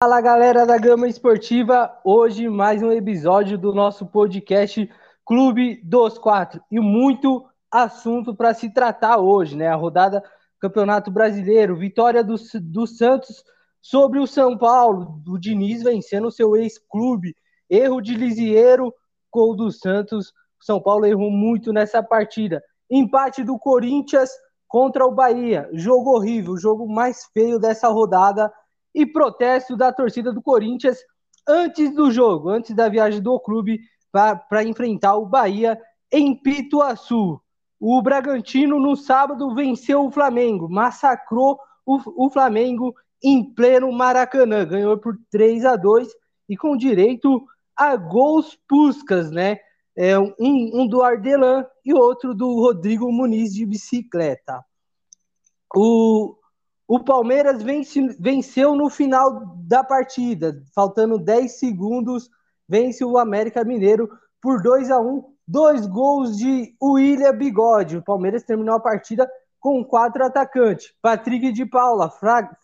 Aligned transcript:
Fala 0.00 0.20
galera 0.20 0.64
da 0.64 0.78
Gama 0.78 1.08
Esportiva, 1.08 1.92
hoje 2.04 2.48
mais 2.48 2.80
um 2.84 2.92
episódio 2.92 3.58
do 3.58 3.74
nosso 3.74 4.06
podcast 4.06 4.88
Clube 5.26 5.82
dos 5.82 6.16
Quatro. 6.16 6.62
E 6.70 6.78
muito 6.78 7.44
assunto 7.68 8.32
para 8.32 8.54
se 8.54 8.72
tratar 8.72 9.18
hoje, 9.18 9.56
né? 9.56 9.66
A 9.66 9.74
rodada 9.74 10.22
Campeonato 10.60 11.10
Brasileiro, 11.10 11.74
vitória 11.74 12.22
do, 12.22 12.36
do 12.62 12.86
Santos 12.86 13.42
sobre 13.82 14.20
o 14.20 14.26
São 14.28 14.56
Paulo, 14.56 15.20
o 15.26 15.36
Diniz 15.36 15.82
vencendo 15.82 16.30
seu 16.30 16.54
ex-clube, 16.54 17.34
erro 17.68 18.00
de 18.00 18.14
Lisieiro, 18.14 18.94
gol 19.32 19.56
do 19.56 19.72
Santos, 19.72 20.32
São 20.60 20.80
Paulo 20.80 21.06
errou 21.06 21.32
muito 21.32 21.72
nessa 21.72 22.00
partida, 22.04 22.62
empate 22.88 23.42
do 23.42 23.58
Corinthians 23.58 24.30
contra 24.68 25.04
o 25.04 25.10
Bahia, 25.10 25.68
jogo 25.72 26.14
horrível, 26.14 26.56
jogo 26.56 26.86
mais 26.86 27.24
feio 27.34 27.58
dessa 27.58 27.88
rodada 27.88 28.48
e 28.98 29.06
protesto 29.06 29.76
da 29.76 29.92
torcida 29.92 30.32
do 30.32 30.42
Corinthians 30.42 30.98
antes 31.46 31.94
do 31.94 32.10
jogo, 32.10 32.48
antes 32.48 32.74
da 32.74 32.88
viagem 32.88 33.22
do 33.22 33.38
clube 33.38 33.80
para 34.10 34.64
enfrentar 34.64 35.14
o 35.14 35.24
Bahia 35.24 35.80
em 36.10 36.34
Pituaçu. 36.34 37.40
O 37.78 38.02
Bragantino 38.02 38.80
no 38.80 38.96
sábado 38.96 39.54
venceu 39.54 40.04
o 40.04 40.10
Flamengo, 40.10 40.68
massacrou 40.68 41.60
o, 41.86 42.26
o 42.26 42.28
Flamengo 42.28 42.92
em 43.22 43.44
pleno 43.54 43.92
Maracanã, 43.92 44.66
ganhou 44.66 44.98
por 44.98 45.16
3 45.30 45.64
a 45.64 45.76
2 45.76 46.08
e 46.48 46.56
com 46.56 46.76
direito 46.76 47.46
a 47.76 47.94
gols 47.94 48.58
puscas, 48.68 49.30
né? 49.30 49.58
É, 49.96 50.18
um, 50.18 50.34
um 50.40 50.88
do 50.88 51.02
Ardelan 51.02 51.64
e 51.84 51.94
outro 51.94 52.34
do 52.34 52.52
Rodrigo 52.54 53.12
Muniz 53.12 53.52
de 53.52 53.64
bicicleta. 53.64 54.64
O, 55.74 56.34
o 56.88 56.98
Palmeiras 56.98 57.62
vence, 57.62 58.16
venceu 58.18 58.74
no 58.74 58.88
final 58.88 59.54
da 59.58 59.84
partida, 59.84 60.62
faltando 60.74 61.18
10 61.18 61.58
segundos, 61.58 62.30
vence 62.66 63.04
o 63.04 63.18
América 63.18 63.62
Mineiro 63.62 64.08
por 64.40 64.62
2 64.62 64.90
a 64.90 64.98
1 64.98 65.22
dois 65.48 65.86
gols 65.86 66.36
de 66.36 66.74
William 66.82 67.32
Bigode. 67.32 67.96
O 67.96 68.04
Palmeiras 68.04 68.42
terminou 68.42 68.74
a 68.74 68.80
partida 68.80 69.28
com 69.58 69.82
quatro 69.82 70.22
atacantes. 70.22 70.92
Patrick 71.00 71.50
de 71.52 71.64
Paula, 71.64 72.12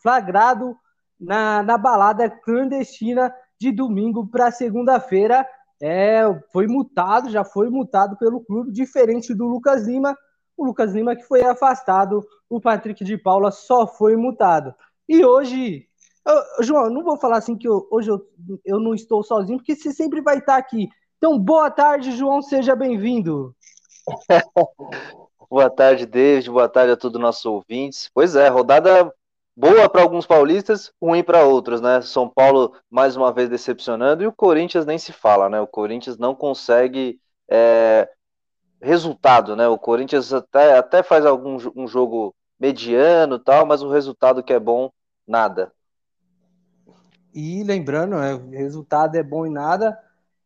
flagrado 0.02 0.77
na, 1.18 1.62
na 1.62 1.78
balada 1.78 2.28
clandestina 2.28 3.34
de 3.58 3.72
domingo 3.72 4.27
para 4.27 4.50
segunda-feira. 4.50 5.46
É, 5.82 6.22
foi 6.52 6.66
multado, 6.66 7.30
já 7.30 7.42
foi 7.42 7.70
multado 7.70 8.16
pelo 8.18 8.44
clube, 8.44 8.70
diferente 8.70 9.34
do 9.34 9.46
Lucas 9.46 9.86
Lima, 9.86 10.16
o 10.56 10.64
Lucas 10.64 10.92
Lima 10.92 11.16
que 11.16 11.22
foi 11.22 11.42
afastado, 11.42 12.24
o 12.48 12.60
Patrick 12.60 13.05
de 13.05 13.19
Paula 13.19 13.50
só 13.50 13.86
foi 13.86 14.16
multado. 14.16 14.74
E 15.08 15.24
hoje, 15.24 15.86
eu, 16.27 16.64
João, 16.64 16.91
não 16.91 17.02
vou 17.02 17.19
falar 17.19 17.38
assim 17.38 17.56
que 17.56 17.69
eu, 17.69 17.86
hoje 17.91 18.11
eu, 18.11 18.27
eu 18.64 18.80
não 18.80 18.94
estou 18.94 19.22
sozinho, 19.22 19.58
porque 19.58 19.74
você 19.74 19.92
sempre 19.92 20.20
vai 20.20 20.38
estar 20.38 20.56
aqui. 20.56 20.88
Então, 21.19 21.38
boa 21.38 21.70
tarde, 21.70 22.12
João, 22.12 22.42
seja 22.42 22.74
bem-vindo. 22.74 23.55
boa 25.50 25.70
tarde, 25.70 26.06
David, 26.06 26.50
boa 26.50 26.68
tarde 26.68 26.92
a 26.92 26.96
todos 26.96 27.16
os 27.16 27.22
nossos 27.22 27.44
ouvintes. 27.44 28.11
Pois 28.12 28.36
é, 28.36 28.48
rodada 28.48 29.12
boa 29.56 29.89
para 29.89 30.02
alguns 30.02 30.27
paulistas, 30.27 30.92
ruim 31.00 31.22
para 31.22 31.44
outros, 31.44 31.80
né? 31.80 32.00
São 32.02 32.28
Paulo 32.28 32.74
mais 32.91 33.16
uma 33.16 33.33
vez 33.33 33.48
decepcionando 33.48 34.22
e 34.22 34.27
o 34.27 34.33
Corinthians 34.33 34.84
nem 34.84 34.98
se 34.98 35.12
fala, 35.12 35.48
né? 35.48 35.61
O 35.61 35.66
Corinthians 35.66 36.18
não 36.18 36.34
consegue 36.34 37.20
é, 37.50 38.08
resultado, 38.84 39.56
né? 39.56 39.66
O 39.66 39.78
Corinthians 39.78 40.32
até, 40.32 40.77
até 40.77 41.02
faz 41.02 41.24
algum 41.24 41.56
um 41.74 41.86
jogo 41.86 42.34
mediano 42.60 43.38
tal, 43.38 43.66
mas 43.66 43.82
o 43.82 43.90
resultado 43.90 44.42
que 44.42 44.52
é 44.52 44.60
bom, 44.60 44.90
nada. 45.27 45.72
E 47.34 47.64
lembrando, 47.64 48.14
o 48.14 48.50
resultado 48.50 49.16
é 49.16 49.22
bom 49.22 49.46
e 49.46 49.50
nada. 49.50 49.98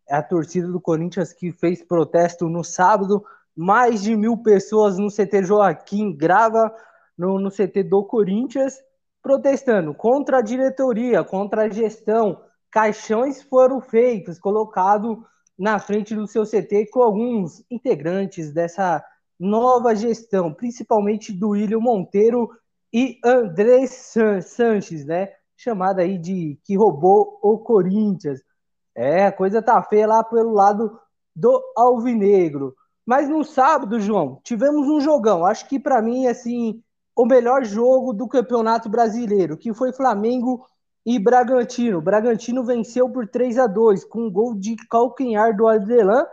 É 0.09 0.17
a 0.17 0.23
torcida 0.23 0.69
do 0.69 0.81
Corinthians 0.81 1.33
que 1.33 1.53
fez 1.53 1.83
protesto 1.83 2.49
no 2.49 2.65
sábado. 2.65 3.23
Mais 3.55 4.03
de 4.03 4.17
mil 4.17 4.39
pessoas 4.39 4.97
no 4.97 5.09
CT 5.09 5.43
Joaquim 5.43 6.17
Grava, 6.17 6.73
no, 7.17 7.39
no 7.39 7.51
CT 7.51 7.83
do 7.83 8.05
Corinthians, 8.05 8.79
protestando 9.21 9.93
contra 9.93 10.39
a 10.39 10.43
diretoria, 10.43 11.25
contra 11.25 11.63
a 11.63 11.69
gestão. 11.69 12.41
Caixões 12.71 13.43
foram 13.43 13.81
feitos, 13.81 14.39
colocados 14.39 15.19
na 15.59 15.79
frente 15.79 16.15
do 16.15 16.27
seu 16.27 16.45
CT 16.45 16.87
com 16.91 17.03
alguns 17.03 17.65
integrantes 17.71 18.53
dessa 18.53 19.05
nova 19.39 19.95
gestão, 19.95 20.53
principalmente 20.53 21.33
do 21.33 21.51
William 21.51 21.81
Monteiro 21.81 22.49
e 22.93 23.19
André 23.25 23.87
Sanches, 23.87 25.05
né? 25.05 25.33
Chamada 25.57 26.03
aí 26.03 26.17
de 26.17 26.59
que 26.65 26.77
roubou 26.77 27.39
o 27.43 27.59
Corinthians. 27.59 28.41
É, 28.95 29.27
a 29.27 29.33
coisa 29.33 29.61
tá 29.61 29.83
feia 29.83 30.07
lá 30.07 30.23
pelo 30.25 30.53
lado 30.53 30.99
do 31.35 31.63
Alvinegro. 31.77 32.75
Mas 33.05 33.29
no 33.29 33.45
sábado, 33.45 34.01
João, 34.01 34.41
tivemos 34.45 34.89
um 34.89 35.01
jogão. 35.01 35.45
Acho 35.45 35.69
que 35.69 35.79
para 35.79 36.03
mim, 36.03 36.27
assim, 36.27 36.83
o 37.17 37.27
melhor 37.27 37.65
jogo 37.65 38.13
do 38.13 38.29
Campeonato 38.29 38.89
Brasileiro, 38.89 39.57
que 39.57 39.73
foi 39.75 39.93
Flamengo 39.93 40.65
e 41.09 41.19
Bragantino. 41.19 42.03
Bragantino 42.03 42.63
venceu 42.63 43.09
por 43.09 43.27
3 43.27 43.59
a 43.59 43.67
2 43.67 44.05
com 44.05 44.27
um 44.27 44.31
gol 44.31 44.55
de 44.55 44.77
calcanhar 44.91 45.57
do 45.57 45.67
Adelan 45.67 46.27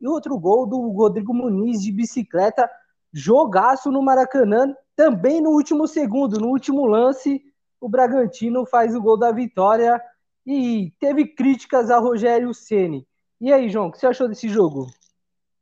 e 0.00 0.08
outro 0.08 0.36
gol 0.36 0.66
do 0.66 0.80
Rodrigo 0.88 1.32
Muniz 1.32 1.80
de 1.80 1.92
bicicleta. 1.92 2.68
Jogaço 3.12 3.88
no 3.88 4.02
Maracanã, 4.02 4.74
também 4.96 5.40
no 5.40 5.50
último 5.50 5.86
segundo, 5.86 6.40
no 6.40 6.48
último 6.48 6.86
lance, 6.86 7.40
o 7.80 7.88
Bragantino 7.88 8.66
faz 8.66 8.96
o 8.96 9.00
gol 9.00 9.16
da 9.16 9.30
vitória 9.30 10.02
e 10.44 10.92
teve 10.98 11.28
críticas 11.28 11.88
a 11.88 12.00
Rogério 12.00 12.52
Ceni. 12.52 13.06
E 13.40 13.52
aí, 13.52 13.68
João, 13.68 13.86
o 13.86 13.92
que 13.92 13.98
você 13.98 14.08
achou 14.08 14.26
desse 14.26 14.48
jogo? 14.48 14.88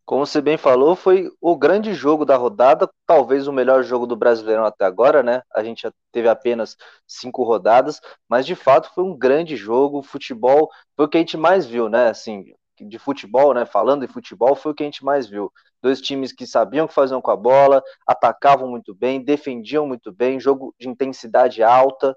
Como 0.07 0.27
você 0.27 0.41
bem 0.43 0.59
falou, 0.59 0.95
foi 0.95 1.31
o 1.41 1.57
grande 1.57 1.95
jogo 1.95 2.27
da 2.27 2.37
rodada, 2.37 2.89
talvez 3.07 3.49
o 3.49 3.53
melhor 3.53 3.83
jogo 3.83 4.07
do 4.07 4.15
Brasileirão 4.17 4.67
até 4.67 4.85
agora, 4.85 5.23
né? 5.23 5.43
A 5.55 5.65
gente 5.65 5.83
já 5.83 5.93
teve 6.13 6.29
apenas 6.29 6.77
cinco 7.07 7.43
rodadas, 7.43 8.01
mas 8.29 8.45
de 8.45 8.55
fato 8.55 8.93
foi 8.95 9.03
um 9.03 9.17
grande 9.17 9.57
jogo. 9.57 10.03
Futebol 10.03 10.71
foi 10.95 11.07
o 11.07 11.09
que 11.09 11.17
a 11.17 11.21
gente 11.21 11.39
mais 11.39 11.65
viu, 11.67 11.89
né? 11.89 12.09
Assim, 12.11 12.45
de 12.79 12.99
futebol, 12.99 13.55
né? 13.55 13.65
Falando 13.65 14.07
de 14.07 14.13
futebol, 14.13 14.55
foi 14.55 14.73
o 14.73 14.75
que 14.75 14.83
a 14.83 14.87
gente 14.87 15.03
mais 15.05 15.27
viu. 15.27 15.51
Dois 15.83 16.01
times 16.03 16.33
que 16.33 16.47
sabiam 16.47 16.85
o 16.85 16.89
que 16.89 16.95
faziam 16.95 17.21
com 17.23 17.31
a 17.31 17.37
bola, 17.37 17.83
atacavam 18.07 18.69
muito 18.69 18.95
bem, 18.95 19.23
defendiam 19.25 19.87
muito 19.87 20.13
bem, 20.13 20.39
jogo 20.39 20.75
de 20.79 20.87
intensidade 20.89 21.63
alta. 21.63 22.15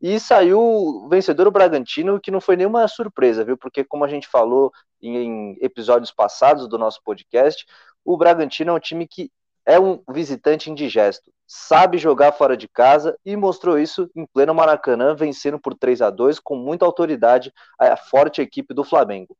E 0.00 0.20
saiu 0.20 0.60
o 0.60 1.08
vencedor 1.08 1.48
o 1.48 1.50
Bragantino, 1.50 2.20
que 2.20 2.30
não 2.30 2.40
foi 2.40 2.56
nenhuma 2.56 2.86
surpresa, 2.86 3.44
viu? 3.44 3.56
Porque, 3.56 3.82
como 3.82 4.04
a 4.04 4.08
gente 4.08 4.28
falou 4.28 4.72
em 5.02 5.56
episódios 5.60 6.12
passados 6.12 6.68
do 6.68 6.78
nosso 6.78 7.00
podcast, 7.04 7.66
o 8.04 8.16
Bragantino 8.16 8.70
é 8.70 8.74
um 8.74 8.80
time 8.80 9.06
que 9.06 9.30
é 9.66 9.78
um 9.78 10.00
visitante 10.08 10.70
indigesto, 10.70 11.30
sabe 11.46 11.98
jogar 11.98 12.32
fora 12.32 12.56
de 12.56 12.66
casa 12.66 13.18
e 13.22 13.36
mostrou 13.36 13.78
isso 13.78 14.10
em 14.16 14.24
pleno 14.24 14.54
Maracanã, 14.54 15.14
vencendo 15.14 15.58
por 15.58 15.74
3 15.74 16.00
a 16.00 16.08
2 16.08 16.40
com 16.40 16.56
muita 16.56 16.86
autoridade 16.86 17.52
a 17.78 17.94
forte 17.94 18.40
equipe 18.40 18.72
do 18.72 18.82
Flamengo. 18.82 19.36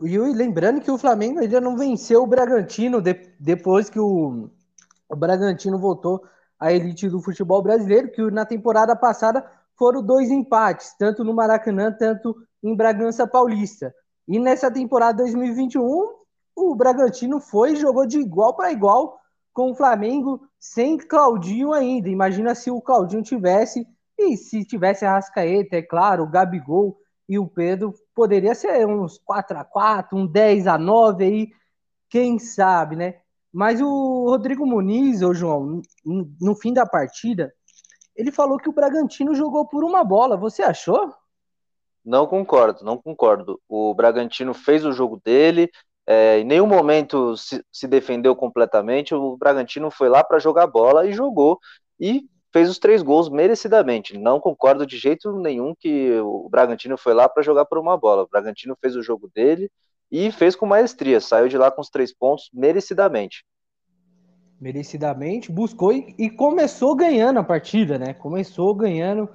E 0.00 0.16
lembrando 0.18 0.80
que 0.80 0.90
o 0.90 0.98
Flamengo 0.98 1.40
ainda 1.40 1.60
não 1.60 1.76
venceu 1.76 2.22
o 2.22 2.26
Bragantino 2.26 3.00
de, 3.00 3.14
depois 3.40 3.90
que 3.90 3.98
o, 3.98 4.48
o 5.08 5.16
Bragantino 5.16 5.78
voltou 5.78 6.22
à 6.62 6.72
elite 6.72 7.08
do 7.08 7.20
futebol 7.20 7.60
brasileiro, 7.60 8.08
que 8.08 8.22
na 8.30 8.46
temporada 8.46 8.94
passada 8.94 9.44
foram 9.76 10.00
dois 10.00 10.30
empates, 10.30 10.94
tanto 10.96 11.24
no 11.24 11.34
Maracanã, 11.34 11.90
tanto 11.90 12.36
em 12.62 12.76
Bragança 12.76 13.26
Paulista. 13.26 13.92
E 14.28 14.38
nessa 14.38 14.70
temporada 14.70 15.24
2021, 15.24 16.08
o 16.54 16.74
Bragantino 16.76 17.40
foi 17.40 17.72
e 17.72 17.76
jogou 17.76 18.06
de 18.06 18.20
igual 18.20 18.54
para 18.54 18.70
igual 18.70 19.18
com 19.52 19.72
o 19.72 19.74
Flamengo, 19.74 20.40
sem 20.56 20.96
Claudinho 20.96 21.72
ainda. 21.72 22.08
Imagina 22.08 22.54
se 22.54 22.70
o 22.70 22.80
Claudinho 22.80 23.24
tivesse, 23.24 23.84
e 24.16 24.36
se 24.36 24.64
tivesse 24.64 25.04
a 25.04 25.14
Rascaeta, 25.14 25.76
é 25.76 25.82
claro, 25.82 26.22
o 26.22 26.28
Gabigol 26.28 26.96
e 27.28 27.40
o 27.40 27.46
Pedro, 27.48 27.92
poderia 28.14 28.54
ser 28.54 28.86
uns 28.86 29.18
4 29.18 29.58
a 29.58 29.64
4 29.64 30.16
um 30.16 30.28
10 30.28 30.68
a 30.68 30.78
9 30.78 31.24
aí, 31.24 31.52
quem 32.08 32.38
sabe, 32.38 32.94
né? 32.94 33.16
Mas 33.52 33.80
o 33.80 34.26
Rodrigo 34.28 34.66
Muniz, 34.66 35.20
ô 35.20 35.34
João, 35.34 35.82
no 36.04 36.54
fim 36.54 36.72
da 36.72 36.86
partida, 36.86 37.52
ele 38.16 38.32
falou 38.32 38.56
que 38.56 38.68
o 38.68 38.72
Bragantino 38.72 39.34
jogou 39.34 39.66
por 39.66 39.84
uma 39.84 40.02
bola. 40.02 40.36
Você 40.36 40.62
achou? 40.62 41.12
Não 42.04 42.26
concordo, 42.26 42.84
não 42.84 42.96
concordo. 42.96 43.60
O 43.68 43.94
Bragantino 43.94 44.54
fez 44.54 44.84
o 44.84 44.92
jogo 44.92 45.20
dele, 45.22 45.70
é, 46.06 46.38
em 46.38 46.44
nenhum 46.44 46.66
momento 46.66 47.36
se, 47.36 47.64
se, 47.70 47.86
defendeu 47.86 48.34
completamente. 48.34 49.14
O 49.14 49.36
Bragantino 49.36 49.90
foi 49.90 50.08
lá 50.08 50.24
para 50.24 50.38
jogar 50.38 50.66
bola 50.66 51.06
e 51.06 51.12
jogou 51.12 51.60
e 52.00 52.28
fez 52.52 52.68
os 52.68 52.78
três 52.78 53.02
gols 53.02 53.28
merecidamente. 53.28 54.18
Não 54.18 54.40
concordo 54.40 54.86
de 54.86 54.98
jeito 54.98 55.32
nenhum 55.38 55.74
que 55.78 56.18
o 56.20 56.48
Bragantino 56.48 56.98
foi 56.98 57.14
lá 57.14 57.28
para 57.28 57.42
jogar 57.42 57.66
por 57.66 57.78
uma 57.78 57.96
bola. 57.96 58.22
O 58.22 58.28
Bragantino 58.28 58.76
fez 58.80 58.96
o 58.96 59.02
jogo 59.02 59.30
dele 59.34 59.70
e 60.12 60.30
fez 60.30 60.54
com 60.54 60.66
maestria, 60.66 61.22
saiu 61.22 61.48
de 61.48 61.56
lá 61.56 61.70
com 61.70 61.80
os 61.80 61.88
três 61.88 62.14
pontos 62.14 62.50
merecidamente. 62.52 63.46
Merecidamente, 64.60 65.50
buscou 65.50 65.90
e, 65.90 66.14
e 66.18 66.28
começou 66.28 66.94
ganhando 66.94 67.40
a 67.40 67.42
partida, 67.42 67.98
né? 67.98 68.12
Começou 68.12 68.74
ganhando 68.74 69.26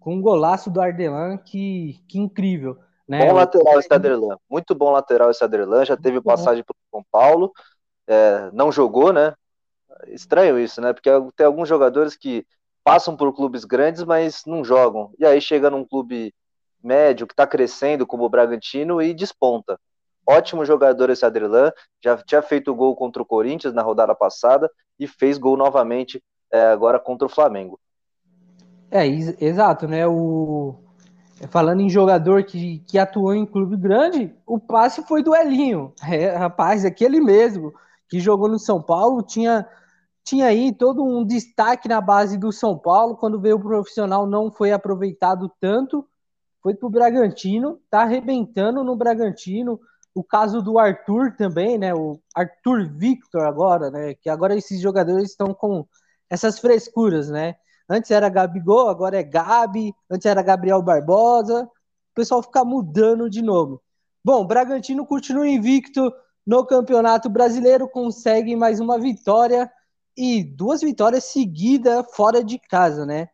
com 0.00 0.14
um 0.14 0.22
golaço 0.22 0.70
do 0.70 0.80
Ardelan, 0.80 1.36
que, 1.36 2.02
que 2.08 2.18
incrível. 2.18 2.78
Né? 3.06 3.26
Bom 3.26 3.34
lateral 3.34 3.78
esse 3.78 3.92
Aderlan, 3.92 4.38
muito 4.48 4.74
bom 4.74 4.90
lateral 4.90 5.30
esse 5.30 5.44
Aderlan, 5.44 5.84
já 5.84 5.96
teve 5.98 6.20
passagem 6.20 6.64
para 6.64 6.74
São 6.90 7.04
Paulo, 7.10 7.52
é, 8.06 8.50
não 8.52 8.72
jogou, 8.72 9.12
né? 9.12 9.34
Estranho 10.08 10.58
isso, 10.58 10.80
né? 10.80 10.94
Porque 10.94 11.10
tem 11.36 11.44
alguns 11.44 11.68
jogadores 11.68 12.16
que 12.16 12.46
passam 12.82 13.14
por 13.14 13.32
clubes 13.34 13.64
grandes, 13.66 14.02
mas 14.02 14.44
não 14.46 14.64
jogam. 14.64 15.12
E 15.18 15.26
aí 15.26 15.40
chega 15.40 15.68
num 15.68 15.84
clube 15.84 16.34
médio 16.82 17.26
que 17.26 17.34
está 17.34 17.46
crescendo, 17.46 18.06
como 18.06 18.24
o 18.24 18.30
Bragantino, 18.30 19.00
e 19.02 19.12
desponta. 19.12 19.78
Ótimo 20.26 20.64
jogador 20.64 21.10
esse 21.10 21.24
Adrilan, 21.24 21.72
já 22.02 22.16
tinha 22.16 22.42
feito 22.42 22.74
gol 22.74 22.94
contra 22.94 23.22
o 23.22 23.26
Corinthians 23.26 23.74
na 23.74 23.82
rodada 23.82 24.14
passada 24.14 24.70
e 24.98 25.06
fez 25.06 25.36
gol 25.36 25.56
novamente 25.56 26.22
é, 26.50 26.66
agora 26.66 27.00
contra 27.00 27.26
o 27.26 27.30
Flamengo. 27.30 27.78
É, 28.90 29.06
exato, 29.06 29.88
né? 29.88 30.06
O... 30.06 30.76
Falando 31.48 31.80
em 31.80 31.90
jogador 31.90 32.44
que, 32.44 32.80
que 32.86 32.98
atuou 32.98 33.34
em 33.34 33.44
clube 33.44 33.76
grande, 33.76 34.32
o 34.46 34.60
passe 34.60 35.02
foi 35.08 35.22
do 35.22 35.34
Elinho. 35.34 35.92
É, 36.08 36.36
rapaz, 36.36 36.84
aquele 36.84 37.20
mesmo, 37.20 37.72
que 38.08 38.20
jogou 38.20 38.48
no 38.48 38.58
São 38.58 38.80
Paulo, 38.80 39.22
tinha 39.22 39.66
tinha 40.24 40.46
aí 40.46 40.72
todo 40.72 41.02
um 41.02 41.24
destaque 41.24 41.88
na 41.88 42.00
base 42.00 42.38
do 42.38 42.52
São 42.52 42.78
Paulo, 42.78 43.16
quando 43.16 43.40
veio 43.40 43.56
o 43.56 43.60
profissional 43.60 44.26
não 44.26 44.52
foi 44.52 44.70
aproveitado 44.70 45.50
tanto, 45.60 46.06
foi 46.62 46.74
para 46.74 46.86
o 46.86 46.90
Bragantino, 46.90 47.80
tá 47.90 48.02
arrebentando 48.02 48.84
no 48.84 48.94
Bragantino, 48.94 49.80
o 50.14 50.22
caso 50.22 50.62
do 50.62 50.78
Arthur 50.78 51.34
também, 51.36 51.78
né, 51.78 51.94
o 51.94 52.20
Arthur 52.34 52.88
Victor 52.88 53.42
agora, 53.42 53.90
né, 53.90 54.14
que 54.14 54.28
agora 54.28 54.56
esses 54.56 54.80
jogadores 54.80 55.30
estão 55.30 55.54
com 55.54 55.86
essas 56.28 56.58
frescuras, 56.58 57.28
né, 57.28 57.56
antes 57.88 58.10
era 58.10 58.28
Gabigol, 58.28 58.88
agora 58.88 59.18
é 59.18 59.22
Gabi, 59.22 59.94
antes 60.10 60.26
era 60.26 60.42
Gabriel 60.42 60.82
Barbosa, 60.82 61.64
o 61.64 62.14
pessoal 62.14 62.42
fica 62.42 62.64
mudando 62.64 63.28
de 63.28 63.42
novo. 63.42 63.80
Bom, 64.24 64.46
Bragantino 64.46 65.06
continua 65.06 65.48
invicto 65.48 66.12
no 66.46 66.64
Campeonato 66.64 67.28
Brasileiro, 67.28 67.88
consegue 67.88 68.54
mais 68.54 68.80
uma 68.80 68.98
vitória, 68.98 69.70
e 70.16 70.44
duas 70.44 70.80
vitórias 70.80 71.24
seguidas 71.24 72.04
fora 72.14 72.44
de 72.44 72.58
casa, 72.58 73.06
né? 73.06 73.28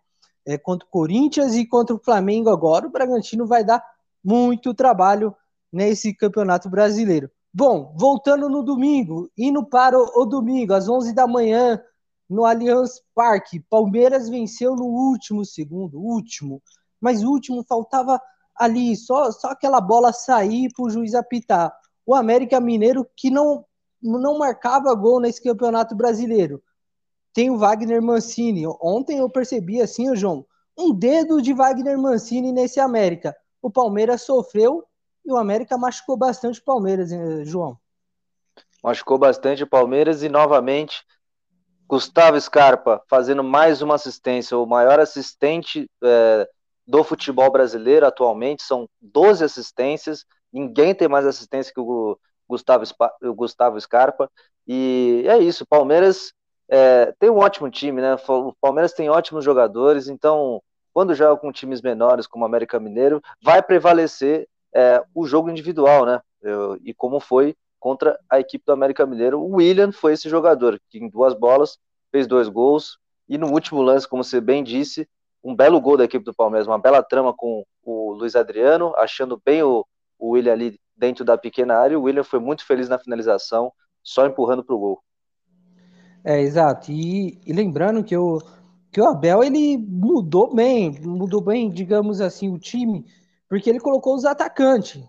É, 0.46 0.56
contra 0.56 0.86
o 0.86 0.90
Corinthians 0.90 1.54
e 1.54 1.66
contra 1.66 1.94
o 1.94 2.02
Flamengo 2.02 2.48
agora. 2.48 2.86
O 2.86 2.90
Bragantino 2.90 3.46
vai 3.46 3.64
dar 3.64 3.84
muito 4.24 4.72
trabalho 4.72 5.34
nesse 5.72 6.14
campeonato 6.14 6.68
brasileiro. 6.68 7.30
Bom, 7.52 7.94
voltando 7.96 8.48
no 8.48 8.62
domingo, 8.62 9.30
indo 9.36 9.64
para 9.64 9.98
o, 9.98 10.22
o 10.22 10.24
domingo, 10.24 10.74
às 10.74 10.88
11 10.88 11.12
da 11.14 11.26
manhã, 11.26 11.80
no 12.28 12.44
Allianz 12.44 13.02
Parque. 13.14 13.60
Palmeiras 13.70 14.28
venceu 14.28 14.76
no 14.76 14.84
último 14.84 15.44
segundo, 15.44 15.98
último, 15.98 16.62
mas 17.00 17.22
último 17.22 17.64
faltava 17.64 18.20
ali, 18.54 18.96
só, 18.96 19.30
só 19.30 19.48
aquela 19.48 19.80
bola 19.80 20.12
sair 20.12 20.70
para 20.74 20.84
o 20.84 20.90
juiz 20.90 21.14
apitar. 21.14 21.72
O 22.04 22.14
América 22.14 22.60
Mineiro, 22.60 23.06
que 23.16 23.30
não, 23.30 23.64
não 24.02 24.38
marcava 24.38 24.94
gol 24.94 25.20
nesse 25.20 25.42
campeonato 25.42 25.94
brasileiro, 25.94 26.62
tem 27.32 27.50
o 27.50 27.58
Wagner 27.58 28.02
Mancini. 28.02 28.64
Ontem 28.80 29.18
eu 29.18 29.30
percebi 29.30 29.80
assim, 29.80 30.14
João, 30.16 30.44
um 30.76 30.92
dedo 30.92 31.40
de 31.40 31.52
Wagner 31.52 31.98
Mancini 31.98 32.52
nesse 32.52 32.80
América. 32.80 33.36
O 33.62 33.70
Palmeiras 33.70 34.22
sofreu 34.22 34.84
e 35.28 35.32
o 35.32 35.36
América 35.36 35.76
machucou 35.76 36.16
bastante 36.16 36.58
o 36.58 36.64
Palmeiras, 36.64 37.10
João. 37.46 37.78
Machucou 38.82 39.18
bastante 39.18 39.62
o 39.62 39.66
Palmeiras 39.66 40.22
e 40.22 40.28
novamente 40.28 41.04
Gustavo 41.86 42.40
Scarpa 42.40 43.02
fazendo 43.06 43.44
mais 43.44 43.82
uma 43.82 43.94
assistência, 43.94 44.56
o 44.56 44.64
maior 44.64 44.98
assistente 44.98 45.90
é, 46.02 46.48
do 46.86 47.04
futebol 47.04 47.52
brasileiro 47.52 48.06
atualmente, 48.06 48.62
são 48.62 48.88
12 49.02 49.44
assistências, 49.44 50.24
ninguém 50.50 50.94
tem 50.94 51.08
mais 51.08 51.26
assistência 51.26 51.74
que 51.74 51.80
o 51.80 52.18
Gustavo, 52.48 52.84
o 53.22 53.34
Gustavo 53.34 53.78
Scarpa, 53.78 54.30
e 54.66 55.24
é 55.28 55.38
isso, 55.38 55.66
Palmeiras 55.66 56.32
é, 56.70 57.12
tem 57.18 57.28
um 57.28 57.38
ótimo 57.38 57.70
time, 57.70 58.00
né? 58.00 58.16
O 58.28 58.54
Palmeiras 58.60 58.94
tem 58.94 59.10
ótimos 59.10 59.44
jogadores, 59.44 60.08
então 60.08 60.62
quando 60.94 61.14
joga 61.14 61.38
com 61.38 61.52
times 61.52 61.82
menores 61.82 62.26
como 62.26 62.44
o 62.44 62.46
América 62.46 62.80
Mineiro, 62.80 63.22
vai 63.42 63.62
prevalecer 63.62 64.48
é, 64.74 65.02
o 65.14 65.26
jogo 65.26 65.50
individual, 65.50 66.04
né? 66.04 66.20
Eu, 66.42 66.78
e 66.82 66.94
como 66.94 67.20
foi 67.20 67.56
contra 67.78 68.18
a 68.30 68.40
equipe 68.40 68.64
do 68.66 68.72
América 68.72 69.06
Mineiro, 69.06 69.40
o 69.40 69.56
William 69.56 69.92
foi 69.92 70.12
esse 70.12 70.28
jogador 70.28 70.80
que 70.88 70.98
em 70.98 71.08
duas 71.08 71.34
bolas 71.34 71.78
fez 72.10 72.26
dois 72.26 72.48
gols 72.48 72.98
e 73.28 73.36
no 73.36 73.52
último 73.52 73.82
lance, 73.82 74.08
como 74.08 74.24
você 74.24 74.40
bem 74.40 74.64
disse, 74.64 75.06
um 75.44 75.54
belo 75.54 75.80
gol 75.80 75.96
da 75.96 76.04
equipe 76.04 76.24
do 76.24 76.34
Palmeiras, 76.34 76.66
uma 76.66 76.78
bela 76.78 77.02
trama 77.02 77.32
com 77.32 77.64
o 77.84 78.12
Luiz 78.12 78.34
Adriano, 78.34 78.92
achando 78.96 79.40
bem 79.44 79.62
o, 79.62 79.84
o 80.18 80.30
William 80.30 80.52
ali 80.52 80.80
dentro 80.96 81.24
da 81.24 81.38
pequena 81.38 81.76
área. 81.76 81.98
O 81.98 82.02
William 82.02 82.24
foi 82.24 82.40
muito 82.40 82.66
feliz 82.66 82.88
na 82.88 82.98
finalização, 82.98 83.72
só 84.02 84.26
empurrando 84.26 84.64
para 84.64 84.74
o 84.74 84.78
gol. 84.78 85.02
É, 86.24 86.40
exato. 86.40 86.90
E, 86.90 87.38
e, 87.46 87.52
lembrando 87.52 88.02
que 88.02 88.14
que 88.90 89.00
o 89.00 89.06
Abel 89.06 89.44
ele 89.44 89.76
mudou 89.76 90.54
bem, 90.54 90.98
mudou 91.02 91.42
bem, 91.42 91.70
digamos 91.70 92.20
assim, 92.22 92.48
o 92.48 92.58
time, 92.58 93.04
porque 93.48 93.70
ele 93.70 93.80
colocou 93.80 94.14
os 94.14 94.24
atacantes. 94.24 95.02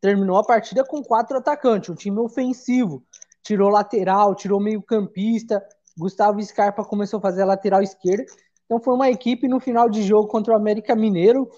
Terminou 0.00 0.36
a 0.36 0.44
partida 0.44 0.84
com 0.84 1.02
quatro 1.02 1.36
atacantes, 1.36 1.90
um 1.90 1.94
time 1.94 2.18
ofensivo. 2.18 3.02
Tirou 3.42 3.68
lateral, 3.68 4.34
tirou 4.34 4.60
meio-campista. 4.60 5.62
Gustavo 5.96 6.42
Scarpa 6.42 6.84
começou 6.84 7.18
a 7.18 7.22
fazer 7.22 7.42
a 7.42 7.46
lateral 7.46 7.82
esquerda. 7.82 8.24
Então 8.64 8.80
foi 8.80 8.94
uma 8.94 9.10
equipe 9.10 9.46
no 9.46 9.60
final 9.60 9.88
de 9.88 10.02
jogo 10.02 10.28
contra 10.28 10.54
o 10.54 10.56
América 10.56 10.94
Mineiro 10.96 11.48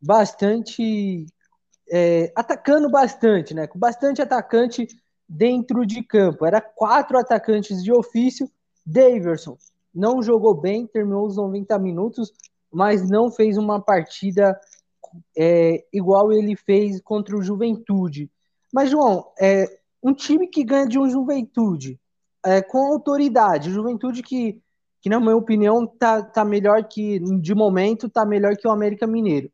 bastante 0.00 1.26
é, 1.90 2.32
atacando 2.34 2.90
bastante, 2.90 3.54
né? 3.54 3.66
Com 3.66 3.78
bastante 3.78 4.20
atacante 4.20 4.86
dentro 5.28 5.86
de 5.86 6.02
campo. 6.02 6.44
Era 6.46 6.60
quatro 6.60 7.18
atacantes 7.18 7.82
de 7.82 7.92
ofício. 7.92 8.50
Daverson 8.84 9.56
não 9.94 10.22
jogou 10.22 10.54
bem, 10.54 10.86
terminou 10.86 11.26
os 11.26 11.36
90 11.36 11.78
minutos, 11.78 12.32
mas 12.70 13.08
não 13.08 13.30
fez 13.30 13.56
uma 13.56 13.80
partida 13.80 14.58
é, 15.36 15.84
igual 15.92 16.32
ele 16.32 16.56
fez 16.56 17.00
contra 17.00 17.36
o 17.36 17.42
Juventude. 17.42 18.30
Mas, 18.72 18.90
João, 18.90 19.26
é, 19.40 19.66
um 20.02 20.12
time 20.12 20.48
que 20.48 20.64
ganha 20.64 20.86
de 20.86 20.98
um 20.98 21.08
Juventude 21.08 22.00
é, 22.44 22.62
com 22.62 22.92
autoridade, 22.92 23.70
Juventude 23.70 24.22
que, 24.22 24.60
que, 25.00 25.08
na 25.08 25.20
minha 25.20 25.36
opinião, 25.36 25.86
tá, 25.86 26.22
tá 26.22 26.44
melhor 26.44 26.84
que, 26.84 27.18
de 27.40 27.54
momento, 27.54 28.08
tá 28.08 28.24
melhor 28.24 28.56
que 28.56 28.66
o 28.66 28.70
América 28.70 29.06
Mineiro. 29.06 29.50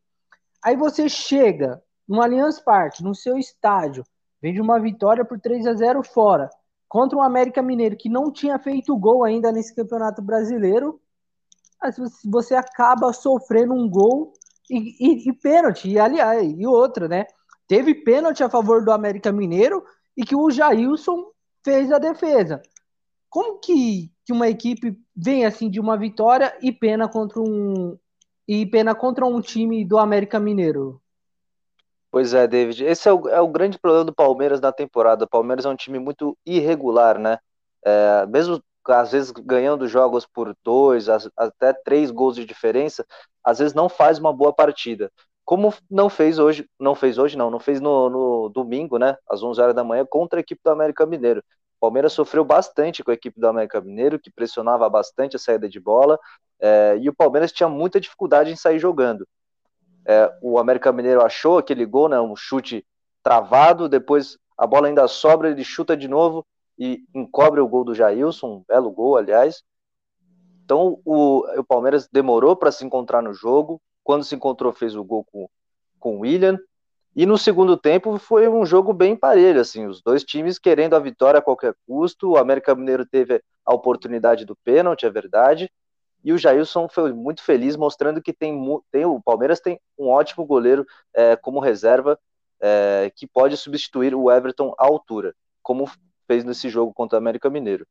Aí 0.63 0.77
você 0.77 1.09
chega 1.09 1.83
no 2.09 2.23
Allianz 2.23 2.61
Parque, 2.61 3.03
no 3.03 3.15
seu 3.15 3.39
estádio, 3.39 4.05
Vem 4.43 4.53
de 4.53 4.61
uma 4.61 4.81
vitória 4.81 5.25
por 5.25 5.39
3 5.39 5.69
a 5.69 5.75
0 5.75 6.03
fora. 6.03 6.51
Contra 6.89 7.17
o 7.17 7.23
América 7.23 7.63
Mineiro, 7.63 7.97
que 7.97 8.09
não 8.09 8.31
tinha 8.33 8.59
feito 8.59 8.99
gol 8.99 9.23
ainda 9.23 9.53
nesse 9.53 9.73
Campeonato 9.73 10.21
Brasileiro. 10.21 11.01
Você 12.25 12.57
acaba 12.57 13.13
sofrendo 13.13 13.73
um 13.73 13.89
gol 13.89 14.33
e, 14.71 14.97
e, 15.01 15.29
e 15.29 15.33
pênalti. 15.33 15.89
E, 15.89 15.99
aliás, 15.99 16.53
e 16.57 16.67
outra, 16.67 17.09
né? 17.09 17.27
Teve 17.67 17.95
pênalti 17.95 18.43
a 18.43 18.51
favor 18.51 18.85
do 18.85 18.93
América 18.93 19.33
Mineiro 19.33 19.85
e 20.17 20.25
que 20.25 20.37
o 20.37 20.51
Jailson 20.51 21.31
fez 21.65 21.91
a 21.91 21.99
defesa. 21.99 22.61
Como 23.31 23.59
que, 23.59 24.11
que 24.27 24.33
uma 24.33 24.49
equipe 24.49 24.97
vem 25.17 25.47
assim 25.47 25.71
de 25.71 25.81
uma 25.81 25.97
vitória 25.97 26.57
e 26.61 26.71
pena 26.71 27.09
contra 27.09 27.41
um 27.41 27.97
e 28.47 28.67
pena 28.67 28.95
contra 28.95 29.25
um 29.25 29.41
time 29.41 29.85
do 29.85 29.99
América 29.99 30.39
Mineiro? 30.39 31.01
Pois 32.11 32.35
é, 32.35 32.47
David. 32.47 32.85
Esse 32.85 33.09
é 33.09 33.13
o, 33.13 33.29
é 33.29 33.41
o 33.41 33.49
grande 33.49 33.79
problema 33.79 34.05
do 34.05 34.15
Palmeiras 34.15 34.61
na 34.61 34.71
temporada. 34.71 35.25
O 35.25 35.29
Palmeiras 35.29 35.65
é 35.65 35.69
um 35.69 35.77
time 35.77 35.99
muito 35.99 36.37
irregular, 36.45 37.19
né? 37.19 37.39
É, 37.85 38.27
mesmo 38.27 38.63
às 38.89 39.13
vezes 39.13 39.31
ganhando 39.31 39.87
jogos 39.87 40.27
por 40.27 40.57
dois, 40.65 41.09
até 41.37 41.73
três 41.73 42.11
gols 42.11 42.37
de 42.37 42.45
diferença, 42.45 43.07
às 43.45 43.59
vezes 43.59 43.75
não 43.75 43.89
faz 43.89 44.19
uma 44.19 44.33
boa 44.33 44.53
partida. 44.53 45.11
Como 45.45 45.73
não 45.91 46.09
fez 46.09 46.39
hoje, 46.39 46.69
não 46.79 46.95
fez 46.95 47.19
hoje 47.19 47.37
não, 47.37 47.51
não 47.51 47.59
fez 47.59 47.81
no, 47.81 48.09
no 48.09 48.49
domingo, 48.49 48.99
né, 48.99 49.17
às 49.29 49.43
11 49.43 49.61
horas 49.61 49.75
da 49.75 49.85
manhã, 49.85 50.07
contra 50.09 50.39
a 50.39 50.41
equipe 50.41 50.61
do 50.65 50.71
América 50.71 51.05
Mineiro. 51.05 51.41
O 51.77 51.81
Palmeiras 51.81 52.13
sofreu 52.13 52.45
bastante 52.45 53.03
com 53.03 53.11
a 53.11 53.15
equipe 53.15 53.41
do 53.41 53.49
América 53.49 53.81
Mineiro, 53.81 54.19
que 54.19 54.31
pressionava 54.31 54.89
bastante 54.89 55.37
a 55.37 55.39
saída 55.39 55.69
de 55.69 55.81
bola, 55.81 56.19
é, 56.61 56.97
e 57.01 57.09
o 57.09 57.15
Palmeiras 57.15 57.51
tinha 57.51 57.69
muita 57.69 58.01
dificuldade 58.01 58.53
em 58.53 58.57
sair 58.57 58.79
jogando. 58.79 59.27
É, 60.07 60.33
o 60.41 60.59
América 60.59 60.93
Mineiro 60.93 61.25
achou 61.25 61.59
aquele 61.59 61.85
gol, 61.85 62.09
né, 62.09 62.21
um 62.21 62.37
chute 62.37 62.87
travado, 63.23 63.89
depois 63.89 64.39
a 64.57 64.67
bola 64.67 64.87
ainda 64.87 65.09
sobra, 65.09 65.51
ele 65.51 65.65
chuta 65.65 65.97
de 65.97 66.07
novo 66.07 66.47
e 66.85 67.05
encobre 67.15 67.61
o 67.61 67.69
gol 67.69 67.85
do 67.85 67.95
Jailson, 67.95 68.57
um 68.57 68.65
belo 68.67 68.91
gol, 68.91 69.17
aliás. 69.17 69.63
Então 70.65 71.01
o, 71.05 71.47
o 71.61 71.63
Palmeiras 71.63 72.09
demorou 72.11 72.57
para 72.57 72.73
se 72.73 72.85
encontrar 72.85 73.23
no 73.23 73.33
jogo, 73.33 73.81
quando 74.03 74.25
se 74.25 74.35
encontrou 74.35 74.73
fez 74.73 74.97
o 74.97 75.05
gol 75.05 75.25
com, 75.25 75.49
com 76.01 76.17
o 76.17 76.21
William, 76.23 76.59
e 77.15 77.25
no 77.25 77.39
segundo 77.39 77.77
tempo 77.77 78.19
foi 78.19 78.49
um 78.49 78.67
jogo 78.67 78.93
bem 78.93 79.15
parelho, 79.15 79.61
assim, 79.61 79.87
os 79.87 80.03
dois 80.03 80.25
times 80.25 80.59
querendo 80.59 80.97
a 80.97 80.99
vitória 80.99 81.39
a 81.39 81.43
qualquer 81.43 81.73
custo, 81.87 82.31
o 82.31 82.37
América 82.37 82.75
Mineiro 82.75 83.07
teve 83.07 83.41
a 83.65 83.73
oportunidade 83.73 84.45
do 84.45 84.57
pênalti, 84.57 85.07
é 85.07 85.11
verdade, 85.11 85.71
E 86.25 86.33
o 86.33 86.39
Jailson 86.39 86.89
foi 86.89 87.13
muito 87.13 87.45
feliz, 87.45 87.77
mostrando 87.77 88.21
que 88.21 88.33
tem, 88.33 88.61
tem 88.91 89.05
o 89.05 89.23
Palmeiras 89.23 89.61
tem 89.61 89.79
um 89.97 90.09
ótimo 90.09 90.45
goleiro 90.45 90.85
é, 91.15 91.37
como 91.37 91.61
reserva 91.61 92.19
é, 92.61 93.13
que 93.15 93.27
pode 93.27 93.57
substituir 93.57 94.15
o 94.17 94.31
Everton 94.31 94.75
à 94.79 94.85
altura, 94.85 95.33
como 95.63 95.89
fez 96.33 96.45
nesse 96.45 96.71
jogo 96.71 96.95
contra 96.95 97.19
o 97.19 97.21
América 97.21 97.51
Mineiro. 97.51 97.87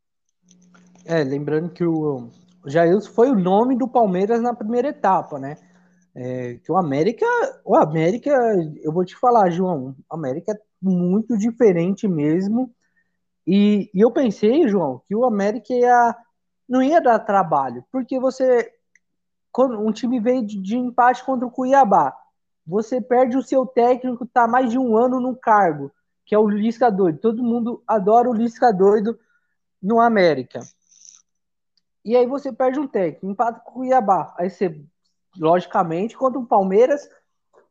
É, 1.06 1.24
lembrando 1.24 1.70
que 1.70 1.84
o, 1.84 2.30
Jailson 2.66 3.12
foi 3.12 3.30
o 3.30 3.36
nome 3.36 3.78
do 3.78 3.88
Palmeiras 3.88 4.42
na 4.42 4.56
primeira 4.56 4.88
etapa, 4.88 5.38
né? 5.38 5.58
É, 6.16 6.56
que 6.56 6.72
o 6.72 6.78
América, 6.78 7.26
o 7.64 7.76
América, 7.76 8.32
eu 8.82 8.92
vou 8.92 9.06
te 9.06 9.16
falar, 9.16 9.52
João, 9.52 9.96
o 10.10 10.16
América 10.16 10.54
é 10.54 10.60
muito 10.82 11.38
diferente 11.38 12.08
mesmo. 12.08 12.74
E, 13.46 13.90
e 13.94 14.02
eu 14.02 14.12
pensei, 14.12 14.68
João, 14.68 15.02
que 15.08 15.16
o 15.16 15.24
América 15.24 15.74
ia, 15.74 16.16
não 16.68 16.82
ia 16.82 17.00
dar 17.00 17.20
trabalho, 17.20 17.84
porque 17.92 18.20
você, 18.20 18.72
quando 19.52 19.80
um 19.80 19.92
time 19.92 20.20
veio 20.20 20.46
de, 20.46 20.60
de 20.60 20.78
empate 20.78 21.24
contra 21.24 21.48
o 21.48 21.52
Cuiabá, 21.52 22.14
você 22.66 23.00
perde 23.00 23.38
o 23.38 23.44
seu 23.44 23.66
técnico, 23.66 24.26
tá 24.26 24.48
mais 24.48 24.70
de 24.70 24.78
um 24.78 24.98
ano 24.98 25.20
no 25.20 25.36
cargo, 25.36 25.92
que 26.26 26.36
é 26.36 26.40
o 26.40 26.48
Lisca 26.48 26.92
doido. 26.92 27.20
Todo 27.20 27.44
mundo 27.44 27.84
adora 27.88 28.30
o 28.30 28.34
Lisca 28.34 28.72
doido 28.72 29.20
no 29.82 30.00
América. 30.00 30.60
E 32.04 32.16
aí 32.16 32.26
você 32.26 32.52
perde 32.52 32.80
um 32.80 32.88
técnico, 32.88 33.28
empata 33.28 33.60
com 33.60 33.72
o 33.72 33.74
Cuiabá. 33.74 34.34
Aí 34.38 34.50
você, 34.50 34.84
logicamente, 35.38 36.18
contra 36.18 36.40
o 36.40 36.46
Palmeiras, 36.46 37.08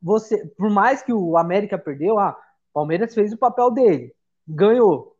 você, 0.00 0.46
por 0.56 0.70
mais 0.70 1.02
que 1.02 1.12
o 1.12 1.36
América 1.36 1.76
perdeu, 1.76 2.18
ah, 2.18 2.36
o 2.70 2.72
Palmeiras 2.72 3.14
fez 3.14 3.32
o 3.32 3.38
papel 3.38 3.70
dele, 3.70 4.14
ganhou, 4.46 5.16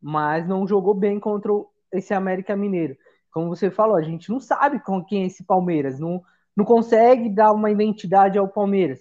mas 0.00 0.46
não 0.46 0.66
jogou 0.66 0.94
bem 0.94 1.18
contra 1.20 1.52
esse 1.92 2.12
América 2.12 2.56
Mineiro. 2.56 2.96
Como 3.30 3.48
você 3.48 3.70
falou, 3.70 3.96
a 3.96 4.02
gente 4.02 4.30
não 4.30 4.40
sabe 4.40 4.80
com 4.80 5.04
quem 5.04 5.22
é 5.22 5.26
esse 5.26 5.44
Palmeiras, 5.44 5.98
não, 5.98 6.22
não 6.56 6.64
consegue 6.64 7.28
dar 7.28 7.52
uma 7.52 7.70
identidade 7.70 8.38
ao 8.38 8.48
Palmeiras. 8.48 9.00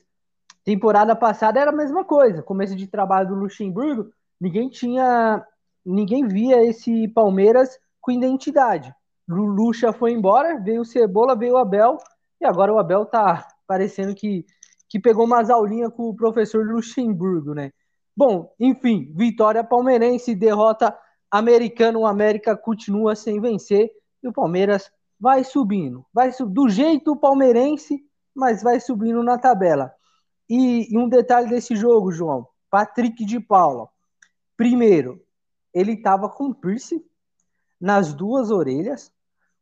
Temporada 0.68 1.16
passada 1.16 1.62
era 1.62 1.72
a 1.72 1.74
mesma 1.74 2.04
coisa, 2.04 2.44
começo 2.44 2.76
de 2.76 2.88
trabalho 2.88 3.30
do 3.30 3.36
Luxemburgo, 3.36 4.12
ninguém 4.38 4.68
tinha, 4.68 5.42
ninguém 5.86 6.28
via 6.28 6.62
esse 6.62 7.08
Palmeiras 7.08 7.80
com 8.02 8.12
identidade. 8.12 8.94
Lucha 9.30 9.94
foi 9.94 10.12
embora, 10.12 10.60
veio 10.60 10.82
o 10.82 10.86
Cebola, 10.86 11.38
veio 11.38 11.54
o 11.54 11.58
Abel, 11.58 11.96
e 12.42 12.46
agora 12.46 12.74
o 12.74 12.80
Abel 12.80 13.06
tá 13.06 13.48
parecendo 13.66 14.14
que, 14.14 14.46
que 14.90 15.00
pegou 15.00 15.24
umas 15.24 15.50
aulinhas 15.50 15.94
com 15.94 16.10
o 16.10 16.14
professor 16.14 16.68
Luxemburgo, 16.68 17.54
né? 17.54 17.72
Bom, 18.14 18.54
enfim, 18.60 19.14
vitória 19.16 19.64
palmeirense, 19.64 20.36
derrota 20.36 20.94
americana, 21.32 21.98
o 21.98 22.06
América 22.06 22.58
continua 22.58 23.16
sem 23.16 23.40
vencer 23.40 23.90
e 24.22 24.28
o 24.28 24.34
Palmeiras 24.34 24.92
vai 25.18 25.46
subindo, 25.46 26.06
vai 26.14 26.30
do 26.38 26.68
jeito 26.68 27.16
palmeirense, 27.16 28.04
mas 28.36 28.62
vai 28.62 28.82
subindo 28.82 29.24
na 29.24 29.38
tabela. 29.38 29.96
E, 30.50 30.94
e 30.94 30.98
um 30.98 31.10
detalhe 31.10 31.50
desse 31.50 31.76
jogo, 31.76 32.12
João, 32.12 32.48
Patrick 32.70 33.26
de 33.26 33.40
Paula. 33.40 33.90
Primeiro, 34.56 35.22
ele 35.74 35.94
estava 35.94 36.30
com 36.30 36.54
piercing 36.54 37.04
nas 37.80 38.14
duas 38.14 38.50
orelhas, 38.50 39.12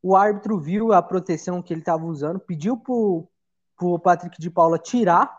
o 0.01 0.15
árbitro 0.15 0.60
viu 0.60 0.94
a 0.94 1.01
proteção 1.01 1.62
que 1.63 1.74
ele 1.74 1.82
estava 1.82 2.06
usando, 2.06 2.39
pediu 2.39 2.77
pro, 2.77 3.27
pro 3.75 3.98
Patrick 3.98 4.39
de 4.39 4.51
Paula 4.51 4.77
tirar. 4.77 5.36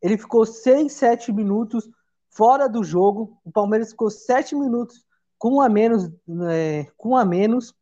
Ele 0.00 0.16
ficou 0.16 0.46
6, 0.46 0.90
7 0.90 1.30
minutos 1.30 1.90
fora 2.30 2.68
do 2.68 2.82
jogo. 2.82 3.38
O 3.44 3.52
Palmeiras 3.52 3.90
ficou 3.90 4.10
7 4.10 4.54
minutos 4.54 5.04
com 5.38 5.60
a 5.60 5.68
menos, 5.68 6.10
é, 6.50 6.86
com 6.96 7.14
a 7.14 7.24
menos 7.24 7.74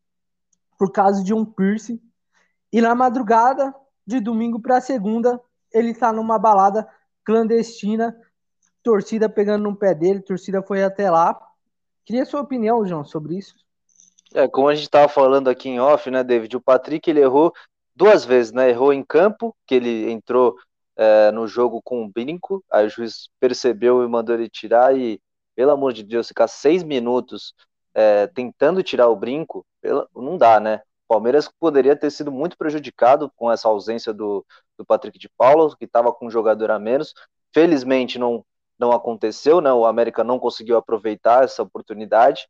por 0.77 0.91
causa 0.91 1.23
de 1.23 1.33
um 1.33 1.45
piercing. 1.45 2.01
E 2.73 2.81
na 2.81 2.93
madrugada, 2.93 3.73
de 4.05 4.19
domingo 4.19 4.61
para 4.61 4.81
segunda, 4.81 5.41
ele 5.73 5.91
está 5.91 6.13
numa 6.13 6.39
balada 6.39 6.89
clandestina, 7.25 8.17
torcida 8.83 9.29
pegando 9.29 9.65
no 9.65 9.77
pé 9.77 9.95
dele, 9.95 10.21
torcida 10.21 10.63
foi 10.63 10.83
até 10.83 11.11
lá. 11.11 11.39
Queria 12.05 12.25
sua 12.25 12.41
opinião, 12.41 12.87
João, 12.87 13.05
sobre 13.05 13.37
isso. 13.37 13.55
É, 14.35 14.47
como 14.49 14.69
a 14.69 14.75
gente 14.75 14.85
estava 14.85 15.09
falando 15.09 15.49
aqui 15.49 15.69
em 15.69 15.81
off, 15.81 16.11
né, 16.11 16.23
David? 16.23 16.57
O 16.57 16.61
Patrick 16.61 17.09
ele 17.09 17.21
errou 17.21 17.53
duas 17.95 18.25
vezes, 18.25 18.53
né? 18.53 18.71
Errou 18.71 18.93
em 18.93 19.03
campo, 19.03 19.55
que 19.67 19.75
ele 19.75 20.11
entrou 20.11 20.57
é, 20.97 21.31
no 21.33 21.47
jogo 21.47 21.81
com 21.83 22.03
um 22.03 22.09
brinco, 22.09 22.65
aí 22.71 22.87
o 22.87 22.91
juiz 22.91 23.29
percebeu 23.39 24.03
e 24.05 24.09
mandou 24.09 24.35
ele 24.35 24.49
tirar, 24.49 24.97
e, 24.97 25.21
pelo 25.55 25.73
amor 25.73 25.93
de 25.93 26.03
Deus, 26.03 26.29
ficar 26.29 26.47
seis 26.47 26.83
minutos 26.83 27.55
é, 27.95 28.27
tentando 28.29 28.83
tirar 28.83 29.09
o 29.09 29.17
brinco, 29.17 29.67
não 30.15 30.37
dá, 30.39 30.61
né? 30.61 30.83
Palmeiras 31.11 31.49
poderia 31.49 31.97
ter 31.97 32.09
sido 32.13 32.31
muito 32.31 32.57
prejudicado 32.57 33.33
com 33.35 33.51
essa 33.51 33.67
ausência 33.67 34.13
do, 34.13 34.47
do 34.79 34.85
Patrick 34.85 35.19
de 35.19 35.29
Paulo, 35.29 35.77
que 35.77 35.85
estava 35.85 36.13
com 36.13 36.29
um 36.29 36.31
jogador 36.31 36.71
a 36.71 36.79
menos. 36.79 37.13
Felizmente 37.53 38.17
não, 38.17 38.45
não 38.79 38.93
aconteceu, 38.93 39.61
né? 39.61 39.73
O 39.73 39.87
América 39.87 40.23
não 40.23 40.39
conseguiu 40.39 40.77
aproveitar 40.77 41.43
essa 41.43 41.65
oportunidade. 41.65 42.49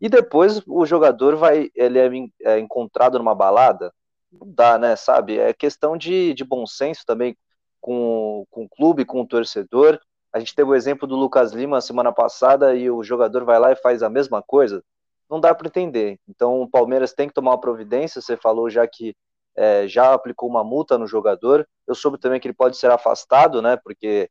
E 0.00 0.08
depois 0.08 0.62
o 0.66 0.86
jogador 0.86 1.36
vai, 1.36 1.68
ele 1.74 1.98
é, 1.98 2.54
é 2.54 2.58
encontrado 2.58 3.18
numa 3.18 3.34
balada, 3.34 3.92
não 4.32 4.50
dá, 4.54 4.78
né, 4.78 4.96
sabe? 4.96 5.38
É 5.38 5.52
questão 5.52 5.94
de, 5.94 6.32
de 6.32 6.44
bom 6.44 6.64
senso 6.64 7.04
também 7.04 7.36
com, 7.78 8.46
com 8.50 8.64
o 8.64 8.68
clube, 8.70 9.04
com 9.04 9.20
o 9.20 9.26
torcedor. 9.26 10.00
A 10.32 10.38
gente 10.38 10.54
teve 10.54 10.70
o 10.70 10.74
exemplo 10.74 11.06
do 11.06 11.14
Lucas 11.14 11.52
Lima 11.52 11.82
semana 11.82 12.10
passada 12.10 12.74
e 12.74 12.90
o 12.90 13.02
jogador 13.02 13.44
vai 13.44 13.58
lá 13.58 13.70
e 13.72 13.76
faz 13.76 14.02
a 14.02 14.08
mesma 14.08 14.42
coisa. 14.42 14.82
Não 15.30 15.40
dá 15.40 15.54
para 15.54 15.68
entender. 15.68 16.18
Então 16.28 16.62
o 16.62 16.68
Palmeiras 16.68 17.12
tem 17.12 17.28
que 17.28 17.34
tomar 17.34 17.52
uma 17.52 17.60
providência. 17.60 18.20
Você 18.20 18.36
falou 18.36 18.70
já 18.70 18.86
que 18.86 19.14
é, 19.56 19.86
já 19.88 20.14
aplicou 20.14 20.48
uma 20.48 20.64
multa 20.64 20.96
no 20.96 21.06
jogador. 21.06 21.68
Eu 21.86 21.94
soube 21.94 22.18
também 22.18 22.40
que 22.40 22.46
ele 22.46 22.54
pode 22.54 22.76
ser 22.76 22.90
afastado, 22.90 23.60
né? 23.60 23.76
Porque 23.76 24.30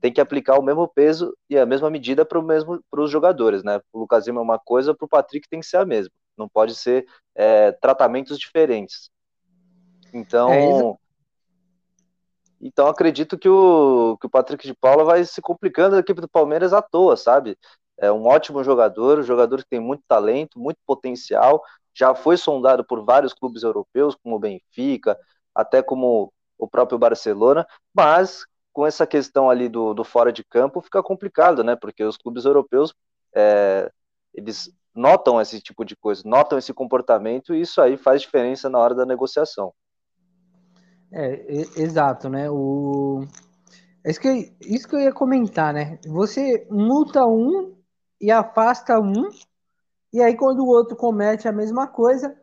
tem 0.00 0.12
que 0.12 0.20
aplicar 0.20 0.58
o 0.58 0.62
mesmo 0.62 0.86
peso 0.86 1.34
e 1.48 1.58
a 1.58 1.64
mesma 1.64 1.88
medida 1.88 2.26
para 2.26 2.42
mesmo 2.42 2.82
para 2.90 3.00
os 3.00 3.10
jogadores, 3.10 3.62
né? 3.62 3.80
O 3.92 4.00
Lucas 4.00 4.26
Lima 4.26 4.40
é 4.40 4.42
uma 4.42 4.58
coisa, 4.58 4.94
para 4.94 5.06
o 5.06 5.08
Patrick 5.08 5.48
tem 5.48 5.60
que 5.60 5.66
ser 5.66 5.78
a 5.78 5.86
mesma. 5.86 6.12
Não 6.36 6.48
pode 6.48 6.74
ser 6.74 7.06
é, 7.34 7.72
tratamentos 7.72 8.38
diferentes. 8.38 9.10
Então, 10.12 10.52
é 10.52 11.04
então 12.60 12.86
acredito 12.86 13.38
que 13.38 13.48
o, 13.48 14.16
que 14.18 14.26
o 14.26 14.30
Patrick 14.30 14.66
de 14.66 14.74
Paula 14.74 15.04
vai 15.04 15.24
se 15.24 15.42
complicando 15.42 15.96
a 15.96 15.98
equipe 15.98 16.20
do 16.20 16.28
Palmeiras 16.28 16.72
à 16.72 16.80
toa, 16.80 17.14
sabe? 17.14 17.58
É 17.98 18.10
um 18.10 18.26
ótimo 18.26 18.64
jogador, 18.64 19.18
um 19.18 19.22
jogador 19.22 19.58
que 19.62 19.70
tem 19.70 19.80
muito 19.80 20.02
talento, 20.08 20.58
muito 20.58 20.78
potencial, 20.86 21.62
já 21.94 22.14
foi 22.14 22.36
sondado 22.36 22.84
por 22.84 23.04
vários 23.04 23.32
clubes 23.32 23.62
europeus, 23.62 24.16
como 24.16 24.36
o 24.36 24.38
Benfica, 24.38 25.16
até 25.54 25.82
como 25.82 26.32
o 26.58 26.68
próprio 26.68 26.98
Barcelona, 26.98 27.66
mas 27.94 28.44
com 28.72 28.84
essa 28.84 29.06
questão 29.06 29.48
ali 29.48 29.68
do, 29.68 29.94
do 29.94 30.02
fora 30.02 30.32
de 30.32 30.42
campo 30.42 30.80
fica 30.80 31.02
complicado, 31.02 31.62
né? 31.62 31.76
Porque 31.76 32.02
os 32.02 32.16
clubes 32.16 32.44
europeus 32.44 32.92
é, 33.34 33.90
eles 34.34 34.72
notam 34.94 35.40
esse 35.40 35.60
tipo 35.60 35.84
de 35.84 35.94
coisa, 35.96 36.22
notam 36.24 36.58
esse 36.58 36.72
comportamento 36.72 37.54
e 37.54 37.60
isso 37.60 37.80
aí 37.80 37.96
faz 37.96 38.22
diferença 38.22 38.68
na 38.68 38.78
hora 38.78 38.94
da 38.94 39.06
negociação. 39.06 39.72
É, 41.12 41.80
exato, 41.80 42.28
né? 42.28 42.50
O... 42.50 43.24
É 44.04 44.10
isso, 44.10 44.20
que, 44.20 44.52
isso 44.60 44.88
que 44.88 44.96
eu 44.96 45.00
ia 45.00 45.12
comentar, 45.12 45.72
né? 45.72 45.98
Você 46.06 46.66
multa 46.70 47.24
um 47.24 47.74
e 48.20 48.30
afasta 48.30 48.98
um, 49.00 49.28
e 50.12 50.22
aí 50.22 50.36
quando 50.36 50.60
o 50.60 50.68
outro 50.68 50.96
comete 50.96 51.48
a 51.48 51.52
mesma 51.52 51.86
coisa, 51.86 52.36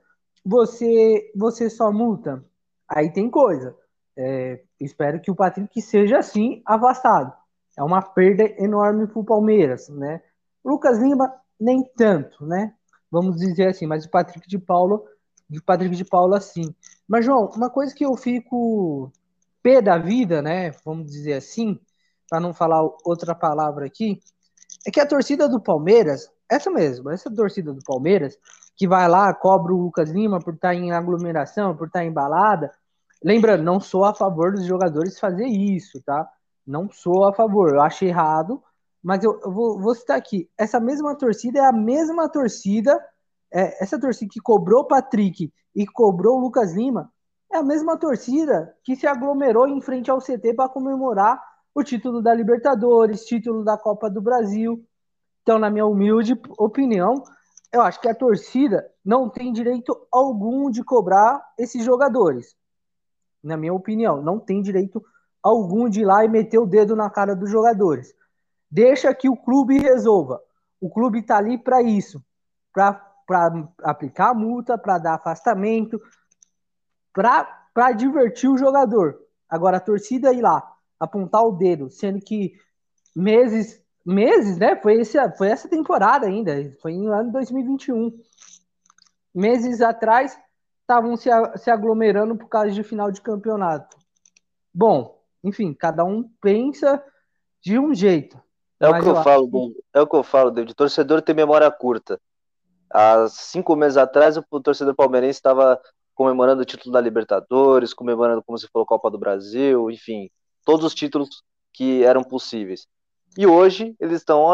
você, 0.43 1.31
você 1.35 1.69
só 1.69 1.91
multa. 1.91 2.43
Aí 2.87 3.11
tem 3.11 3.29
coisa. 3.29 3.75
É, 4.17 4.61
espero 4.79 5.21
que 5.21 5.31
o 5.31 5.35
Patrick 5.35 5.81
seja 5.81 6.19
assim 6.19 6.61
afastado. 6.65 7.33
É 7.77 7.83
uma 7.83 8.01
perda 8.01 8.43
enorme 8.61 9.07
para 9.07 9.19
o 9.19 9.23
Palmeiras, 9.23 9.87
né? 9.89 10.21
Lucas 10.63 10.99
Lima 10.99 11.33
nem 11.59 11.83
tanto, 11.95 12.45
né? 12.45 12.73
Vamos 13.09 13.37
dizer 13.37 13.67
assim, 13.67 13.87
mas 13.87 14.05
o 14.05 14.09
Patrick 14.09 14.47
de 14.47 14.59
Paulo, 14.59 15.05
o 15.49 15.63
Patrick 15.63 15.95
de 15.95 16.05
Paulo 16.05 16.35
assim. 16.35 16.75
Mas 17.07 17.25
João, 17.25 17.49
uma 17.55 17.69
coisa 17.69 17.93
que 17.93 18.05
eu 18.05 18.15
fico 18.15 19.11
pé 19.63 19.81
da 19.81 19.97
vida, 19.97 20.41
né? 20.41 20.71
Vamos 20.85 21.11
dizer 21.11 21.33
assim, 21.33 21.79
para 22.29 22.39
não 22.39 22.53
falar 22.53 22.81
outra 23.05 23.35
palavra 23.35 23.85
aqui, 23.85 24.19
é 24.85 24.91
que 24.91 24.99
a 24.99 25.05
torcida 25.05 25.47
do 25.47 25.59
Palmeiras, 25.59 26.29
essa 26.49 26.69
mesmo, 26.69 27.09
essa 27.09 27.33
torcida 27.33 27.73
do 27.73 27.83
Palmeiras, 27.83 28.37
que 28.75 28.87
vai 28.87 29.07
lá, 29.07 29.33
cobra 29.33 29.73
o 29.73 29.77
Lucas 29.77 30.09
Lima 30.09 30.39
por 30.39 30.53
estar 30.53 30.73
em 30.73 30.91
aglomeração, 30.91 31.75
por 31.75 31.87
estar 31.87 32.03
em 32.03 32.11
balada, 32.11 32.71
Lembrando, 33.23 33.63
não 33.63 33.79
sou 33.79 34.03
a 34.03 34.15
favor 34.15 34.51
dos 34.51 34.65
jogadores 34.65 35.19
fazer 35.19 35.45
isso, 35.45 36.01
tá? 36.01 36.27
Não 36.65 36.89
sou 36.89 37.25
a 37.25 37.33
favor, 37.33 37.69
eu 37.69 37.81
acho 37.81 38.03
errado, 38.03 38.63
mas 39.01 39.23
eu, 39.23 39.39
eu 39.43 39.51
vou, 39.51 39.79
vou, 39.79 39.93
citar 39.93 40.17
aqui. 40.17 40.49
Essa 40.57 40.79
mesma 40.79 41.15
torcida 41.15 41.59
é 41.59 41.65
a 41.65 41.71
mesma 41.71 42.27
torcida, 42.27 42.99
é, 43.53 43.83
essa 43.83 43.99
torcida 43.99 44.31
que 44.31 44.39
cobrou 44.39 44.81
o 44.81 44.87
Patrick 44.87 45.53
e 45.75 45.85
cobrou 45.85 46.37
o 46.37 46.41
Lucas 46.41 46.73
Lima, 46.73 47.11
é 47.53 47.57
a 47.57 47.63
mesma 47.63 47.95
torcida 47.97 48.75
que 48.83 48.95
se 48.95 49.05
aglomerou 49.05 49.67
em 49.67 49.81
frente 49.81 50.09
ao 50.09 50.19
CT 50.19 50.55
para 50.55 50.69
comemorar 50.69 51.39
o 51.73 51.83
título 51.83 52.21
da 52.21 52.33
Libertadores, 52.33 53.25
título 53.25 53.63
da 53.63 53.77
Copa 53.77 54.09
do 54.09 54.21
Brasil. 54.21 54.85
Então, 55.41 55.57
na 55.57 55.69
minha 55.69 55.85
humilde 55.85 56.39
opinião, 56.57 57.23
eu 57.71 57.81
acho 57.81 57.99
que 58.01 58.09
a 58.09 58.15
torcida 58.15 58.89
não 59.03 59.29
tem 59.29 59.53
direito 59.53 60.07
algum 60.11 60.69
de 60.69 60.83
cobrar 60.83 61.41
esses 61.57 61.83
jogadores. 61.83 62.55
Na 63.43 63.57
minha 63.57 63.73
opinião, 63.73 64.21
não 64.21 64.39
tem 64.39 64.61
direito 64.61 65.03
algum 65.41 65.89
de 65.89 66.01
ir 66.01 66.05
lá 66.05 66.23
e 66.23 66.29
meter 66.29 66.59
o 66.59 66.67
dedo 66.67 66.95
na 66.95 67.09
cara 67.09 67.35
dos 67.35 67.49
jogadores. 67.49 68.13
Deixa 68.69 69.13
que 69.13 69.29
o 69.29 69.37
clube 69.37 69.79
resolva. 69.79 70.41
O 70.79 70.89
clube 70.89 71.19
está 71.19 71.37
ali 71.37 71.57
para 71.57 71.81
isso, 71.81 72.23
para 72.73 73.01
aplicar 73.83 74.33
multa, 74.33 74.77
para 74.77 74.97
dar 74.97 75.15
afastamento, 75.15 75.99
para 77.13 77.91
divertir 77.93 78.49
o 78.49 78.57
jogador. 78.57 79.19
Agora 79.49 79.77
a 79.77 79.81
torcida 79.81 80.33
ir 80.33 80.41
lá 80.41 80.70
apontar 81.01 81.43
o 81.43 81.51
dedo, 81.51 81.89
sendo 81.89 82.19
que 82.19 82.53
meses 83.15 83.81
meses, 84.05 84.57
né? 84.57 84.75
Foi, 84.75 84.95
esse, 84.95 85.17
foi 85.37 85.49
essa 85.49 85.69
temporada 85.69 86.25
ainda, 86.25 86.75
foi 86.81 86.93
em 86.93 87.07
ano 87.07 87.31
2021. 87.31 88.19
Meses 89.33 89.81
atrás, 89.81 90.37
estavam 90.81 91.15
se, 91.15 91.29
se 91.57 91.69
aglomerando 91.69 92.35
por 92.35 92.49
causa 92.49 92.71
de 92.71 92.83
final 92.83 93.11
de 93.11 93.21
campeonato. 93.21 93.97
Bom, 94.73 95.21
enfim, 95.43 95.73
cada 95.73 96.03
um 96.03 96.29
pensa 96.41 97.03
de 97.61 97.79
um 97.79 97.93
jeito. 97.93 98.41
É 98.79 98.89
o 98.89 98.93
que 98.93 99.07
eu, 99.07 99.15
eu 99.15 99.23
falo, 99.23 99.75
é 99.93 100.01
o 100.01 100.07
que 100.07 100.15
eu 100.15 100.23
falo, 100.23 100.51
David. 100.51 100.73
Torcedor 100.73 101.21
tem 101.21 101.35
memória 101.35 101.69
curta. 101.71 102.19
Há 102.89 103.27
cinco 103.29 103.75
meses 103.75 103.95
atrás, 103.95 104.35
o 104.37 104.59
torcedor 104.59 104.95
palmeirense 104.95 105.37
estava 105.37 105.79
comemorando 106.13 106.61
o 106.61 106.65
título 106.65 106.91
da 106.91 106.99
Libertadores, 106.99 107.93
comemorando, 107.93 108.43
como 108.43 108.57
você 108.57 108.67
falou, 108.67 108.85
Copa 108.85 109.09
do 109.09 109.17
Brasil, 109.17 109.89
enfim, 109.89 110.29
todos 110.65 110.85
os 110.85 110.93
títulos 110.93 111.43
que 111.73 112.03
eram 112.03 112.23
possíveis. 112.23 112.87
E 113.37 113.47
hoje 113.47 113.95
eles 113.99 114.17
estão 114.17 114.45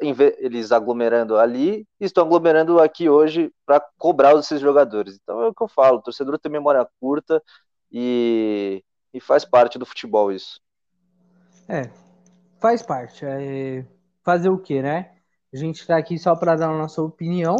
eles 0.00 0.70
aglomerando 0.70 1.36
ali 1.36 1.84
estão 1.98 2.24
aglomerando 2.24 2.80
aqui 2.80 3.08
hoje 3.08 3.52
para 3.66 3.80
cobrar 3.98 4.38
esses 4.38 4.60
jogadores. 4.60 5.18
Então 5.20 5.42
é 5.42 5.48
o 5.48 5.54
que 5.54 5.62
eu 5.62 5.68
falo, 5.68 5.98
o 5.98 6.02
torcedor 6.02 6.38
tem 6.38 6.50
memória 6.50 6.88
curta 7.00 7.42
e, 7.90 8.84
e 9.12 9.20
faz 9.20 9.44
parte 9.44 9.78
do 9.78 9.86
futebol 9.86 10.30
isso. 10.30 10.60
É, 11.68 11.90
faz 12.60 12.82
parte. 12.82 13.24
É 13.24 13.84
fazer 14.24 14.48
o 14.48 14.58
que, 14.58 14.80
né? 14.80 15.16
A 15.52 15.56
gente 15.56 15.80
está 15.80 15.96
aqui 15.96 16.16
só 16.18 16.36
para 16.36 16.54
dar 16.54 16.70
a 16.70 16.78
nossa 16.78 17.02
opinião, 17.02 17.56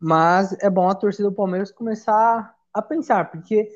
mas 0.00 0.52
é 0.60 0.68
bom 0.68 0.88
a 0.88 0.94
torcida 0.94 1.28
do 1.28 1.34
Palmeiras 1.34 1.70
começar 1.70 2.54
a 2.74 2.82
pensar, 2.82 3.30
porque 3.30 3.68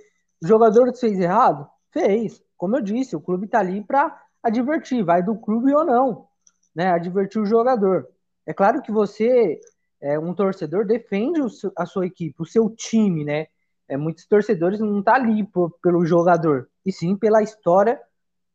o 0.43 0.47
jogador 0.47 0.93
fez 0.97 1.19
errado? 1.19 1.69
Fez. 1.93 2.43
Como 2.61 2.77
eu 2.77 2.83
disse, 2.83 3.17
o 3.17 3.21
clube 3.23 3.47
está 3.47 3.61
ali 3.61 3.83
para 3.83 4.23
advertir, 4.43 5.03
vai 5.03 5.23
do 5.23 5.35
clube 5.35 5.75
ou 5.75 5.83
não, 5.83 6.27
né? 6.75 6.91
Advertir 6.91 7.41
o 7.41 7.47
jogador. 7.47 8.07
É 8.45 8.53
claro 8.53 8.83
que 8.83 8.93
você, 8.93 9.59
é, 9.99 10.19
um 10.19 10.35
torcedor, 10.35 10.85
defende 10.85 11.41
a 11.75 11.87
sua 11.87 12.05
equipe, 12.05 12.35
o 12.39 12.45
seu 12.45 12.69
time, 12.69 13.25
né? 13.25 13.47
É, 13.89 13.97
muitos 13.97 14.27
torcedores 14.27 14.79
não 14.79 15.03
tá 15.03 15.15
ali 15.15 15.43
por, 15.43 15.71
pelo 15.83 16.05
jogador, 16.05 16.69
e 16.85 16.93
sim 16.93 17.17
pela 17.17 17.43
história 17.43 17.99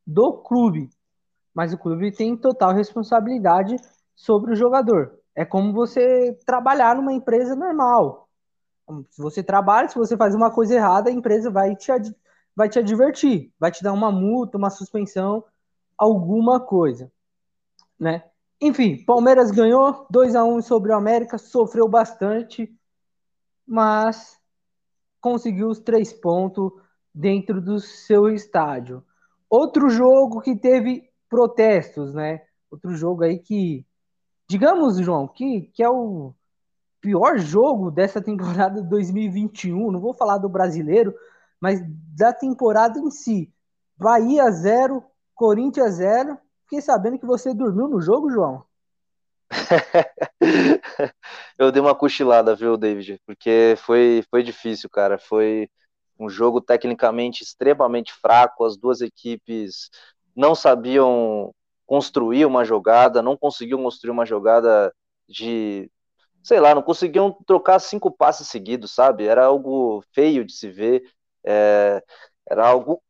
do 0.06 0.34
clube. 0.34 0.88
Mas 1.52 1.74
o 1.74 1.78
clube 1.80 2.12
tem 2.12 2.38
total 2.38 2.76
responsabilidade 2.76 3.76
sobre 4.16 4.52
o 4.52 4.56
jogador. 4.56 5.18
É 5.34 5.44
como 5.44 5.74
você 5.74 6.38
trabalhar 6.46 6.96
numa 6.96 7.12
empresa 7.12 7.56
normal. 7.56 8.30
Se 9.10 9.20
você 9.20 9.42
trabalha, 9.42 9.90
se 9.90 9.98
você 9.98 10.16
faz 10.16 10.36
uma 10.36 10.52
coisa 10.52 10.76
errada, 10.76 11.10
a 11.10 11.14
empresa 11.14 11.50
vai 11.50 11.76
te, 11.76 11.92
vai 12.56 12.70
te 12.70 12.80
advertir, 12.80 13.52
vai 13.60 13.72
te 13.72 13.84
dar 13.84 13.94
uma 13.94 14.12
multa, 14.12 14.58
uma 14.58 14.70
suspensão, 14.70 15.44
alguma 15.98 16.60
coisa, 16.60 17.12
né? 18.00 18.24
Enfim, 18.62 19.04
Palmeiras 19.04 19.52
ganhou 19.52 20.08
2 20.10 20.36
a 20.36 20.44
1 20.44 20.62
sobre 20.62 20.92
o 20.92 20.96
América, 20.96 21.38
sofreu 21.38 21.88
bastante, 21.88 22.74
mas 23.68 24.40
conseguiu 25.20 25.68
os 25.68 25.80
três 25.80 26.14
pontos 26.14 26.72
dentro 27.14 27.62
do 27.62 27.80
seu 27.80 28.30
estádio. 28.30 29.04
Outro 29.50 29.90
jogo 29.90 30.42
que 30.42 30.56
teve 30.56 31.10
protestos, 31.30 32.14
né? 32.14 32.42
Outro 32.72 32.96
jogo 32.96 33.24
aí 33.24 33.40
que, 33.40 33.86
digamos, 34.50 34.98
João, 34.98 35.28
que, 35.28 35.64
que 35.74 35.84
é 35.84 35.90
o 35.90 36.34
pior 37.02 37.38
jogo 37.38 37.92
dessa 37.92 38.22
temporada 38.22 38.82
2021. 38.82 39.92
Não 39.92 40.00
vou 40.00 40.14
falar 40.14 40.38
do 40.38 40.50
brasileiro, 40.50 41.14
mas 41.60 41.82
da 42.16 42.34
temporada 42.34 43.00
em 43.00 43.10
si. 43.10 43.52
Bahia 43.98 44.50
0, 44.52 45.04
Corinthians 45.34 45.96
0. 45.96 46.38
Fiquei 46.64 46.82
sabendo 46.82 47.20
que 47.20 47.26
você 47.26 47.54
dormiu 47.54 47.88
no 47.88 48.02
jogo, 48.02 48.30
João. 48.30 48.64
eu 51.58 51.72
dei 51.72 51.82
uma 51.82 51.96
cochilada, 51.96 52.56
viu, 52.56 52.78
David? 52.78 53.20
Porque 53.26 53.76
foi, 53.78 54.24
foi 54.30 54.44
difícil, 54.44 54.90
cara. 54.90 55.18
Foi 55.18 55.70
um 56.20 56.30
jogo 56.30 56.62
tecnicamente 56.62 57.44
extremamente 57.44 58.14
fraco. 58.14 58.66
As 58.66 58.78
duas 58.78 59.02
equipes 59.02 59.90
não 60.36 60.56
sabiam 60.56 61.54
construir 61.86 62.46
uma 62.46 62.66
jogada, 62.66 63.22
não 63.22 63.38
conseguiam 63.38 63.84
construir 63.84 64.12
uma 64.12 64.26
jogada 64.26 64.94
de. 65.28 65.90
Sei 66.44 66.60
lá, 66.60 66.76
não 66.76 66.84
conseguiam 66.84 67.32
trocar 67.46 67.80
cinco 67.80 68.12
passes 68.12 68.48
seguidos, 68.48 68.92
sabe? 68.92 69.26
Era 69.26 69.46
algo 69.46 70.04
feio 70.14 70.46
de 70.46 70.54
se 70.54 70.70
ver. 70.70 71.04
É, 71.46 72.04
era 72.50 72.68
algo 72.68 73.02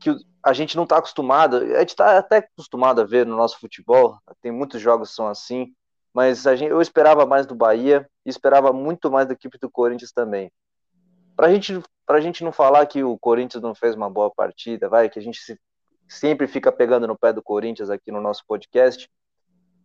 que 0.00 0.10
a 0.42 0.52
gente 0.52 0.76
não 0.76 0.84
está 0.84 0.96
acostumado, 0.96 1.56
a 1.56 1.80
gente 1.80 1.90
está 1.90 2.18
até 2.18 2.38
acostumado 2.38 3.00
a 3.00 3.04
ver 3.04 3.26
no 3.26 3.36
nosso 3.36 3.58
futebol, 3.58 4.18
tem 4.40 4.50
muitos 4.50 4.80
jogos 4.80 5.10
que 5.10 5.16
são 5.16 5.28
assim, 5.28 5.72
mas 6.12 6.42
gente, 6.42 6.64
eu 6.64 6.80
esperava 6.80 7.26
mais 7.26 7.46
do 7.46 7.54
Bahia 7.54 8.08
e 8.24 8.30
esperava 8.30 8.72
muito 8.72 9.10
mais 9.10 9.26
da 9.26 9.34
equipe 9.34 9.58
do 9.58 9.70
Corinthians 9.70 10.12
também. 10.12 10.50
Para 11.36 11.50
gente, 11.50 11.80
a 12.08 12.20
gente 12.20 12.42
não 12.42 12.52
falar 12.52 12.86
que 12.86 13.04
o 13.04 13.18
Corinthians 13.18 13.62
não 13.62 13.74
fez 13.74 13.94
uma 13.94 14.10
boa 14.10 14.30
partida, 14.30 14.88
vai, 14.88 15.08
que 15.08 15.18
a 15.18 15.22
gente 15.22 15.38
se, 15.38 15.58
sempre 16.08 16.46
fica 16.46 16.72
pegando 16.72 17.06
no 17.06 17.18
pé 17.18 17.32
do 17.32 17.42
Corinthians 17.42 17.90
aqui 17.90 18.10
no 18.10 18.20
nosso 18.20 18.42
podcast, 18.46 19.08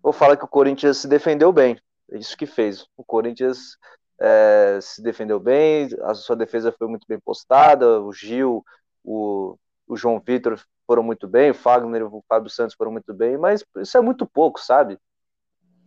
vou 0.01 0.13
falar 0.13 0.37
que 0.37 0.45
o 0.45 0.47
Corinthians 0.47 0.97
se 0.97 1.07
defendeu 1.07 1.51
bem, 1.51 1.77
é 2.11 2.17
isso 2.17 2.37
que 2.37 2.45
fez. 2.45 2.87
O 2.97 3.03
Corinthians 3.03 3.77
é, 4.19 4.79
se 4.81 5.01
defendeu 5.01 5.39
bem, 5.39 5.89
a 6.03 6.13
sua 6.13 6.35
defesa 6.35 6.71
foi 6.71 6.87
muito 6.87 7.05
bem 7.07 7.19
postada, 7.19 8.01
o 8.01 8.11
Gil, 8.13 8.63
o 9.03 9.57
o 9.87 9.95
João 9.95 10.19
Vitor 10.19 10.59
foram 10.87 11.03
muito 11.03 11.27
bem, 11.27 11.51
o 11.51 11.53
Fagner 11.53 12.01
e 12.01 12.03
o 12.03 12.23
Fábio 12.27 12.49
Santos 12.49 12.75
foram 12.75 12.91
muito 12.91 13.13
bem, 13.13 13.37
mas 13.37 13.63
isso 13.77 13.97
é 13.97 14.01
muito 14.01 14.25
pouco, 14.25 14.59
sabe? 14.59 14.99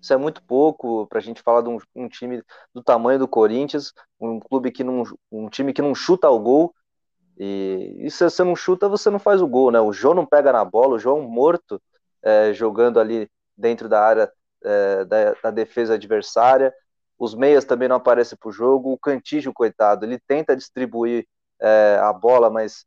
Isso 0.00 0.12
é 0.12 0.16
muito 0.16 0.42
pouco 0.42 1.06
para 1.06 1.18
a 1.18 1.22
gente 1.22 1.42
falar 1.42 1.62
de 1.62 1.68
um, 1.68 1.78
um, 1.94 2.08
time 2.08 2.42
do 2.72 2.82
tamanho 2.82 3.18
do 3.18 3.26
Corinthians, 3.26 3.92
um 4.20 4.38
clube 4.38 4.70
que 4.70 4.84
não, 4.84 5.02
um 5.30 5.48
time 5.48 5.72
que 5.72 5.82
não 5.82 5.94
chuta 5.94 6.28
o 6.28 6.38
gol. 6.38 6.74
E, 7.36 7.96
e 7.98 8.10
se 8.10 8.24
você 8.24 8.44
não 8.44 8.54
chuta, 8.54 8.88
você 8.88 9.10
não 9.10 9.18
faz 9.18 9.42
o 9.42 9.46
gol, 9.46 9.70
né? 9.72 9.80
O 9.80 9.92
João 9.92 10.14
não 10.14 10.26
pega 10.26 10.52
na 10.52 10.64
bola, 10.64 10.94
o 10.94 10.98
João 10.98 11.22
morto 11.22 11.82
é, 12.22 12.52
jogando 12.52 13.00
ali 13.00 13.28
dentro 13.56 13.88
da 13.88 14.00
área 14.00 14.32
é, 14.62 15.04
da, 15.04 15.34
da, 15.42 15.50
defesa 15.50 15.94
adversária. 15.94 16.72
Os 17.18 17.34
meias 17.34 17.64
também 17.64 17.88
não 17.88 17.96
aparecem 17.96 18.38
para 18.38 18.48
o 18.48 18.52
jogo. 18.52 18.92
O 18.92 18.98
Cantígio, 18.98 19.52
coitado, 19.52 20.04
ele 20.04 20.18
tenta 20.18 20.56
distribuir 20.56 21.26
é, 21.60 21.98
a 22.00 22.12
bola, 22.12 22.48
mas 22.48 22.86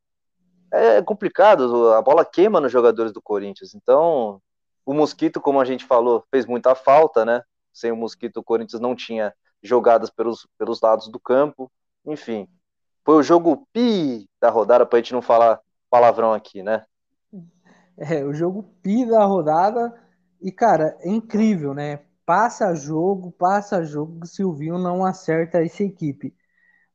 é 0.72 1.02
complicado, 1.02 1.92
a 1.92 2.02
bola 2.02 2.24
queima 2.24 2.62
nos 2.62 2.72
jogadores 2.72 3.12
do 3.12 3.22
Corinthians. 3.22 3.76
Então, 3.76 4.42
o 4.86 4.94
Mosquito, 4.94 5.42
como 5.42 5.60
a 5.60 5.66
gente 5.66 5.86
falou, 5.86 6.24
fez 6.32 6.46
muita 6.46 6.74
falta, 6.74 7.26
né? 7.26 7.44
Sem 7.74 7.92
o 7.92 7.98
Mosquito, 7.98 8.38
o 8.38 8.44
Corinthians 8.44 8.82
não 8.82 8.96
tinha 8.96 9.34
jogadas 9.62 10.10
pelos, 10.10 10.48
pelos 10.58 10.80
lados 10.82 11.10
do 11.10 11.20
campo. 11.20 11.70
Enfim, 12.06 12.48
foi 13.04 13.16
o 13.16 13.24
jogo 13.24 13.68
pi 13.74 14.30
da 14.40 14.50
rodada, 14.50 14.86
para 14.86 14.98
a 14.98 15.02
gente 15.02 15.14
não 15.14 15.22
falar 15.22 15.60
palavrão 15.90 16.34
aqui, 16.34 16.64
né? 16.64 16.86
É, 17.98 18.24
o 18.24 18.34
jogo 18.34 18.64
pi 18.82 19.06
da 19.06 19.26
rodada. 19.26 19.94
E, 20.42 20.52
cara, 20.52 20.98
é 21.02 21.10
incrível, 21.10 21.74
né? 21.74 22.00
Passa 22.26 22.74
jogo, 22.76 23.32
passa 23.32 23.84
jogo, 23.84 24.20
o 24.24 24.28
Silvinho 24.28 24.78
não 24.78 25.06
acerta 25.06 25.64
essa 25.64 25.84
equipe. 25.84 26.34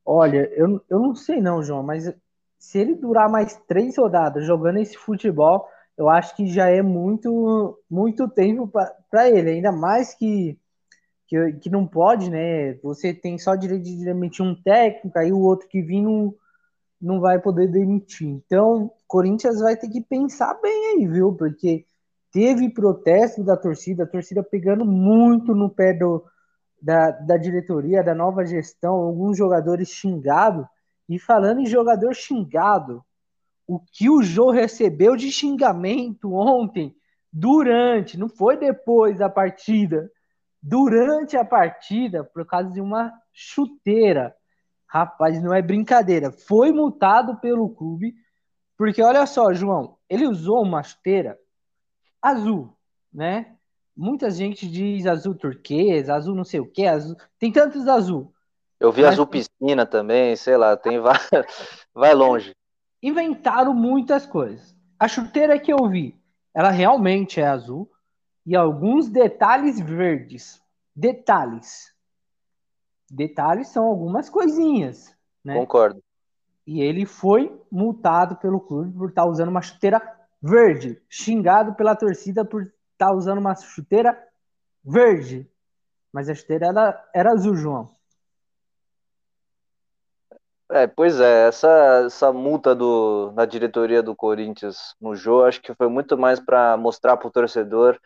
Olha, 0.05 0.49
eu, 0.55 0.81
eu 0.89 0.99
não 1.01 1.15
sei 1.15 1.41
não, 1.41 1.63
João, 1.63 1.83
mas 1.83 2.13
se 2.59 2.79
ele 2.79 2.95
durar 2.95 3.29
mais 3.29 3.57
três 3.67 3.97
rodadas 3.97 4.47
jogando 4.47 4.79
esse 4.79 4.97
futebol, 4.97 5.69
eu 5.97 6.09
acho 6.09 6.35
que 6.37 6.47
já 6.47 6.69
é 6.69 6.83
muito, 6.83 7.79
muito 7.91 8.29
tempo 8.29 8.71
para 9.11 9.29
ele, 9.29 9.51
ainda 9.51 9.73
mais 9.73 10.15
que, 10.15 10.59
que, 11.27 11.53
que, 11.55 11.71
não 11.71 11.87
pode, 11.87 12.31
né? 12.31 12.75
Você 12.83 13.15
tem 13.15 13.39
só 13.39 13.55
direito 13.55 13.85
de 13.85 14.05
demitir 14.05 14.45
um 14.45 14.55
técnico, 14.55 15.19
aí 15.19 15.33
o 15.33 15.41
outro 15.41 15.69
que 15.69 15.83
vir 15.83 16.03
não, 16.03 16.35
não 17.01 17.21
vai 17.21 17.41
poder 17.41 17.69
demitir. 17.69 18.29
Então, 18.29 18.93
Corinthians 19.07 19.61
vai 19.61 19.77
ter 19.77 19.89
que 19.89 20.01
pensar 20.01 20.55
bem 20.61 20.97
aí, 20.97 21.07
viu? 21.07 21.35
Porque 21.35 21.87
teve 22.33 22.69
protesto 22.69 23.43
da 23.43 23.57
torcida, 23.57 24.05
a 24.05 24.07
torcida 24.07 24.43
pegando 24.43 24.85
muito 24.85 25.55
no 25.55 25.71
pé 25.71 25.93
do, 25.93 26.25
da, 26.81 27.11
da 27.11 27.37
diretoria, 27.37 28.03
da 28.03 28.15
nova 28.15 28.45
gestão, 28.45 28.95
alguns 28.95 29.37
jogadores 29.37 29.89
xingados. 29.89 30.67
E 31.09 31.19
falando 31.19 31.61
em 31.61 31.67
jogador 31.67 32.15
xingado, 32.15 33.03
o 33.67 33.81
que 33.81 34.11
o 34.11 34.23
Jô 34.23 34.51
recebeu 34.51 35.17
de 35.17 35.31
xingamento 35.31 36.33
ontem, 36.35 36.95
durante, 37.33 38.19
não 38.19 38.29
foi 38.29 38.57
depois 38.57 39.19
da 39.19 39.29
partida, 39.29 40.11
durante 40.63 41.37
a 41.37 41.45
partida 41.45 42.25
por 42.25 42.45
causa 42.47 42.71
de 42.71 42.81
uma 42.81 43.13
chuteira. 43.33 44.35
Rapaz, 44.87 45.43
não 45.43 45.53
é 45.53 45.61
brincadeira. 45.61 46.31
Foi 46.31 46.73
multado 46.73 47.39
pelo 47.41 47.71
clube, 47.71 48.15
porque 48.77 49.03
olha 49.03 49.27
só, 49.27 49.53
João, 49.53 49.97
ele 50.09 50.27
usou 50.27 50.63
uma 50.63 50.83
chuteira 50.83 51.39
azul, 52.29 52.73
né? 53.13 53.57
Muita 53.97 54.31
gente 54.31 54.69
diz 54.69 55.07
azul 55.07 55.35
turquesa, 55.35 56.15
azul 56.15 56.35
não 56.35 56.45
sei 56.45 56.61
o 56.61 56.71
que, 56.71 56.87
azul. 56.87 57.17
Tem 57.39 57.51
tantos 57.51 57.89
azul. 57.89 58.33
Eu 58.79 58.93
vi 58.93 59.03
Mas... 59.03 59.13
azul 59.13 59.27
piscina 59.27 59.87
também, 59.87 60.37
sei 60.37 60.57
lá, 60.57 60.77
tem 60.77 61.01
vai, 61.01 61.17
vai 61.95 62.15
longe. 62.15 62.55
Inventaram 63.03 63.73
muitas 63.73 64.27
coisas. 64.27 64.77
A 64.99 65.09
chuteira 65.09 65.59
que 65.59 65.73
eu 65.73 65.89
vi, 65.89 66.19
ela 66.53 66.71
realmente 66.71 67.41
é 67.41 67.47
azul 67.47 67.91
e 68.45 68.55
alguns 68.55 69.09
detalhes 69.09 69.81
verdes. 69.81 70.63
Detalhes. 70.95 71.95
Detalhes 73.11 73.69
são 73.69 73.87
algumas 73.87 74.29
coisinhas, 74.29 75.15
né? 75.45 75.55
Concordo. 75.55 76.03
E 76.67 76.81
ele 76.81 77.07
foi 77.07 77.57
multado 77.71 78.37
pelo 78.37 78.61
clube 78.61 78.93
por 78.97 79.09
estar 79.09 79.25
usando 79.25 79.49
uma 79.49 79.63
chuteira 79.63 80.01
verde, 80.47 81.03
xingado 81.09 81.75
pela 81.75 81.97
torcida 81.97 82.45
por 82.45 82.73
estar 82.93 83.13
usando 83.13 83.39
uma 83.39 83.55
chuteira 83.57 84.17
verde. 84.85 85.51
Mas 86.13 86.29
a 86.29 86.35
chuteira 86.35 86.67
era, 86.67 87.09
era 87.13 87.33
azul, 87.33 87.57
João. 87.57 87.91
É, 90.71 90.87
pois 90.87 91.21
é, 91.21 91.49
essa, 91.49 92.05
essa 92.07 92.33
multa 92.33 92.75
do, 92.75 93.31
da 93.33 93.45
diretoria 93.45 94.03
do 94.03 94.17
Corinthians 94.17 94.97
no 95.01 95.15
jogo, 95.15 95.45
acho 95.45 95.61
que 95.63 95.75
foi 95.75 95.89
muito 95.89 96.19
mais 96.19 96.41
para 96.41 96.77
mostrar 96.77 97.17
para 97.17 97.29
o 97.29 97.31
torcedor 97.31 97.99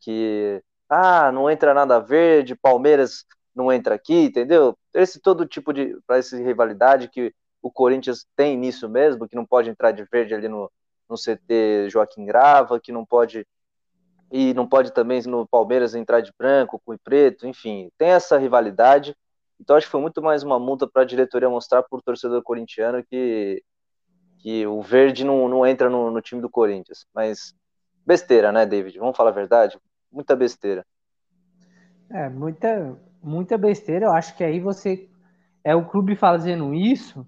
que, 0.00 0.62
ah, 0.88 1.30
não 1.30 1.50
entra 1.50 1.74
nada 1.74 1.98
verde, 1.98 2.54
Palmeiras 2.54 3.24
não 3.54 3.70
entra 3.72 3.94
aqui, 3.94 4.24
entendeu? 4.24 4.76
Esse 4.94 5.20
todo 5.20 5.46
tipo 5.46 5.72
de, 5.72 5.98
para 6.06 6.18
essa 6.18 6.36
rivalidade 6.36 7.08
que 7.08 7.34
o 7.60 7.70
Corinthians 7.70 8.26
tem 8.34 8.56
nisso 8.56 8.88
mesmo, 8.88 9.28
que 9.28 9.36
não 9.36 9.44
pode 9.44 9.68
entrar 9.68 9.92
de 9.92 10.04
verde 10.04 10.34
ali 10.34 10.48
no, 10.48 10.70
no 11.08 11.16
CT 11.16 11.88
Joaquim 11.90 12.24
Grava, 12.24 12.80
que 12.80 12.92
não 12.92 13.04
pode 13.04 13.46
e 14.30 14.52
não 14.54 14.66
pode 14.66 14.92
também 14.92 15.22
no 15.22 15.46
Palmeiras 15.46 15.94
entrar 15.94 16.20
de 16.20 16.32
branco, 16.36 16.82
com 16.84 16.96
preto, 16.98 17.46
enfim, 17.46 17.90
tem 17.96 18.08
essa 18.08 18.36
rivalidade 18.36 19.16
então 19.60 19.76
acho 19.76 19.86
que 19.86 19.92
foi 19.92 20.00
muito 20.00 20.22
mais 20.22 20.42
uma 20.42 20.58
multa 20.58 20.86
para 20.86 21.02
a 21.02 21.06
diretoria 21.06 21.48
mostrar 21.48 21.82
para 21.82 21.98
o 21.98 22.02
torcedor 22.02 22.42
corintiano 22.42 23.02
que, 23.02 23.62
que 24.38 24.66
o 24.66 24.82
verde 24.82 25.24
não, 25.24 25.48
não 25.48 25.66
entra 25.66 25.88
no, 25.88 26.10
no, 26.10 26.20
time 26.20 26.40
do 26.40 26.50
Corinthians. 26.50 27.06
Mas 27.14 27.54
besteira, 28.04 28.52
né, 28.52 28.66
David? 28.66 28.98
Vamos 28.98 29.16
falar 29.16 29.30
a 29.30 29.34
verdade? 29.34 29.78
Muita 30.12 30.36
besteira. 30.36 30.84
É, 32.10 32.28
muita, 32.28 32.98
muita 33.22 33.58
besteira. 33.58 34.06
Eu 34.06 34.12
acho 34.12 34.36
que 34.36 34.44
aí 34.44 34.60
você 34.60 35.08
é 35.64 35.74
o 35.74 35.88
clube 35.88 36.14
fazendo 36.14 36.74
isso, 36.74 37.26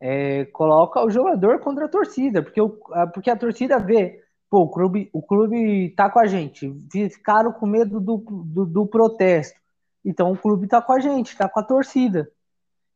é, 0.00 0.44
coloca 0.46 1.04
o 1.04 1.10
jogador 1.10 1.60
contra 1.60 1.86
a 1.86 1.88
torcida, 1.88 2.42
porque, 2.42 2.60
o, 2.60 2.70
porque 3.12 3.30
a 3.30 3.36
torcida 3.36 3.78
vê, 3.78 4.22
pô, 4.48 4.60
o 4.60 4.70
clube, 4.70 5.10
o 5.12 5.22
clube 5.22 5.90
tá 5.90 6.08
com 6.08 6.20
a 6.20 6.26
gente, 6.26 6.72
ficaram 7.10 7.52
com 7.52 7.66
medo 7.66 8.00
do, 8.00 8.16
do, 8.18 8.66
do 8.66 8.86
protesto. 8.86 9.58
Então 10.04 10.32
o 10.32 10.38
clube 10.38 10.64
está 10.64 10.80
com 10.80 10.92
a 10.92 11.00
gente, 11.00 11.28
está 11.28 11.48
com 11.48 11.60
a 11.60 11.64
torcida. 11.64 12.30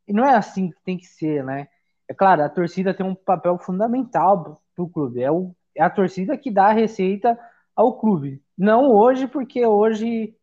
E 0.07 0.13
não 0.13 0.25
é 0.25 0.35
assim 0.35 0.69
que 0.69 0.83
tem 0.83 0.97
que 0.97 1.05
ser, 1.05 1.43
né? 1.43 1.67
É 2.07 2.13
claro, 2.13 2.43
a 2.43 2.49
torcida 2.49 2.93
tem 2.93 3.05
um 3.05 3.15
papel 3.15 3.57
fundamental 3.57 4.61
para 4.75 4.83
o 4.83 4.89
clube. 4.89 5.21
É, 5.21 5.31
o, 5.31 5.55
é 5.75 5.83
a 5.83 5.89
torcida 5.89 6.37
que 6.37 6.51
dá 6.51 6.67
a 6.67 6.73
receita 6.73 7.37
ao 7.75 7.97
clube. 7.97 8.41
Não 8.57 8.91
hoje, 8.91 9.27
porque 9.27 9.65
hoje 9.65 10.35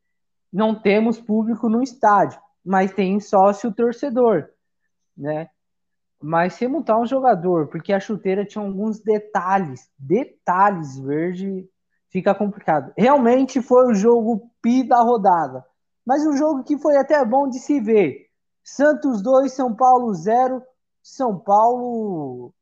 não 0.53 0.75
temos 0.75 1.20
público 1.20 1.68
no 1.68 1.83
estádio, 1.83 2.40
mas 2.64 2.92
tem 2.92 3.20
sócio 3.20 3.73
torcedor, 3.73 4.49
né? 5.16 5.49
Mas 6.23 6.55
se 6.55 6.69
montar 6.69 6.99
um 6.99 7.07
jogador, 7.07 7.69
porque 7.69 7.93
a 7.93 8.01
chuteira 8.01 8.45
tinha 8.45 8.65
alguns 8.65 9.01
detalhes, 9.01 9.91
detalhes 9.99 10.99
verde, 10.99 11.69
fica 12.11 12.35
complicado. 12.35 12.93
Realmente 12.97 13.63
foi 13.63 13.87
o 13.87 13.95
jogo 13.95 14.51
pi 14.61 14.87
da 14.87 15.01
rodada 15.01 15.65
mas 16.11 16.27
um 16.27 16.37
jogo 16.37 16.65
que 16.65 16.77
foi 16.77 16.97
até 16.97 17.25
bom 17.25 17.49
de 17.49 17.61
se 17.61 17.81
ver. 17.81 18.27
Santos 18.65 19.23
2, 19.23 19.53
São 19.53 19.75
Paulo 19.75 20.13
0. 20.13 20.61
São 21.01 21.39
Paulo 21.39 22.53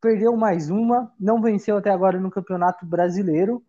perdeu 0.00 0.36
mais 0.36 0.70
uma, 0.70 1.12
não 1.18 1.42
venceu 1.42 1.76
até 1.76 1.90
agora 1.90 2.20
no 2.20 2.30
Campeonato 2.30 2.86
Brasileiro. 2.86 3.60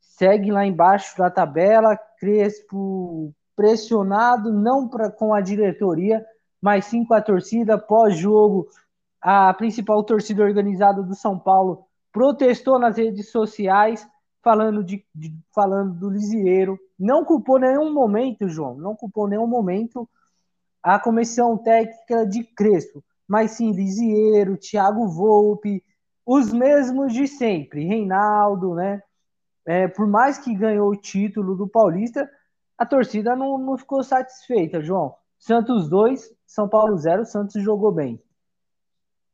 Segue 0.00 0.50
lá 0.50 0.66
embaixo 0.66 1.16
da 1.16 1.30
tabela, 1.30 1.96
Crespo 2.18 3.32
pressionado, 3.54 4.52
não 4.52 4.88
pra, 4.88 5.12
com 5.12 5.32
a 5.32 5.40
diretoria, 5.40 6.26
mas 6.60 6.86
sim 6.86 7.04
com 7.04 7.14
a 7.14 7.20
torcida. 7.20 7.78
Pós-jogo, 7.78 8.68
a 9.20 9.52
principal 9.54 10.02
torcida 10.04 10.42
organizada 10.42 11.02
do 11.02 11.14
São 11.14 11.38
Paulo 11.38 11.86
protestou 12.12 12.78
nas 12.78 12.96
redes 12.96 13.30
sociais, 13.30 14.06
falando, 14.42 14.82
de, 14.82 15.04
de 15.14 15.34
falando 15.54 15.98
do 15.98 16.08
Lisieiro, 16.08 16.78
não 16.98 17.24
culpou 17.24 17.58
nenhum 17.58 17.92
momento, 17.92 18.48
João, 18.48 18.76
não 18.76 18.94
culpou 18.94 19.28
nenhum 19.28 19.46
momento 19.46 20.08
a 20.82 20.98
comissão 21.00 21.58
técnica 21.58 22.24
de 22.24 22.44
Crespo, 22.44 23.04
mas 23.26 23.50
sim 23.52 23.72
Lisieiro, 23.72 24.56
Thiago 24.56 25.08
Volpe, 25.08 25.82
os 26.24 26.52
mesmos 26.52 27.12
de 27.12 27.26
sempre, 27.26 27.84
Reinaldo, 27.84 28.74
né? 28.74 29.02
É, 29.66 29.88
por 29.88 30.06
mais 30.06 30.38
que 30.38 30.54
ganhou 30.54 30.90
o 30.90 30.96
título 30.96 31.56
do 31.56 31.66
Paulista, 31.66 32.30
a 32.78 32.86
torcida 32.86 33.34
não, 33.34 33.58
não 33.58 33.76
ficou 33.76 34.02
satisfeita, 34.02 34.80
João. 34.80 35.14
Santos 35.38 35.88
2, 35.88 36.32
São 36.46 36.68
Paulo 36.68 36.96
0, 36.96 37.24
Santos 37.24 37.62
jogou 37.62 37.92
bem. 37.92 38.22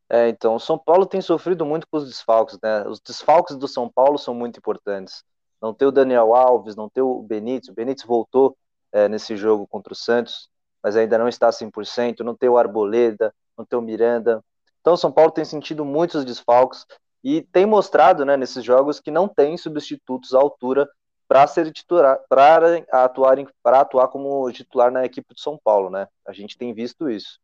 É, 0.08 0.28
então, 0.28 0.56
o 0.56 0.60
São 0.60 0.78
Paulo 0.78 1.06
tem 1.06 1.20
sofrido 1.20 1.64
muito 1.64 1.86
com 1.88 1.96
os 1.96 2.06
desfalques, 2.06 2.58
né? 2.62 2.86
Os 2.86 3.00
desfalques 3.00 3.56
do 3.56 3.66
São 3.66 3.88
Paulo 3.88 4.18
são 4.18 4.34
muito 4.34 4.58
importantes 4.58 5.24
não 5.62 5.72
ter 5.72 5.86
o 5.86 5.92
Daniel 5.92 6.34
Alves, 6.34 6.74
não 6.74 6.88
ter 6.88 7.02
o 7.02 7.22
Benítez, 7.22 7.68
o 7.68 7.72
Benítez 7.72 8.04
voltou 8.04 8.56
é, 8.90 9.08
nesse 9.08 9.36
jogo 9.36 9.64
contra 9.64 9.92
o 9.92 9.96
Santos, 9.96 10.50
mas 10.82 10.96
ainda 10.96 11.16
não 11.16 11.28
está 11.28 11.50
100%, 11.50 12.20
não 12.20 12.34
ter 12.34 12.48
o 12.48 12.58
Arboleda, 12.58 13.32
não 13.56 13.64
ter 13.64 13.76
o 13.76 13.80
Miranda. 13.80 14.44
Então 14.80 14.94
o 14.94 14.96
São 14.96 15.12
Paulo 15.12 15.30
tem 15.30 15.44
sentido 15.44 15.84
muitos 15.84 16.24
desfalques 16.24 16.84
e 17.22 17.40
tem 17.40 17.64
mostrado 17.64 18.24
né, 18.24 18.36
nesses 18.36 18.64
jogos 18.64 18.98
que 18.98 19.12
não 19.12 19.28
tem 19.28 19.56
substitutos 19.56 20.34
à 20.34 20.40
altura 20.40 20.90
para 21.32 21.46
ser 21.46 21.72
titular, 21.72 22.18
para 22.28 22.84
atuar, 22.92 23.38
para 23.62 23.80
atuar 23.80 24.08
como 24.08 24.52
titular 24.52 24.92
na 24.92 25.02
equipe 25.06 25.34
de 25.34 25.40
São 25.40 25.58
Paulo, 25.64 25.88
né? 25.88 26.06
A 26.28 26.32
gente 26.34 26.58
tem 26.58 26.74
visto 26.74 27.08
isso. 27.08 27.40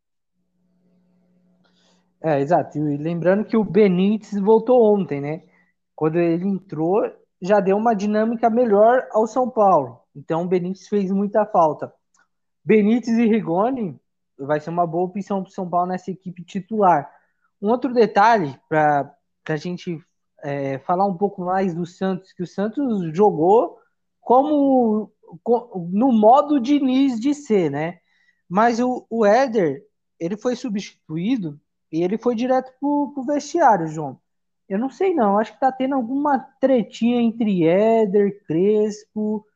É, 2.23 2.39
exato. 2.39 2.77
E 2.77 2.99
lembrando 2.99 3.47
que 3.47 3.57
o 3.57 3.65
Benítez 3.65 4.39
voltou 4.39 4.95
ontem, 4.95 5.23
né? 5.23 5.43
Quando 5.97 6.17
ele 6.17 6.47
entrou, 6.47 7.01
já 7.41 7.61
deu 7.61 7.79
uma 7.79 7.95
dinâmica 7.95 8.51
melhor 8.51 9.09
ao 9.11 9.27
São 9.27 9.49
Paulo. 9.49 10.03
Então 10.15 10.43
o 10.43 10.47
Benítez 10.47 10.87
fez 10.87 11.11
muita 11.11 11.47
falta. 11.47 11.91
Benítez 12.63 13.17
e 13.17 13.25
Rigoni 13.25 13.99
vai 14.39 14.61
ser 14.61 14.69
uma 14.69 14.87
boa 14.87 15.07
opção 15.07 15.43
para 15.43 15.49
o 15.49 15.55
São 15.55 15.67
Paulo 15.67 15.89
nessa 15.89 16.11
equipe 16.11 16.45
titular. 16.45 17.11
Um 17.63 17.71
outro 17.71 17.95
detalhe 17.95 18.55
para 18.69 19.11
a 19.49 19.57
gente 19.57 19.99
é, 20.43 20.79
falar 20.81 21.07
um 21.07 21.17
pouco 21.17 21.43
mais 21.43 21.75
do 21.75 21.87
Santos, 21.87 22.35
que 22.35 22.43
o 22.43 22.47
Santos 22.47 23.17
jogou 23.17 23.78
como 24.29 25.11
no 25.91 26.13
modo 26.13 26.61
Diniz 26.61 27.19
de 27.19 27.33
ser, 27.33 27.71
né? 27.71 27.99
Mas 28.47 28.79
o, 28.79 29.07
o 29.09 29.25
Éder, 29.25 29.83
ele 30.21 30.37
foi 30.37 30.55
substituído 30.55 31.59
e 31.91 32.03
ele 32.03 32.19
foi 32.19 32.35
direto 32.35 32.71
para 32.79 32.87
o 32.87 33.25
vestiário, 33.27 33.87
João. 33.87 34.21
Eu 34.69 34.79
não 34.79 34.91
sei 34.91 35.15
não, 35.15 35.39
acho 35.39 35.55
que 35.55 35.61
tá 35.61 35.73
tendo 35.73 35.95
alguma 35.95 36.39
tretinha 36.61 37.23
entre 37.23 37.67
Éder, 37.67 38.45
Crespo. 38.45 39.47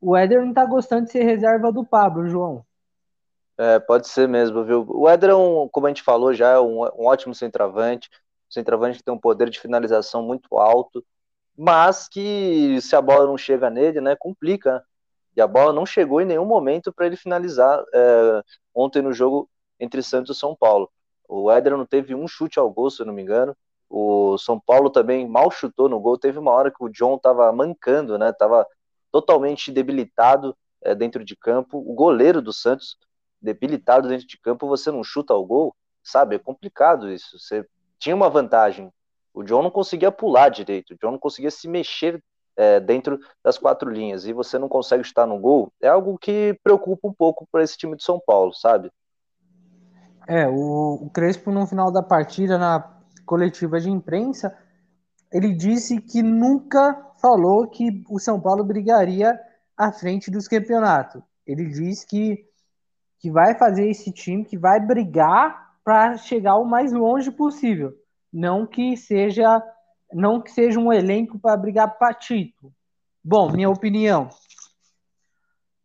O 0.00 0.16
Éder 0.16 0.44
não 0.44 0.52
tá 0.52 0.66
gostando 0.66 1.04
de 1.04 1.12
ser 1.12 1.22
reserva 1.22 1.70
do 1.70 1.84
Pablo, 1.84 2.26
João. 2.26 2.66
É, 3.56 3.78
pode 3.78 4.08
ser 4.08 4.26
mesmo, 4.26 4.64
viu? 4.64 4.84
O 4.88 5.08
Éder 5.08 5.30
é 5.30 5.36
um, 5.36 5.68
como 5.68 5.86
a 5.86 5.90
gente 5.90 6.02
falou 6.02 6.34
já, 6.34 6.50
é 6.50 6.58
um, 6.58 6.82
um 6.82 7.06
ótimo 7.06 7.32
centroavante, 7.32 8.10
centroavante 8.50 8.98
que 8.98 9.04
tem 9.04 9.14
um 9.14 9.20
poder 9.20 9.48
de 9.48 9.60
finalização 9.60 10.20
muito 10.20 10.58
alto, 10.58 11.04
mas 11.56 12.08
que 12.08 12.80
se 12.80 12.94
a 12.94 13.00
bola 13.00 13.26
não 13.26 13.38
chega 13.38 13.70
nele, 13.70 14.00
né, 14.00 14.14
complica. 14.16 14.84
E 15.36 15.40
a 15.40 15.46
bola 15.46 15.72
não 15.72 15.84
chegou 15.84 16.20
em 16.20 16.24
nenhum 16.24 16.46
momento 16.46 16.92
para 16.92 17.06
ele 17.06 17.16
finalizar 17.16 17.82
é, 17.94 18.42
ontem 18.74 19.02
no 19.02 19.12
jogo 19.12 19.48
entre 19.78 20.02
Santos 20.02 20.36
e 20.36 20.40
São 20.40 20.56
Paulo. 20.56 20.90
O 21.28 21.50
Éder 21.50 21.76
não 21.76 21.84
teve 21.84 22.14
um 22.14 22.26
chute 22.26 22.58
ao 22.58 22.70
gol, 22.70 22.90
se 22.90 23.02
eu 23.02 23.06
não 23.06 23.12
me 23.12 23.22
engano. 23.22 23.54
O 23.88 24.36
São 24.38 24.58
Paulo 24.58 24.90
também 24.90 25.28
mal 25.28 25.50
chutou 25.50 25.88
no 25.88 26.00
gol. 26.00 26.18
Teve 26.18 26.38
uma 26.38 26.52
hora 26.52 26.70
que 26.70 26.82
o 26.82 26.88
John 26.88 27.16
estava 27.16 27.50
mancando, 27.52 28.18
né? 28.18 28.32
Tava 28.32 28.66
totalmente 29.12 29.70
debilitado 29.70 30.56
é, 30.82 30.94
dentro 30.94 31.24
de 31.24 31.36
campo. 31.36 31.78
O 31.78 31.94
goleiro 31.94 32.40
do 32.40 32.52
Santos, 32.52 32.96
debilitado 33.40 34.08
dentro 34.08 34.26
de 34.26 34.38
campo, 34.38 34.66
você 34.68 34.90
não 34.90 35.04
chuta 35.04 35.34
o 35.34 35.44
gol, 35.44 35.74
sabe? 36.02 36.36
É 36.36 36.38
complicado 36.38 37.10
isso. 37.10 37.38
Você 37.38 37.66
tinha 37.98 38.14
uma 38.14 38.30
vantagem. 38.30 38.92
O 39.36 39.44
John 39.44 39.62
não 39.62 39.70
conseguia 39.70 40.10
pular 40.10 40.48
direito, 40.48 40.94
o 40.94 40.96
John 40.96 41.12
não 41.12 41.18
conseguia 41.18 41.50
se 41.50 41.68
mexer 41.68 42.24
é, 42.56 42.80
dentro 42.80 43.20
das 43.44 43.58
quatro 43.58 43.90
linhas 43.90 44.24
e 44.24 44.32
você 44.32 44.58
não 44.58 44.66
consegue 44.66 45.02
estar 45.02 45.26
no 45.26 45.38
gol, 45.38 45.70
é 45.78 45.88
algo 45.88 46.16
que 46.16 46.58
preocupa 46.64 47.06
um 47.06 47.12
pouco 47.12 47.46
para 47.52 47.62
esse 47.62 47.76
time 47.76 47.94
de 47.94 48.02
São 48.02 48.18
Paulo, 48.18 48.54
sabe? 48.54 48.90
É, 50.26 50.48
o, 50.48 51.02
o 51.02 51.10
Crespo 51.10 51.50
no 51.50 51.66
final 51.66 51.92
da 51.92 52.02
partida, 52.02 52.56
na 52.56 52.98
coletiva 53.26 53.78
de 53.78 53.90
imprensa, 53.90 54.56
ele 55.30 55.52
disse 55.52 56.00
que 56.00 56.22
nunca 56.22 57.12
falou 57.20 57.68
que 57.68 58.02
o 58.08 58.18
São 58.18 58.40
Paulo 58.40 58.64
brigaria 58.64 59.38
à 59.76 59.92
frente 59.92 60.30
dos 60.30 60.48
campeonatos. 60.48 61.22
Ele 61.46 61.66
disse 61.66 62.06
que, 62.06 62.42
que 63.18 63.30
vai 63.30 63.54
fazer 63.58 63.86
esse 63.86 64.10
time, 64.10 64.46
que 64.46 64.56
vai 64.56 64.80
brigar 64.80 65.76
para 65.84 66.16
chegar 66.16 66.56
o 66.56 66.64
mais 66.64 66.90
longe 66.90 67.30
possível. 67.30 67.92
Não 68.36 68.66
que 68.66 68.98
seja 68.98 69.62
não 70.12 70.42
que 70.42 70.50
seja 70.50 70.78
um 70.78 70.92
elenco 70.92 71.38
para 71.38 71.56
brigar 71.56 71.98
para 71.98 72.12
título. 72.12 72.70
Bom, 73.24 73.50
minha 73.50 73.70
opinião. 73.70 74.28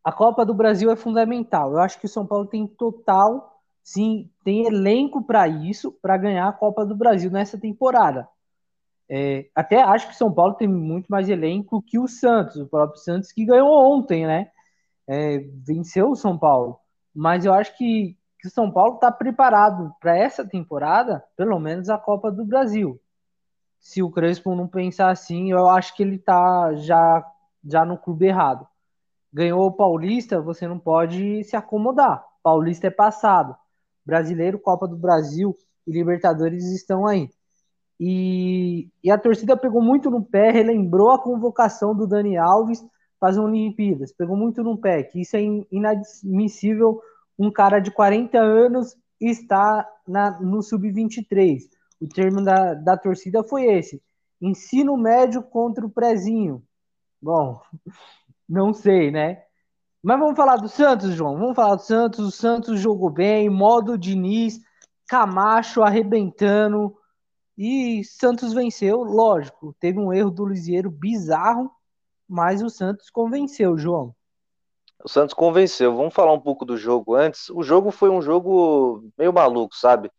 A 0.04 0.12
Copa 0.12 0.46
do 0.46 0.54
Brasil 0.54 0.92
é 0.92 0.96
fundamental. 0.98 1.72
Eu 1.72 1.80
acho 1.80 1.98
que 1.98 2.08
o 2.08 2.10
São 2.10 2.28
Paulo 2.28 2.46
tem 2.46 2.68
total, 2.68 3.58
sim, 3.82 4.30
tem 4.44 4.66
elenco 4.66 5.24
para 5.24 5.48
isso, 5.48 5.94
para 6.02 6.18
ganhar 6.18 6.46
a 6.50 6.54
Copa 6.54 6.86
do 6.86 6.94
Brasil 6.94 7.32
nessa 7.32 7.58
temporada. 7.58 8.28
É, 9.10 9.48
até 9.56 9.82
acho 9.82 10.08
que 10.08 10.14
o 10.14 10.18
São 10.18 10.32
Paulo 10.32 10.56
tem 10.56 10.68
muito 10.68 11.08
mais 11.08 11.30
elenco 11.30 11.82
que 11.82 11.98
o 11.98 12.08
Santos, 12.08 12.58
o 12.58 12.68
próprio 12.68 13.00
Santos 13.00 13.32
que 13.32 13.46
ganhou 13.46 13.70
ontem, 13.70 14.28
né? 14.28 14.52
É, 15.08 15.40
venceu 15.66 16.12
o 16.12 16.16
São 16.18 16.38
Paulo. 16.38 16.80
Mas 17.16 17.46
eu 17.46 17.54
acho 17.54 17.78
que, 17.78 18.18
que 18.42 18.48
o 18.48 18.52
São 18.52 18.72
Paulo 18.72 18.96
está 18.96 19.12
preparado 19.12 19.94
para 20.00 20.18
essa 20.18 20.44
temporada, 20.44 21.24
pelo 21.38 21.60
menos 21.60 21.90
a 21.90 21.98
Copa 21.98 22.32
do 22.32 22.44
Brasil 22.44 23.00
se 23.82 24.04
o 24.04 24.12
Crespo 24.12 24.56
não 24.56 24.68
pensar 24.68 25.10
assim, 25.10 25.52
eu 25.52 25.68
acho 25.68 25.96
que 25.96 26.04
ele 26.04 26.20
tá 26.20 26.74
já, 26.76 27.26
já 27.66 27.84
no 27.84 27.98
clube 27.98 28.28
errado. 28.28 28.66
Ganhou 29.34 29.66
o 29.66 29.72
Paulista, 29.72 30.40
você 30.40 30.68
não 30.68 30.78
pode 30.78 31.44
se 31.44 31.56
acomodar. 31.56 32.24
Paulista 32.44 32.88
é 32.88 32.92
passado. 32.92 33.56
Brasileiro, 34.06 34.60
Copa 34.60 34.88
do 34.88 34.96
Brasil 34.96 35.58
e 35.88 35.92
Libertadores 35.92 36.66
estão 36.72 37.08
aí. 37.08 37.30
E, 38.00 38.90
e 39.04 39.12
a 39.12 39.18
torcida 39.18 39.58
pegou 39.58 39.82
muito 39.82 40.12
no 40.12 40.24
pé, 40.24 40.52
relembrou 40.52 41.10
a 41.10 41.22
convocação 41.22 41.96
do 41.96 42.08
Dani 42.08 42.38
Alves 42.38 42.86
para 43.20 43.30
as 43.30 43.38
Olimpíadas. 43.38 44.12
Pegou 44.12 44.36
muito 44.36 44.64
no 44.64 44.78
pé, 44.78 45.04
que 45.04 45.22
isso 45.22 45.36
é 45.36 45.42
inadmissível 45.72 47.02
um 47.42 47.52
cara 47.52 47.80
de 47.80 47.92
40 47.92 48.38
anos 48.40 48.96
estar 49.20 49.88
na, 50.08 50.40
no 50.40 50.62
Sub-23 50.62 51.62
o 52.02 52.08
termo 52.08 52.44
da, 52.44 52.74
da 52.74 52.98
torcida 52.98 53.44
foi 53.44 53.66
esse: 53.66 54.02
ensino 54.42 54.98
médio 54.98 55.44
contra 55.44 55.86
o 55.86 55.90
prezinho. 55.90 56.64
Bom, 57.22 57.62
não 58.50 58.74
sei, 58.74 59.12
né? 59.12 59.44
Mas 60.02 60.20
vamos 60.20 60.36
falar 60.36 60.56
do 60.56 60.68
Santos, 60.68 61.14
João. 61.14 61.38
Vamos 61.38 61.56
falar 61.56 61.76
do 61.76 61.84
Santos. 61.84 62.26
O 62.26 62.32
Santos 62.32 62.80
jogou 62.80 63.12
bem, 63.12 63.48
modo 63.52 64.00
Diniz, 64.00 64.60
Camacho 65.08 65.84
arrebentando. 65.84 66.98
E 67.56 68.04
Santos 68.04 68.52
venceu, 68.52 69.04
lógico. 69.04 69.76
Teve 69.80 70.00
um 70.00 70.12
erro 70.12 70.32
do 70.32 70.48
Lisieiro 70.48 70.90
bizarro, 70.90 71.70
mas 72.28 72.64
o 72.64 72.70
Santos 72.70 73.12
convenceu, 73.12 73.78
João. 73.78 74.16
O 75.04 75.10
Santos 75.10 75.34
convenceu. 75.34 75.96
Vamos 75.96 76.14
falar 76.14 76.34
um 76.34 76.40
pouco 76.40 76.66
do 76.66 76.78
jogo 76.78 77.16
antes. 77.16 77.50
O 77.50 77.64
jogo 77.64 77.92
foi 77.92 78.10
um 78.10 78.22
jogo 78.22 79.04
meio 79.18 79.34
maluco, 79.34 79.76
sabe? 79.76 80.12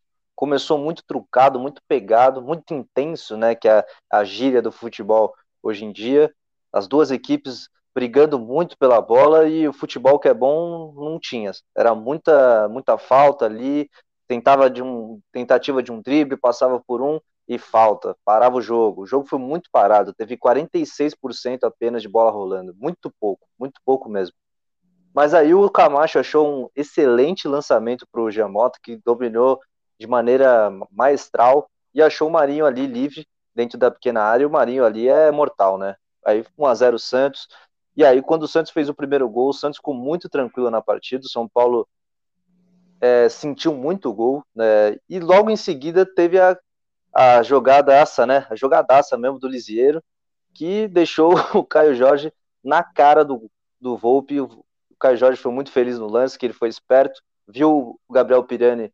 começou 0.42 0.76
muito 0.76 1.04
trucado, 1.06 1.60
muito 1.60 1.80
pegado, 1.86 2.42
muito 2.42 2.74
intenso, 2.74 3.36
né? 3.36 3.54
Que 3.54 3.68
é 3.68 3.84
a 4.10 4.24
gíria 4.24 4.60
do 4.60 4.72
futebol 4.72 5.32
hoje 5.62 5.84
em 5.84 5.92
dia. 5.92 6.34
As 6.72 6.88
duas 6.88 7.12
equipes 7.12 7.68
brigando 7.94 8.40
muito 8.40 8.76
pela 8.76 9.00
bola 9.00 9.48
e 9.48 9.68
o 9.68 9.72
futebol 9.72 10.18
que 10.18 10.26
é 10.26 10.34
bom 10.34 10.92
não 10.96 11.20
tinha. 11.20 11.52
Era 11.76 11.94
muita 11.94 12.68
muita 12.68 12.98
falta 12.98 13.44
ali, 13.44 13.88
tentava 14.26 14.68
de 14.68 14.82
um 14.82 15.20
tentativa 15.30 15.80
de 15.80 15.92
um 15.92 16.02
drible, 16.02 16.36
passava 16.36 16.80
por 16.84 17.00
um 17.00 17.20
e 17.46 17.56
falta, 17.56 18.16
parava 18.24 18.56
o 18.56 18.62
jogo. 18.62 19.02
O 19.02 19.06
jogo 19.06 19.28
foi 19.28 19.38
muito 19.38 19.68
parado, 19.70 20.12
teve 20.12 20.36
46% 20.36 21.64
apenas 21.64 22.02
de 22.02 22.08
bola 22.08 22.32
rolando, 22.32 22.74
muito 22.76 23.12
pouco, 23.20 23.46
muito 23.56 23.80
pouco 23.84 24.08
mesmo. 24.08 24.34
Mas 25.14 25.34
aí 25.34 25.54
o 25.54 25.68
Camacho 25.68 26.18
achou 26.18 26.64
um 26.64 26.70
excelente 26.74 27.46
lançamento 27.46 28.06
para 28.10 28.20
o 28.20 28.30
Giamotto, 28.30 28.78
que 28.82 28.96
dominou 29.04 29.60
de 29.98 30.06
maneira 30.06 30.70
maestral 30.90 31.68
e 31.94 32.02
achou 32.02 32.28
o 32.28 32.32
Marinho 32.32 32.64
ali 32.64 32.86
livre 32.86 33.26
dentro 33.54 33.78
da 33.78 33.90
pequena 33.90 34.22
área. 34.22 34.44
E 34.44 34.46
o 34.46 34.50
Marinho 34.50 34.84
ali 34.84 35.08
é 35.08 35.30
mortal, 35.30 35.76
né? 35.76 35.96
Aí 36.24 36.44
1 36.56 36.66
a 36.66 36.74
0 36.74 36.98
Santos. 36.98 37.46
E 37.96 38.04
aí 38.04 38.22
quando 38.22 38.44
o 38.44 38.48
Santos 38.48 38.72
fez 38.72 38.88
o 38.88 38.94
primeiro 38.94 39.28
gol, 39.28 39.50
o 39.50 39.52
Santos 39.52 39.76
ficou 39.76 39.94
muito 39.94 40.28
tranquilo 40.28 40.70
na 40.70 40.80
partida. 40.80 41.26
O 41.26 41.30
São 41.30 41.46
Paulo 41.46 41.86
é, 43.00 43.28
sentiu 43.28 43.74
muito 43.74 44.08
o 44.08 44.14
gol, 44.14 44.44
né? 44.54 44.96
E 45.08 45.18
logo 45.18 45.50
em 45.50 45.56
seguida 45.56 46.06
teve 46.06 46.40
a, 46.40 46.56
a 47.14 47.42
jogadaça, 47.42 48.24
né? 48.24 48.46
A 48.48 48.56
jogadaça 48.56 49.18
mesmo 49.18 49.38
do 49.38 49.48
Lisieiro, 49.48 50.02
que 50.54 50.88
deixou 50.88 51.34
o 51.54 51.64
Caio 51.64 51.94
Jorge 51.94 52.32
na 52.64 52.82
cara 52.82 53.24
do, 53.24 53.50
do 53.80 53.96
Volpe. 53.96 54.36
Caio 55.02 55.16
Jorge 55.16 55.42
foi 55.42 55.50
muito 55.50 55.72
feliz 55.72 55.98
no 55.98 56.06
lance, 56.06 56.38
que 56.38 56.46
ele 56.46 56.52
foi 56.52 56.68
esperto, 56.68 57.20
viu 57.48 57.98
o 58.08 58.12
Gabriel 58.12 58.44
Pirani 58.44 58.92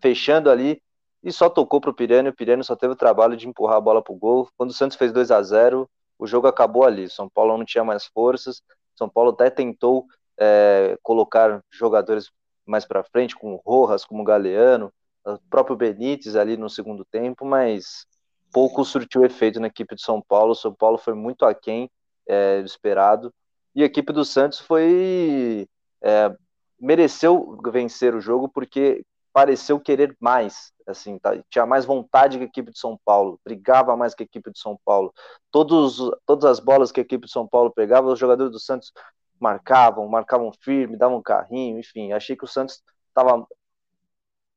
fechando 0.00 0.48
ali 0.50 0.82
e 1.22 1.30
só 1.30 1.50
tocou 1.50 1.82
para 1.82 1.90
o 1.90 1.94
Pirani. 1.94 2.30
O 2.30 2.34
Pirani 2.34 2.64
só 2.64 2.74
teve 2.74 2.94
o 2.94 2.96
trabalho 2.96 3.36
de 3.36 3.46
empurrar 3.46 3.76
a 3.76 3.80
bola 3.80 4.02
para 4.02 4.14
o 4.14 4.16
gol. 4.16 4.48
Quando 4.56 4.70
o 4.70 4.72
Santos 4.72 4.96
fez 4.96 5.12
2 5.12 5.30
a 5.30 5.42
0 5.42 5.88
o 6.18 6.26
jogo 6.26 6.46
acabou 6.46 6.84
ali. 6.84 7.10
São 7.10 7.28
Paulo 7.28 7.58
não 7.58 7.64
tinha 7.64 7.84
mais 7.84 8.06
forças. 8.06 8.62
São 8.94 9.06
Paulo 9.06 9.30
até 9.30 9.50
tentou 9.50 10.06
é, 10.38 10.98
colocar 11.02 11.62
jogadores 11.70 12.30
mais 12.66 12.86
para 12.86 13.04
frente, 13.04 13.36
como 13.36 13.60
Rojas, 13.64 14.04
como 14.04 14.24
Galeano, 14.24 14.90
o 15.24 15.38
próprio 15.50 15.76
Benítez 15.76 16.36
ali 16.36 16.56
no 16.56 16.70
segundo 16.70 17.04
tempo, 17.04 17.44
mas 17.44 18.06
pouco 18.52 18.84
surtiu 18.84 19.24
efeito 19.24 19.60
na 19.60 19.66
equipe 19.66 19.94
de 19.94 20.02
São 20.02 20.22
Paulo. 20.22 20.52
O 20.52 20.54
São 20.54 20.72
Paulo 20.72 20.96
foi 20.96 21.14
muito 21.14 21.44
aquém 21.44 21.90
é, 22.26 22.60
do 22.60 22.66
esperado. 22.66 23.32
E 23.74 23.82
a 23.82 23.86
equipe 23.86 24.12
do 24.12 24.24
Santos 24.24 24.58
foi. 24.58 25.68
É, 26.02 26.34
mereceu 26.80 27.58
vencer 27.70 28.14
o 28.14 28.20
jogo 28.20 28.48
porque 28.48 29.04
pareceu 29.32 29.78
querer 29.78 30.16
mais, 30.18 30.72
assim, 30.86 31.18
tá? 31.18 31.32
tinha 31.48 31.64
mais 31.64 31.84
vontade 31.84 32.38
que 32.38 32.44
a 32.44 32.46
equipe 32.46 32.72
de 32.72 32.78
São 32.78 32.98
Paulo, 33.04 33.38
brigava 33.44 33.96
mais 33.96 34.14
que 34.14 34.22
a 34.22 34.26
equipe 34.26 34.50
de 34.50 34.58
São 34.58 34.78
Paulo. 34.84 35.12
Todos, 35.50 35.98
todas 36.26 36.44
as 36.44 36.58
bolas 36.58 36.90
que 36.90 37.00
a 37.00 37.02
equipe 37.02 37.26
de 37.26 37.32
São 37.32 37.46
Paulo 37.46 37.70
pegava, 37.70 38.08
os 38.08 38.18
jogadores 38.18 38.52
do 38.52 38.58
Santos 38.58 38.92
marcavam, 39.38 40.08
marcavam 40.08 40.52
firme, 40.60 40.96
davam 40.96 41.22
carrinho, 41.22 41.78
enfim. 41.78 42.12
Achei 42.12 42.36
que 42.36 42.44
o 42.44 42.48
Santos 42.48 42.82
estava, 43.08 43.46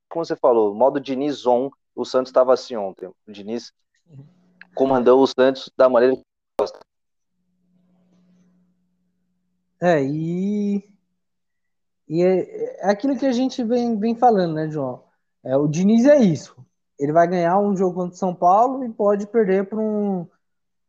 como 0.09 0.25
você 0.25 0.35
falou, 0.35 0.73
modo 0.73 0.99
Diniz 0.99 1.45
on, 1.45 1.69
o 1.95 2.03
Santos 2.03 2.29
estava 2.29 2.53
assim 2.53 2.75
ontem. 2.75 3.07
O 3.27 3.31
Diniz 3.31 3.71
comandou 4.73 5.21
o 5.21 5.27
Santos 5.27 5.71
da 5.77 5.87
maneira 5.87 6.15
que 6.15 6.23
gosta. 6.59 6.79
É, 9.83 10.01
e 10.01 10.81
e 12.07 12.23
é, 12.23 12.85
é 12.85 12.89
aquilo 12.89 13.17
que 13.17 13.25
a 13.25 13.33
gente 13.33 13.61
vem, 13.63 13.99
vem 13.99 14.15
falando, 14.15 14.53
né, 14.53 14.69
João? 14.69 15.03
É, 15.43 15.57
o 15.57 15.67
Diniz 15.67 16.05
é 16.05 16.17
isso. 16.21 16.55
Ele 16.97 17.11
vai 17.11 17.27
ganhar 17.27 17.59
um 17.59 17.75
jogo 17.75 17.95
contra 17.95 18.15
o 18.15 18.17
São 18.17 18.33
Paulo 18.33 18.85
e 18.85 18.89
pode 18.89 19.27
perder 19.27 19.67
para 19.67 19.79
um, 19.79 20.25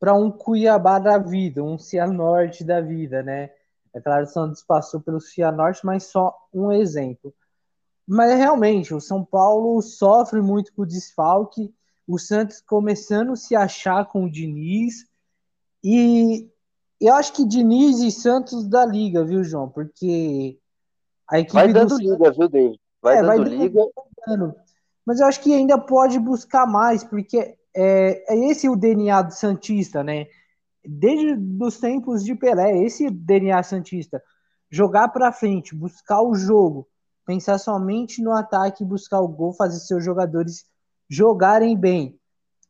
um 0.00 0.30
Cuiabá 0.30 1.00
da 1.00 1.18
vida, 1.18 1.60
um 1.60 1.76
Cianorte 1.76 2.62
da 2.62 2.80
vida, 2.80 3.20
né? 3.20 3.50
É 3.92 4.00
claro 4.00 4.24
o 4.24 4.28
Santos 4.28 4.62
passou 4.62 5.00
pelo 5.00 5.20
Cianorte, 5.20 5.84
mas 5.84 6.04
só 6.04 6.32
um 6.52 6.70
exemplo. 6.70 7.34
Mas 8.06 8.38
realmente, 8.38 8.94
o 8.94 9.00
São 9.00 9.24
Paulo 9.24 9.82
sofre 9.82 10.40
muito 10.40 10.72
com 10.72 10.82
o 10.82 10.86
desfalque, 10.86 11.74
o 12.06 12.16
Santos 12.16 12.60
começando 12.60 13.32
a 13.32 13.36
se 13.36 13.56
achar 13.56 14.06
com 14.06 14.26
o 14.26 14.30
Diniz, 14.30 15.04
e 15.82 16.48
eu 17.06 17.14
acho 17.14 17.32
que 17.32 17.46
Diniz 17.46 18.00
e 18.00 18.10
Santos 18.10 18.66
da 18.66 18.84
liga, 18.84 19.24
viu, 19.24 19.42
João? 19.44 19.68
Porque 19.68 20.58
a 21.28 21.40
equipe 21.40 21.54
vai 21.54 21.72
dando 21.72 21.96
do... 21.96 21.98
liga, 21.98 22.30
viu, 22.30 22.48
David? 22.48 22.80
Vai 23.02 23.18
é, 23.18 23.22
dando 23.22 23.26
vai 23.26 23.38
liga. 23.38 23.80
Dando. 24.26 24.54
Mas 25.04 25.20
eu 25.20 25.26
acho 25.26 25.40
que 25.40 25.52
ainda 25.52 25.78
pode 25.78 26.18
buscar 26.18 26.66
mais, 26.66 27.04
porque 27.04 27.56
é, 27.74 28.34
é 28.34 28.50
esse 28.50 28.68
o 28.68 28.76
DNA 28.76 29.22
do 29.22 29.32
Santista, 29.32 30.02
né? 30.02 30.26
Desde 30.86 31.38
os 31.62 31.78
tempos 31.78 32.24
de 32.24 32.34
Pelé, 32.34 32.82
esse 32.84 33.10
DNA 33.10 33.62
Santista. 33.62 34.22
Jogar 34.70 35.08
para 35.08 35.32
frente, 35.32 35.74
buscar 35.74 36.22
o 36.22 36.34
jogo, 36.34 36.88
pensar 37.26 37.58
somente 37.58 38.22
no 38.22 38.32
ataque, 38.32 38.84
buscar 38.84 39.20
o 39.20 39.28
gol, 39.28 39.52
fazer 39.52 39.78
seus 39.80 40.04
jogadores 40.04 40.64
jogarem 41.08 41.76
bem. 41.76 42.18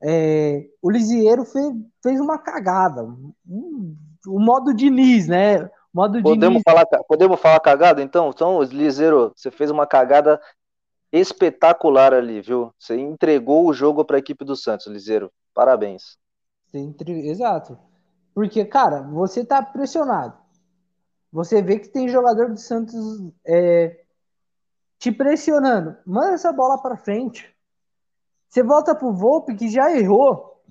É, 0.02 0.66
o 0.82 0.90
Lisieiro 0.90 1.44
fez, 1.44 1.72
fez 2.02 2.20
uma 2.20 2.38
cagada, 2.38 3.02
um, 3.48 3.96
o 4.26 4.38
modo 4.38 4.74
Diniz, 4.74 5.28
né? 5.28 5.70
Modo 5.92 6.20
podemos, 6.20 6.62
falar, 6.64 6.84
podemos 7.06 7.40
falar 7.40 7.60
cagada, 7.60 8.02
então? 8.02 8.30
Então, 8.30 8.60
Liseiro, 8.62 9.32
você 9.36 9.50
fez 9.50 9.70
uma 9.70 9.86
cagada 9.86 10.40
espetacular 11.12 12.12
ali, 12.12 12.40
viu? 12.40 12.72
Você 12.76 12.96
entregou 12.96 13.68
o 13.68 13.72
jogo 13.72 14.04
para 14.04 14.16
a 14.16 14.18
equipe 14.18 14.44
do 14.44 14.56
Santos, 14.56 14.88
Liseiro. 14.88 15.30
Parabéns. 15.54 16.18
Exato. 17.28 17.78
Porque, 18.34 18.64
cara, 18.64 19.02
você 19.02 19.44
tá 19.44 19.62
pressionado. 19.62 20.36
Você 21.30 21.62
vê 21.62 21.78
que 21.78 21.88
tem 21.88 22.08
jogador 22.08 22.50
do 22.50 22.58
Santos 22.58 23.30
é, 23.46 24.00
te 24.98 25.12
pressionando. 25.12 25.96
Manda 26.04 26.32
essa 26.32 26.52
bola 26.52 26.82
para 26.82 26.96
frente. 26.96 27.53
Você 28.54 28.62
volta 28.62 28.94
pro 28.94 29.12
Volpe, 29.12 29.56
que 29.56 29.68
já 29.68 29.90
errou. 29.90 30.62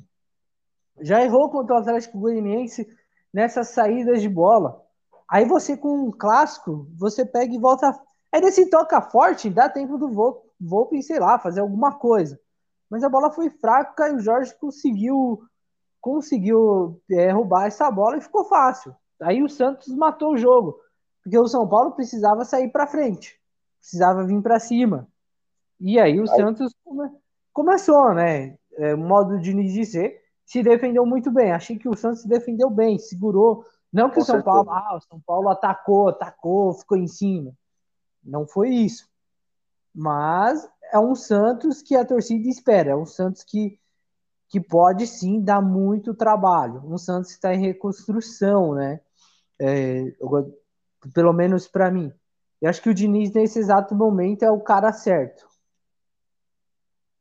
Já 1.02 1.22
errou 1.22 1.50
contra 1.50 1.76
o 1.76 1.80
Atlético 1.80 2.18
Goianiense 2.18 2.88
nessas 3.34 3.72
saídas 3.72 4.22
de 4.22 4.30
bola. 4.30 4.82
Aí 5.30 5.44
você, 5.44 5.76
com 5.76 6.06
um 6.06 6.10
clássico, 6.10 6.88
você 6.98 7.26
pega 7.26 7.54
e 7.54 7.60
volta. 7.60 7.94
Aí 8.32 8.40
nesse 8.40 8.70
toca 8.70 9.02
forte, 9.02 9.50
dá 9.50 9.68
tempo 9.68 9.98
do 9.98 10.08
Volpe, 10.08 10.48
Volpe 10.62 11.04
sei 11.04 11.20
lá, 11.20 11.38
fazer 11.38 11.60
alguma 11.60 11.96
coisa. 11.96 12.40
Mas 12.90 13.04
a 13.04 13.10
bola 13.10 13.30
foi 13.30 13.50
fraca 13.50 14.08
e 14.08 14.16
o 14.16 14.20
Jorge 14.22 14.56
conseguiu 14.58 15.44
conseguiu 16.00 17.02
é, 17.12 17.32
roubar 17.32 17.66
essa 17.66 17.92
bola 17.92 18.16
e 18.16 18.22
ficou 18.22 18.46
fácil. 18.46 18.96
Aí 19.22 19.44
o 19.44 19.50
Santos 19.50 19.94
matou 19.94 20.32
o 20.32 20.38
jogo, 20.38 20.80
porque 21.22 21.38
o 21.38 21.50
São 21.50 21.68
Paulo 21.68 21.92
precisava 21.92 22.46
sair 22.46 22.72
para 22.72 22.88
frente, 22.88 23.38
precisava 23.82 24.24
vir 24.24 24.42
para 24.42 24.58
cima. 24.58 25.06
E 25.82 26.00
aí 26.00 26.18
o 26.18 26.24
aí. 26.24 26.28
Santos 26.38 26.74
come, 26.86 27.10
começou, 27.54 28.14
né? 28.14 28.58
É, 28.76 28.96
modo 28.96 29.40
de 29.40 29.54
dizer, 29.54 30.20
se 30.46 30.64
defendeu 30.64 31.06
muito 31.06 31.32
bem. 31.32 31.52
Achei 31.52 31.78
que 31.78 31.88
o 31.88 31.96
Santos 31.96 32.22
se 32.22 32.28
defendeu 32.28 32.70
bem, 32.70 32.98
segurou. 32.98 33.66
Não 33.92 34.10
que 34.10 34.16
Com 34.16 34.22
o 34.22 34.26
São 34.26 34.36
certeza. 34.36 34.66
Paulo, 34.66 34.72
ah, 34.72 34.98
o 34.98 35.02
São 35.02 35.22
Paulo 35.22 35.50
atacou, 35.50 36.10
atacou, 36.10 36.74
ficou 36.74 36.98
em 36.98 37.08
cima. 37.08 37.54
Não 38.24 38.48
foi 38.48 38.70
isso. 38.70 39.08
Mas 39.94 40.68
é 40.92 41.00
um 41.00 41.14
Santos 41.14 41.82
que 41.82 41.96
a 41.96 42.04
torcida 42.04 42.50
espera, 42.50 42.92
é 42.92 42.96
um 42.96 43.06
Santos 43.06 43.44
que 43.44 43.80
que 44.54 44.62
pode 44.62 45.08
sim 45.08 45.42
dar 45.42 45.64
muito 45.64 46.14
trabalho. 46.14 46.84
Um 46.86 46.96
Santos 46.96 47.32
está 47.32 47.56
em 47.56 47.60
reconstrução, 47.60 48.76
né? 48.76 49.00
É, 49.60 50.14
eu, 50.20 50.56
pelo 51.12 51.34
menos 51.34 51.68
para 51.68 51.90
mim. 51.90 52.14
Eu 52.62 52.70
acho 52.70 52.80
que 52.80 52.90
o 52.92 52.94
Diniz, 52.94 53.34
nesse 53.34 53.58
exato 53.58 53.96
momento, 53.96 54.44
é 54.44 54.52
o 54.52 54.62
cara 54.62 54.94
certo. 54.94 55.48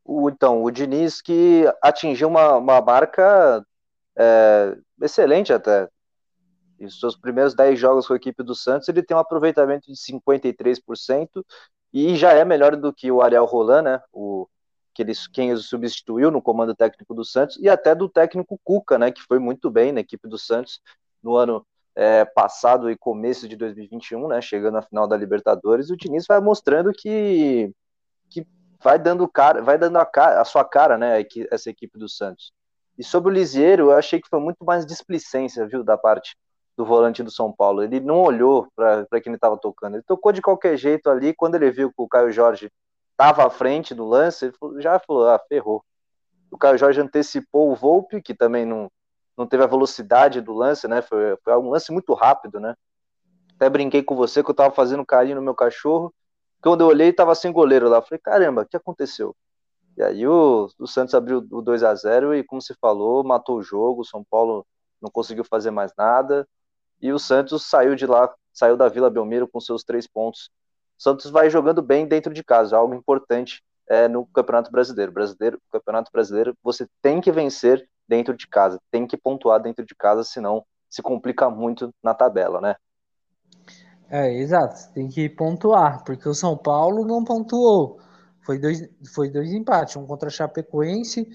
O, 0.05 0.29
então, 0.29 0.63
o 0.63 0.71
Diniz 0.71 1.21
que 1.21 1.65
atingiu 1.83 2.29
uma, 2.29 2.57
uma 2.57 2.81
marca 2.81 3.65
é, 4.17 4.77
excelente 5.01 5.53
até. 5.53 5.89
Em 6.79 6.91
seus 6.91 7.17
primeiros 7.17 7.55
10 7.55 7.79
jogos 7.79 8.07
com 8.07 8.13
a 8.13 8.17
equipe 8.17 8.43
do 8.43 8.55
Santos, 8.55 8.89
ele 8.89 9.03
tem 9.03 9.17
um 9.17 9.21
aproveitamento 9.21 9.87
de 9.87 9.97
53% 9.97 11.45
e 11.93 12.17
já 12.17 12.33
é 12.33 12.45
melhor 12.45 12.75
do 12.75 12.93
que 12.93 13.11
o 13.13 13.23
Ariel 13.23 13.45
Roland, 13.45 13.83
né? 13.83 14.03
O 14.13 14.49
que 14.95 15.03
ele, 15.03 15.13
quem 15.33 15.53
o 15.53 15.59
substituiu 15.59 16.31
no 16.31 16.43
comando 16.43 16.75
técnico 16.75 17.15
do 17.15 17.25
Santos, 17.25 17.57
e 17.59 17.69
até 17.69 17.95
do 17.95 18.09
técnico 18.09 18.61
Cuca, 18.63 18.99
né, 18.99 19.11
que 19.11 19.23
foi 19.23 19.39
muito 19.39 19.71
bem 19.71 19.93
na 19.93 20.01
equipe 20.01 20.29
do 20.29 20.39
Santos 20.39 20.81
no 21.23 21.35
ano 21.37 21.67
é, 21.95 22.25
passado 22.25 22.91
e 22.91 22.97
começo 22.97 23.49
de 23.49 23.57
2021, 23.57 24.29
né, 24.29 24.41
chegando 24.41 24.79
à 24.79 24.83
final 24.83 25.07
da 25.07 25.17
Libertadores, 25.17 25.91
o 25.91 25.97
Diniz 25.97 26.27
vai 26.27 26.41
mostrando 26.41 26.93
que, 26.93 27.73
que 28.29 28.47
vai 28.83 28.99
dando 28.99 29.29
cara, 29.29 29.63
vai 29.63 29.79
dando 29.79 29.97
a, 29.99 30.07
cara, 30.07 30.41
a 30.41 30.45
sua 30.45 30.65
cara, 30.65 30.99
né, 30.99 31.25
essa 31.51 31.71
equipe 31.71 31.99
do 31.99 32.09
Santos. 32.09 32.53
E 32.99 33.05
sobre 33.05 33.31
o 33.31 33.35
Lisieiro, 33.35 33.85
eu 33.85 33.93
achei 33.93 34.21
que 34.21 34.29
foi 34.29 34.41
muito 34.41 34.65
mais 34.65 34.85
displicência, 34.85 35.67
viu, 35.67 35.83
da 35.83 35.97
parte 35.97 36.37
do 36.77 36.85
volante 36.85 37.23
do 37.23 37.31
São 37.31 37.53
Paulo. 37.53 37.83
Ele 37.83 38.01
não 38.01 38.21
olhou 38.21 38.69
para 38.75 39.07
quem 39.21 39.31
ele 39.31 39.37
estava 39.37 39.57
tocando. 39.57 39.97
Ele 39.97 40.03
tocou 40.03 40.33
de 40.33 40.43
qualquer 40.43 40.77
jeito 40.77 41.09
ali. 41.09 41.35
Quando 41.35 41.55
ele 41.55 41.71
viu 41.71 41.89
que 41.89 41.95
o 41.99 42.09
Caio 42.09 42.33
Jorge 42.33 42.71
estava 43.13 43.47
à 43.47 43.51
frente 43.51 43.95
do 43.95 44.07
lance, 44.07 44.47
ele 44.47 44.83
já 44.83 44.99
falou, 44.99 45.29
ah, 45.29 45.41
ferrou. 45.49 45.85
O 46.51 46.59
Caio 46.59 46.79
Jorge 46.79 47.01
antecipou 47.01 47.71
o 47.71 47.75
Volpe, 47.75 48.21
que 48.21 48.35
também 48.35 48.67
não, 48.67 48.91
não 49.37 49.47
teve 49.47 49.63
a 49.63 49.67
velocidade 49.67 50.41
do 50.41 50.53
lance, 50.53 50.87
né? 50.87 51.01
Foi, 51.03 51.37
foi 51.43 51.57
um 51.57 51.71
lance 51.71 51.91
muito 51.93 52.13
rápido, 52.15 52.61
né? 52.61 52.75
Até 53.57 53.71
brinquei 53.71 54.03
com 54.03 54.15
você 54.15 54.43
que 54.43 54.51
eu 54.51 54.55
tava 54.55 54.75
fazendo 54.75 55.07
carinho 55.07 55.37
no 55.37 55.43
meu 55.43 55.55
cachorro. 55.55 56.13
Quando 56.63 56.83
eu 56.83 56.89
olhei, 56.89 57.13
tava 57.13 57.35
sem 57.35 57.53
goleiro 57.53 57.89
lá. 57.89 57.99
Eu 57.99 58.03
falei, 58.03 58.21
caramba, 58.21 58.63
o 58.63 58.67
que 58.67 58.77
aconteceu? 58.77 59.37
E 59.97 60.03
aí 60.03 60.27
o, 60.27 60.69
o 60.79 60.87
Santos 60.87 61.15
abriu 61.15 61.47
o 61.51 61.61
2 61.63 61.83
a 61.83 61.95
0 61.95 62.35
e, 62.35 62.45
como 62.45 62.63
se 62.63 62.75
falou, 62.81 63.25
matou 63.25 63.59
o 63.59 63.63
jogo. 63.63 64.03
O 64.03 64.05
São 64.05 64.25
Paulo 64.25 64.67
não 65.01 65.11
conseguiu 65.11 65.45
fazer 65.45 65.71
mais 65.71 65.93
nada. 65.97 66.49
E 67.01 67.13
o 67.13 67.19
Santos 67.19 67.65
saiu 67.65 67.95
de 67.95 68.07
lá, 68.07 68.33
saiu 68.53 68.77
da 68.77 68.89
Vila 68.89 69.11
Belmiro 69.11 69.49
com 69.49 69.61
seus 69.61 69.85
três 69.85 70.07
pontos 70.07 70.51
Santos 71.03 71.33
vai 71.33 71.51
jogando 71.51 71.83
bem 71.83 72.07
dentro 72.07 72.33
de 72.33 72.45
casa, 72.45 72.77
algo 72.77 72.95
importante 72.95 73.61
é, 73.89 74.07
no 74.07 74.25
Campeonato 74.27 74.71
Brasileiro. 74.71 75.11
Brasileiro, 75.11 75.61
Campeonato 75.69 76.13
Brasileiro, 76.13 76.57
você 76.63 76.87
tem 77.03 77.21
que 77.21 77.33
vencer 77.33 77.89
dentro 78.07 78.37
de 78.37 78.47
casa, 78.47 78.81
tem 78.89 79.05
que 79.05 79.17
pontuar 79.17 79.61
dentro 79.61 79.85
de 79.85 79.97
casa, 79.97 80.23
senão 80.23 80.65
se 80.89 81.03
complica 81.03 81.51
muito 81.51 81.93
na 82.01 82.15
tabela, 82.15 82.61
né? 82.61 82.77
É, 84.09 84.31
exato, 84.35 84.93
tem 84.93 85.09
que 85.09 85.29
pontuar, 85.29 86.05
porque 86.05 86.29
o 86.29 86.35
São 86.35 86.57
Paulo 86.57 87.07
não 87.07 87.25
pontuou. 87.25 87.99
Foi 88.45 88.59
dois, 88.59 88.89
foi 89.15 89.31
dois 89.31 89.53
empates, 89.53 89.97
um 89.97 90.07
contra 90.07 90.29
a 90.29 90.31
Chapecoense 90.31 91.29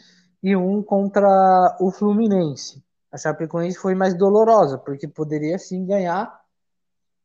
e 0.44 0.56
um 0.56 0.84
contra 0.84 1.78
o 1.80 1.92
Fluminense. 1.92 2.84
A 3.12 3.18
Chapecoense 3.18 3.78
foi 3.78 3.96
mais 3.96 4.14
dolorosa, 4.14 4.78
porque 4.78 5.08
poderia 5.08 5.58
sim 5.58 5.86
ganhar 5.86 6.32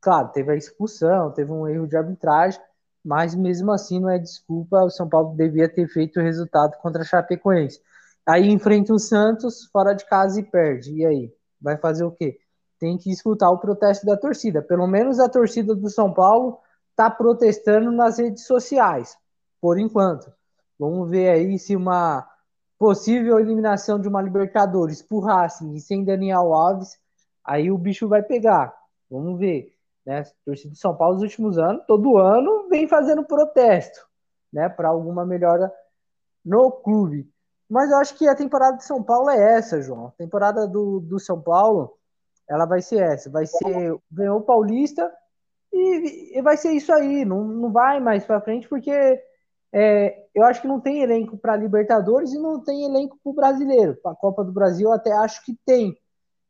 Claro, 0.00 0.30
teve 0.32 0.50
a 0.52 0.56
expulsão, 0.56 1.32
teve 1.32 1.52
um 1.52 1.66
erro 1.68 1.86
de 1.86 1.96
arbitragem, 1.96 2.60
mas 3.04 3.34
mesmo 3.36 3.70
assim 3.72 4.00
não 4.00 4.10
é 4.10 4.18
desculpa. 4.18 4.82
O 4.82 4.90
São 4.90 5.08
Paulo 5.08 5.36
devia 5.36 5.68
ter 5.68 5.86
feito 5.88 6.18
o 6.18 6.22
resultado 6.22 6.76
contra 6.78 7.02
a 7.02 7.04
Chapecoense. 7.04 7.80
Aí 8.26 8.48
enfrenta 8.50 8.92
o 8.92 8.98
Santos 8.98 9.66
fora 9.72 9.94
de 9.94 10.04
casa 10.06 10.40
e 10.40 10.44
perde. 10.44 10.92
E 10.92 11.06
aí? 11.06 11.32
Vai 11.60 11.78
fazer 11.78 12.04
o 12.04 12.10
quê? 12.10 12.36
Tem 12.82 12.98
que 12.98 13.12
escutar 13.12 13.48
o 13.48 13.58
protesto 13.58 14.04
da 14.04 14.16
torcida. 14.16 14.60
Pelo 14.60 14.88
menos 14.88 15.20
a 15.20 15.28
torcida 15.28 15.72
do 15.72 15.88
São 15.88 16.12
Paulo 16.12 16.58
está 16.90 17.08
protestando 17.08 17.92
nas 17.92 18.18
redes 18.18 18.44
sociais, 18.44 19.16
por 19.60 19.78
enquanto. 19.78 20.32
Vamos 20.76 21.08
ver 21.08 21.28
aí 21.28 21.60
se 21.60 21.76
uma 21.76 22.28
possível 22.76 23.38
eliminação 23.38 24.00
de 24.00 24.08
uma 24.08 24.20
Libertadores 24.20 25.00
por 25.00 25.20
Racing 25.20 25.74
e 25.74 25.80
sem 25.80 26.04
Daniel 26.04 26.52
Alves, 26.52 26.98
aí 27.44 27.70
o 27.70 27.78
bicho 27.78 28.08
vai 28.08 28.20
pegar. 28.20 28.74
Vamos 29.08 29.38
ver. 29.38 29.72
Né? 30.04 30.24
Torcida 30.44 30.70
de 30.70 30.80
São 30.80 30.96
Paulo 30.96 31.14
nos 31.14 31.22
últimos 31.22 31.58
anos, 31.58 31.84
todo 31.86 32.18
ano, 32.18 32.68
vem 32.68 32.88
fazendo 32.88 33.22
protesto 33.22 34.04
né, 34.52 34.68
para 34.68 34.88
alguma 34.88 35.24
melhora 35.24 35.72
no 36.44 36.68
clube. 36.72 37.30
Mas 37.70 37.92
eu 37.92 37.98
acho 37.98 38.16
que 38.16 38.26
a 38.26 38.34
temporada 38.34 38.76
de 38.76 38.84
São 38.84 39.00
Paulo 39.00 39.30
é 39.30 39.56
essa, 39.56 39.80
João. 39.80 40.08
A 40.08 40.10
temporada 40.10 40.66
do, 40.66 40.98
do 40.98 41.20
São 41.20 41.40
Paulo, 41.40 41.96
ela 42.48 42.66
vai 42.66 42.82
ser 42.82 43.02
essa. 43.02 43.30
Vai 43.30 43.46
ser, 43.46 43.96
ganhou 44.10 44.38
o 44.38 44.42
Paulista 44.42 45.10
e, 45.72 46.38
e 46.38 46.42
vai 46.42 46.56
ser 46.56 46.72
isso 46.72 46.92
aí. 46.92 47.24
Não, 47.24 47.44
não 47.44 47.72
vai 47.72 48.00
mais 48.00 48.24
para 48.24 48.40
frente 48.40 48.68
porque 48.68 48.92
é, 49.72 50.26
eu 50.34 50.44
acho 50.44 50.60
que 50.60 50.68
não 50.68 50.80
tem 50.80 51.02
elenco 51.02 51.36
para 51.36 51.56
Libertadores 51.56 52.32
e 52.32 52.38
não 52.38 52.62
tem 52.62 52.84
elenco 52.84 53.18
para 53.22 53.30
o 53.30 53.34
Brasileiro. 53.34 53.96
Para 54.02 54.12
a 54.12 54.16
Copa 54.16 54.44
do 54.44 54.52
Brasil 54.52 54.92
até 54.92 55.12
acho 55.12 55.44
que 55.44 55.56
tem. 55.64 55.96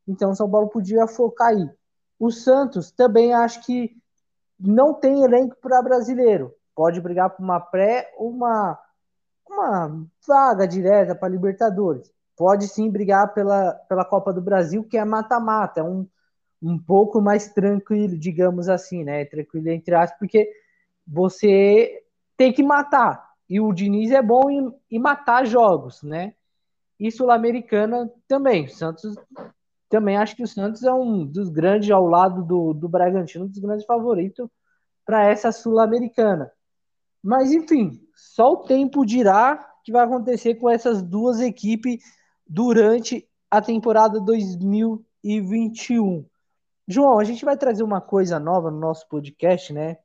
Então 0.07 0.35
São 0.35 0.51
Paulo 0.51 0.69
podia 0.69 1.07
focar 1.07 1.49
aí. 1.49 1.71
O 2.19 2.31
Santos 2.31 2.91
também 2.91 3.33
acho 3.33 3.65
que 3.65 3.97
não 4.59 4.95
tem 4.95 5.23
elenco 5.23 5.57
para 5.61 5.83
brasileiro. 5.83 6.55
Pode 6.75 7.01
brigar 7.01 7.31
por 7.31 7.43
uma 7.43 7.61
pré 7.61 8.13
uma, 8.17 8.79
uma 9.49 10.07
vaga 10.27 10.67
direta 10.67 11.15
para 11.15 11.29
Libertadores. 11.29 12.11
Pode 12.37 12.69
sim 12.69 12.91
brigar 12.91 13.33
pela, 13.35 13.73
pela 13.89 14.05
Copa 14.05 14.33
do 14.33 14.41
Brasil, 14.41 14.85
que 14.85 14.97
é 14.97 15.05
mata-mata, 15.05 15.81
é 15.81 15.85
um, 15.85 16.07
um 16.63 16.79
pouco 16.79 17.21
mais 17.21 17.49
tranquilo, 17.49 18.19
digamos 18.19 18.69
assim, 18.69 19.05
né? 19.05 19.25
Tranquilo 19.25 19.69
entre 19.69 19.95
aspas, 19.95 20.19
porque 20.19 20.51
você 21.07 22.03
tem 22.37 22.53
que 22.53 22.63
matar. 22.63 23.33
E 23.49 23.61
o 23.61 23.73
Diniz 23.73 24.11
é 24.11 24.23
bom 24.23 24.51
em, 24.51 24.75
em 24.91 24.99
matar 24.99 25.47
jogos, 25.47 26.03
né? 26.03 26.35
E 26.99 27.11
Sul-Americana 27.11 28.11
também. 28.27 28.69
Santos 28.69 29.15
também 29.93 30.17
acho 30.17 30.35
que 30.35 30.43
o 30.43 30.49
Santos 30.49 30.85
é 30.85 30.93
um 30.93 31.27
dos 31.27 31.51
grandes, 31.51 31.91
ao 31.91 32.07
lado 32.07 32.43
do, 32.43 32.73
do 32.73 32.89
Bragantino, 32.89 33.45
um 33.45 33.49
dos 33.49 33.59
grandes 33.59 33.85
favoritos 33.85 34.49
para 35.05 35.27
essa 35.27 35.53
Sul-Americana. 35.53 36.51
Mas, 37.23 37.53
enfim, 37.53 38.01
só 38.15 38.53
o 38.53 38.63
tempo 38.63 39.05
dirá 39.05 39.69
o 39.79 39.83
que 39.85 39.93
vai 39.93 40.05
acontecer 40.05 40.55
com 40.55 40.71
essas 40.71 41.03
duas 41.03 41.41
equipes 41.41 42.03
durante 42.53 43.27
a 43.51 43.63
temporada 43.63 44.21
2021. 44.21 46.27
João, 46.87 47.19
a 47.19 47.25
gente 47.25 47.47
vai 47.47 47.57
trazer 47.57 47.83
uma 47.83 47.99
coisa 47.99 48.39
nova 48.39 48.71
no 48.71 48.79
nosso 48.79 49.09
podcast, 49.09 49.73
né? 49.73 49.97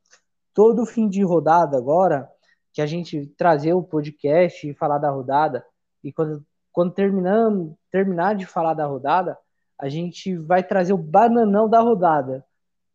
Todo 0.54 0.86
fim 0.86 1.10
de 1.10 1.22
rodada 1.22 1.76
agora, 1.76 2.26
que 2.72 2.80
a 2.80 2.86
gente 2.86 3.26
trazer 3.36 3.74
o 3.74 3.82
podcast 3.82 4.66
e 4.66 4.72
falar 4.72 4.96
da 4.96 5.10
rodada, 5.10 5.62
e 6.02 6.10
quando, 6.10 6.42
quando 6.72 6.94
terminamos, 6.94 7.74
terminar 7.90 8.34
de 8.34 8.46
falar 8.46 8.72
da 8.72 8.86
rodada, 8.86 9.36
a 9.78 9.90
gente 9.90 10.34
vai 10.34 10.62
trazer 10.62 10.94
o 10.94 10.98
bananão 10.98 11.68
da 11.68 11.80
rodada. 11.80 12.46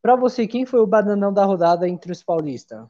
Para 0.02 0.16
você, 0.16 0.48
quem 0.48 0.66
foi 0.66 0.80
o 0.80 0.88
bananão 0.88 1.32
da 1.32 1.46
rodada 1.46 1.88
entre 1.88 2.12
os 2.12 2.24
paulistas? 2.24 2.88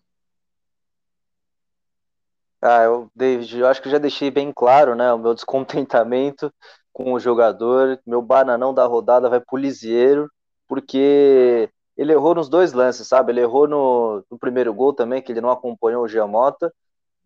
Ah, 2.65 2.83
eu, 2.83 3.11
David, 3.13 3.59
eu 3.59 3.67
acho 3.67 3.81
que 3.81 3.89
já 3.89 3.97
deixei 3.97 4.31
bem 4.31 4.51
claro, 4.53 4.95
né, 4.95 5.11
o 5.13 5.17
meu 5.19 5.33
descontentamento 5.35 6.53
com 6.93 7.13
o 7.13 7.19
jogador. 7.19 7.99
Meu 8.05 8.21
bananão 8.21 8.73
da 8.73 8.85
rodada 8.85 9.29
vai 9.29 9.41
pro 9.41 9.57
Lisieiro, 9.57 10.31
porque 10.67 11.69
ele 11.97 12.13
errou 12.13 12.33
nos 12.35 12.47
dois 12.49 12.71
lances, 12.73 13.07
sabe? 13.07 13.31
Ele 13.31 13.41
errou 13.41 13.67
no, 13.67 14.23
no 14.31 14.39
primeiro 14.39 14.73
gol 14.73 14.93
também, 14.93 15.21
que 15.21 15.31
ele 15.31 15.41
não 15.41 15.51
acompanhou 15.51 16.03
o 16.03 16.07
Giamota, 16.07 16.73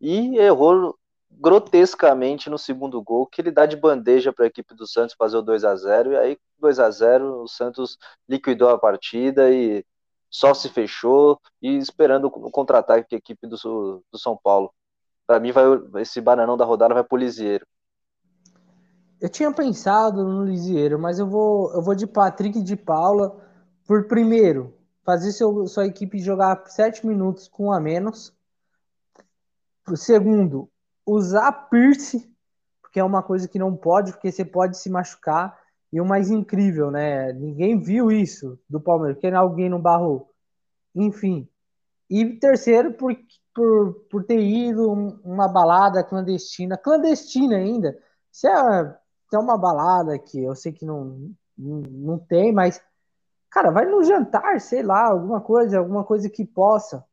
e 0.01 0.37
errou 0.39 0.97
grotescamente 1.31 2.49
no 2.49 2.57
segundo 2.57 3.01
gol, 3.01 3.27
que 3.27 3.41
ele 3.41 3.51
dá 3.51 3.65
de 3.65 3.75
bandeja 3.77 4.33
para 4.33 4.45
a 4.45 4.47
equipe 4.47 4.73
do 4.75 4.87
Santos 4.87 5.15
fazer 5.17 5.37
o 5.37 5.41
2 5.41 5.63
a 5.65 5.75
0 5.75 6.13
e 6.13 6.17
aí 6.17 6.37
2 6.59 6.79
a 6.79 6.89
0 6.89 7.43
o 7.43 7.47
Santos 7.47 7.97
liquidou 8.27 8.69
a 8.69 8.79
partida 8.79 9.51
e 9.51 9.85
só 10.29 10.53
se 10.53 10.69
fechou 10.69 11.39
e 11.61 11.77
esperando 11.77 12.25
o 12.27 12.51
contra-ataque 12.51 13.07
da 13.11 13.17
equipe 13.17 13.47
do, 13.47 13.55
do 14.11 14.19
São 14.19 14.37
Paulo. 14.37 14.73
Para 15.27 15.41
mim, 15.41 15.51
vai, 15.51 15.65
esse 16.01 16.21
bananão 16.21 16.55
da 16.55 16.63
rodada 16.63 16.93
vai 16.93 17.03
pro 17.03 17.17
Lisieiro. 17.17 17.67
Eu 19.19 19.27
tinha 19.27 19.51
pensado 19.51 20.23
no 20.23 20.45
Lisieiro, 20.45 20.97
mas 20.97 21.19
eu 21.19 21.27
vou, 21.27 21.73
eu 21.73 21.81
vou 21.81 21.93
de 21.93 22.07
Patrick 22.07 22.61
de 22.61 22.77
Paula 22.77 23.37
por 23.85 24.07
primeiro 24.07 24.73
fazer 25.03 25.31
seu, 25.31 25.67
sua 25.67 25.85
equipe 25.85 26.19
jogar 26.19 26.63
sete 26.67 27.05
minutos 27.05 27.47
com 27.47 27.71
a 27.71 27.79
menos. 27.79 28.33
Segundo, 29.95 30.69
usar 31.05 31.51
Pierce, 31.69 32.29
porque 32.81 32.99
é 32.99 33.03
uma 33.03 33.23
coisa 33.23 33.47
que 33.47 33.57
não 33.57 33.75
pode, 33.75 34.11
porque 34.11 34.31
você 34.31 34.45
pode 34.45 34.77
se 34.77 34.89
machucar. 34.89 35.57
E 35.91 36.01
o 36.01 36.05
mais 36.05 36.29
incrível, 36.29 36.91
né? 36.91 37.31
Ninguém 37.31 37.79
viu 37.79 38.11
isso 38.11 38.59
do 38.69 38.81
Palmeiras, 38.81 39.15
porque 39.15 39.33
alguém 39.33 39.69
não 39.69 39.81
barrou. 39.81 40.29
Enfim. 40.93 41.47
E 42.09 42.37
terceiro, 42.37 42.93
por, 42.93 43.15
por, 43.57 44.05
por 44.07 44.23
ter 44.23 44.39
ido 44.39 44.91
uma 45.25 45.47
balada 45.47 46.03
clandestina, 46.03 46.77
clandestina 46.77 47.55
ainda. 47.55 47.97
Se 48.31 48.47
é, 48.47 48.83
se 49.27 49.35
é 49.35 49.39
uma 49.39 49.57
balada 49.57 50.19
que 50.19 50.43
eu 50.43 50.53
sei 50.53 50.71
que 50.71 50.85
não, 50.85 51.31
não, 51.57 51.81
não 51.81 52.19
tem, 52.19 52.53
mas, 52.53 52.79
cara, 53.49 53.71
vai 53.71 53.85
no 53.87 54.03
jantar, 54.03 54.61
sei 54.61 54.83
lá, 54.83 55.07
alguma 55.07 55.41
coisa, 55.41 55.79
alguma 55.79 56.03
coisa 56.03 56.29
que 56.29 56.45
possa. 56.45 57.03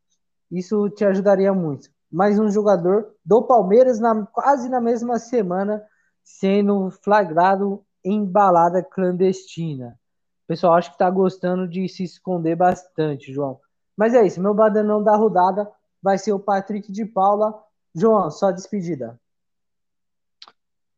Isso 0.50 0.90
te 0.90 1.02
ajudaria 1.02 1.54
muito. 1.54 1.88
Mais 2.12 2.38
um 2.38 2.50
jogador 2.50 3.14
do 3.24 3.42
Palmeiras 3.44 3.98
na, 3.98 4.26
quase 4.26 4.68
na 4.68 4.82
mesma 4.82 5.18
semana 5.18 5.82
sendo 6.22 6.90
flagrado 6.90 7.82
em 8.04 8.22
balada 8.22 8.82
clandestina. 8.82 9.98
O 10.44 10.48
pessoal 10.48 10.74
acho 10.74 10.90
que 10.90 10.96
está 10.96 11.08
gostando 11.08 11.66
de 11.66 11.88
se 11.88 12.04
esconder 12.04 12.54
bastante, 12.54 13.32
João. 13.32 13.58
Mas 13.96 14.12
é 14.12 14.26
isso, 14.26 14.42
meu 14.42 14.52
badanão 14.52 15.02
da 15.02 15.16
rodada 15.16 15.66
vai 16.04 16.18
ser 16.18 16.34
o 16.34 16.38
Patrick 16.38 16.92
de 16.92 17.06
Paula. 17.06 17.64
João, 17.94 18.30
só 18.30 18.50
despedida. 18.50 19.18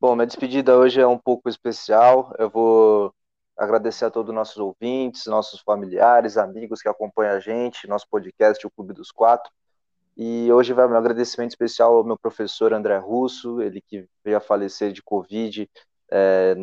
Bom, 0.00 0.16
minha 0.16 0.26
despedida 0.26 0.76
hoje 0.76 1.00
é 1.00 1.06
um 1.06 1.16
pouco 1.16 1.48
especial. 1.48 2.34
Eu 2.36 2.50
vou 2.50 3.14
agradecer 3.56 4.04
a 4.04 4.10
todos 4.10 4.30
os 4.30 4.34
nossos 4.34 4.56
ouvintes, 4.56 5.24
nossos 5.26 5.60
familiares, 5.60 6.36
amigos 6.36 6.82
que 6.82 6.88
acompanham 6.88 7.36
a 7.36 7.40
gente, 7.40 7.86
nosso 7.86 8.08
podcast, 8.10 8.66
o 8.66 8.70
Clube 8.70 8.92
dos 8.92 9.12
Quatro. 9.12 9.48
E 10.16 10.50
hoje 10.52 10.72
vai 10.72 10.88
meu 10.88 10.96
agradecimento 10.96 11.50
especial 11.50 11.94
ao 11.94 12.04
meu 12.04 12.18
professor 12.18 12.72
André 12.72 12.98
Russo, 12.98 13.62
ele 13.62 13.80
que 13.80 14.08
veio 14.24 14.38
a 14.38 14.40
falecer 14.40 14.90
de 14.90 15.02
Covid 15.04 15.70
é, 16.10 16.54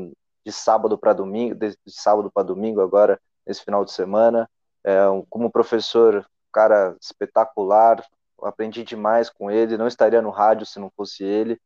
de 0.46 0.52
sábado 0.52 0.98
para 0.98 1.14
domingo, 1.14 1.56
de 1.56 1.78
sábado 1.88 2.30
para 2.30 2.44
domingo 2.44 2.82
agora, 2.82 3.18
nesse 3.48 3.64
final 3.64 3.86
de 3.86 3.94
semana. 3.94 4.50
É, 4.84 4.98
como 5.30 5.50
professor, 5.50 6.28
cara 6.52 6.98
espetacular, 7.00 8.06
aprendi 8.46 8.84
demais 8.84 9.30
com 9.30 9.50
ele, 9.50 9.78
não 9.78 9.88
estaria 9.88 10.22
no 10.22 10.30
rádio 10.30 10.66
se 10.66 10.80
não 10.80 10.91
fosse 10.96 11.24
ele. 11.24 11.60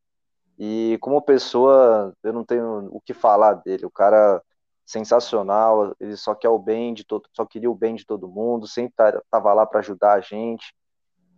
E 0.59 0.97
como 1.01 1.21
pessoa, 1.21 2.13
eu 2.23 2.34
não 2.34 2.43
tenho 2.43 2.89
o 2.91 2.99
que 3.01 3.13
falar 3.13 3.55
dele. 3.55 3.86
O 3.86 3.91
cara 3.91 4.41
sensacional, 4.86 5.95
ele 5.99 6.15
só 6.15 6.34
quer 6.34 6.49
o 6.49 6.57
bem 6.57 6.93
de 6.93 7.03
todo, 7.03 7.28
só 7.34 7.45
queria 7.45 7.69
o 7.69 7.75
bem 7.75 7.95
de 7.95 8.05
todo 8.05 8.28
mundo, 8.28 8.67
sempre 8.67 8.93
estava 9.17 9.53
lá 9.53 9.65
para 9.65 9.82
ajudar 9.82 10.13
a 10.13 10.21
gente. 10.21 10.73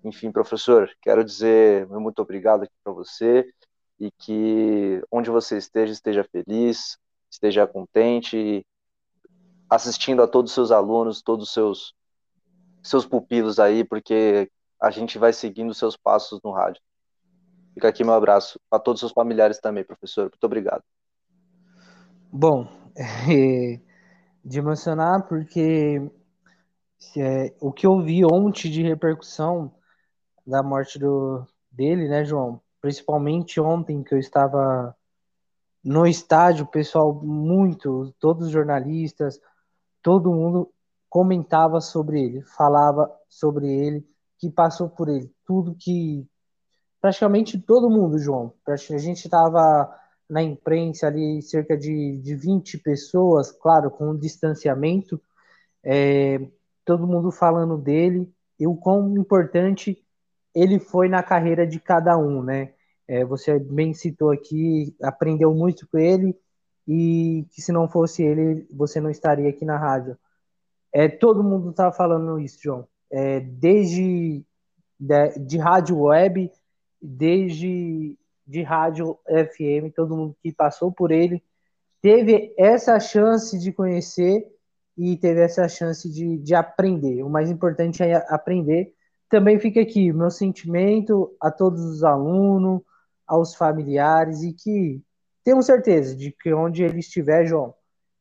Enfim, 0.03 0.31
professor, 0.31 0.89
quero 1.01 1.23
dizer 1.23 1.87
muito 1.87 2.21
obrigado 2.21 2.63
aqui 2.63 2.73
para 2.83 2.93
você 2.93 3.51
e 3.99 4.11
que 4.11 5.01
onde 5.11 5.29
você 5.29 5.57
esteja, 5.57 5.91
esteja 5.91 6.23
feliz, 6.23 6.97
esteja 7.29 7.67
contente, 7.67 8.65
assistindo 9.69 10.21
a 10.21 10.27
todos 10.27 10.51
os 10.51 10.55
seus 10.55 10.71
alunos, 10.71 11.21
todos 11.21 11.47
os 11.47 11.53
seus, 11.53 11.93
seus 12.81 13.05
pupilos 13.05 13.59
aí, 13.59 13.83
porque 13.83 14.49
a 14.81 14.89
gente 14.89 15.17
vai 15.17 15.33
seguindo 15.33 15.73
seus 15.73 15.97
passos 15.97 16.39
no 16.43 16.51
rádio. 16.51 16.81
Fica 17.73 17.87
aqui 17.89 18.03
meu 18.03 18.13
abraço 18.13 18.59
a 18.71 18.79
todos 18.79 19.03
os 19.03 19.11
familiares 19.11 19.59
também, 19.59 19.83
professor. 19.83 20.23
Muito 20.23 20.43
obrigado. 20.43 20.83
Bom, 22.31 22.67
é, 22.95 23.79
de 24.43 24.61
mencionar 24.61 25.27
porque 25.27 26.01
é, 27.17 27.53
o 27.59 27.71
que 27.71 27.87
eu 27.87 27.99
vi 28.01 28.25
ontem 28.25 28.69
de 28.69 28.83
repercussão 28.83 29.73
da 30.45 30.63
morte 30.63 30.97
do, 30.97 31.45
dele, 31.71 32.07
né, 32.07 32.25
João? 32.25 32.61
Principalmente 32.81 33.59
ontem 33.59 34.03
que 34.03 34.13
eu 34.13 34.19
estava 34.19 34.95
no 35.83 36.05
estádio, 36.05 36.65
o 36.65 36.69
pessoal 36.69 37.13
muito, 37.13 38.13
todos 38.19 38.47
os 38.47 38.51
jornalistas, 38.51 39.39
todo 40.01 40.33
mundo 40.33 40.71
comentava 41.09 41.81
sobre 41.81 42.21
ele, 42.21 42.41
falava 42.41 43.09
sobre 43.27 43.67
ele, 43.67 44.08
que 44.39 44.49
passou 44.49 44.89
por 44.89 45.09
ele, 45.09 45.31
tudo 45.45 45.75
que 45.77 46.25
praticamente 47.01 47.59
todo 47.59 47.89
mundo, 47.89 48.17
João. 48.17 48.53
A 48.67 48.75
gente 48.75 49.25
estava 49.25 49.93
na 50.29 50.41
imprensa 50.41 51.07
ali 51.07 51.41
cerca 51.41 51.77
de, 51.77 52.17
de 52.17 52.35
20 52.35 52.77
pessoas, 52.79 53.51
claro, 53.51 53.89
com 53.89 54.11
um 54.11 54.17
distanciamento, 54.17 55.21
é, 55.83 56.39
todo 56.85 57.07
mundo 57.07 57.31
falando 57.31 57.77
dele 57.77 58.31
e 58.59 58.67
o 58.67 58.75
quão 58.75 59.17
importante 59.17 60.03
ele 60.53 60.79
foi 60.79 61.07
na 61.07 61.23
carreira 61.23 61.65
de 61.65 61.79
cada 61.79 62.17
um, 62.17 62.43
né? 62.43 62.73
É, 63.07 63.25
você 63.25 63.57
bem 63.57 63.93
citou 63.93 64.31
aqui, 64.31 64.95
aprendeu 65.01 65.53
muito 65.53 65.87
com 65.87 65.97
ele 65.97 66.37
e 66.87 67.45
que 67.51 67.61
se 67.61 67.71
não 67.71 67.87
fosse 67.87 68.23
ele, 68.23 68.67
você 68.71 69.01
não 69.01 69.09
estaria 69.09 69.49
aqui 69.49 69.65
na 69.65 69.77
rádio. 69.77 70.17
É, 70.91 71.07
todo 71.07 71.43
mundo 71.43 71.71
está 71.71 71.91
falando 71.91 72.39
isso, 72.39 72.59
João. 72.61 72.87
É, 73.11 73.39
desde 73.39 74.45
de, 74.99 75.39
de, 75.45 75.57
rádio 75.57 75.97
web, 75.97 76.51
desde 77.01 78.17
de 78.45 78.61
rádio 78.61 79.17
FM, 79.25 79.93
todo 79.95 80.15
mundo 80.15 80.35
que 80.41 80.51
passou 80.51 80.91
por 80.91 81.11
ele 81.11 81.43
teve 82.01 82.53
essa 82.57 82.99
chance 82.99 83.57
de 83.57 83.71
conhecer 83.71 84.45
e 84.97 85.17
teve 85.17 85.41
essa 85.41 85.67
chance 85.67 86.09
de, 86.11 86.37
de 86.37 86.55
aprender. 86.55 87.23
O 87.23 87.29
mais 87.29 87.49
importante 87.49 88.03
é 88.03 88.15
aprender. 88.33 88.93
Também 89.29 89.59
fica 89.59 89.81
aqui 89.81 90.11
meu 90.11 90.31
sentimento 90.31 91.35
a 91.39 91.51
todos 91.51 91.83
os 91.83 92.03
alunos, 92.03 92.81
aos 93.27 93.55
familiares 93.55 94.41
e 94.41 94.53
que 94.53 95.01
tenham 95.43 95.61
certeza 95.61 96.15
de 96.15 96.31
que 96.31 96.53
onde 96.53 96.83
ele 96.83 96.99
estiver, 96.99 97.45
João, 97.45 97.73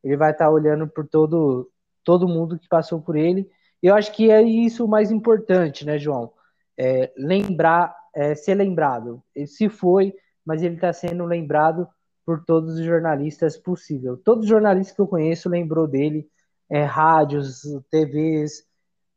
ele 0.04 0.16
vai 0.16 0.32
estar 0.32 0.50
olhando 0.50 0.86
por 0.86 1.06
todo 1.08 1.70
todo 2.04 2.28
mundo 2.28 2.58
que 2.58 2.68
passou 2.68 3.02
por 3.02 3.16
ele. 3.16 3.50
Eu 3.82 3.94
acho 3.94 4.12
que 4.12 4.30
é 4.30 4.42
isso 4.42 4.84
o 4.84 4.88
mais 4.88 5.10
importante, 5.10 5.84
né, 5.84 5.98
João? 5.98 6.32
É, 6.76 7.12
lembrar, 7.16 7.94
é, 8.14 8.34
ser 8.34 8.54
lembrado. 8.54 9.22
Ele 9.34 9.46
se 9.46 9.68
foi, 9.68 10.14
mas 10.44 10.62
ele 10.62 10.74
está 10.74 10.92
sendo 10.92 11.24
lembrado 11.24 11.88
por 12.24 12.44
todos 12.44 12.74
os 12.74 12.84
jornalistas 12.84 13.56
possível. 13.56 14.16
Todos 14.16 14.44
os 14.44 14.50
jornalistas 14.50 14.94
que 14.94 15.00
eu 15.00 15.06
conheço 15.06 15.48
lembrou 15.48 15.86
dele, 15.86 16.28
é, 16.68 16.82
rádios, 16.84 17.62
TVs, 17.90 18.64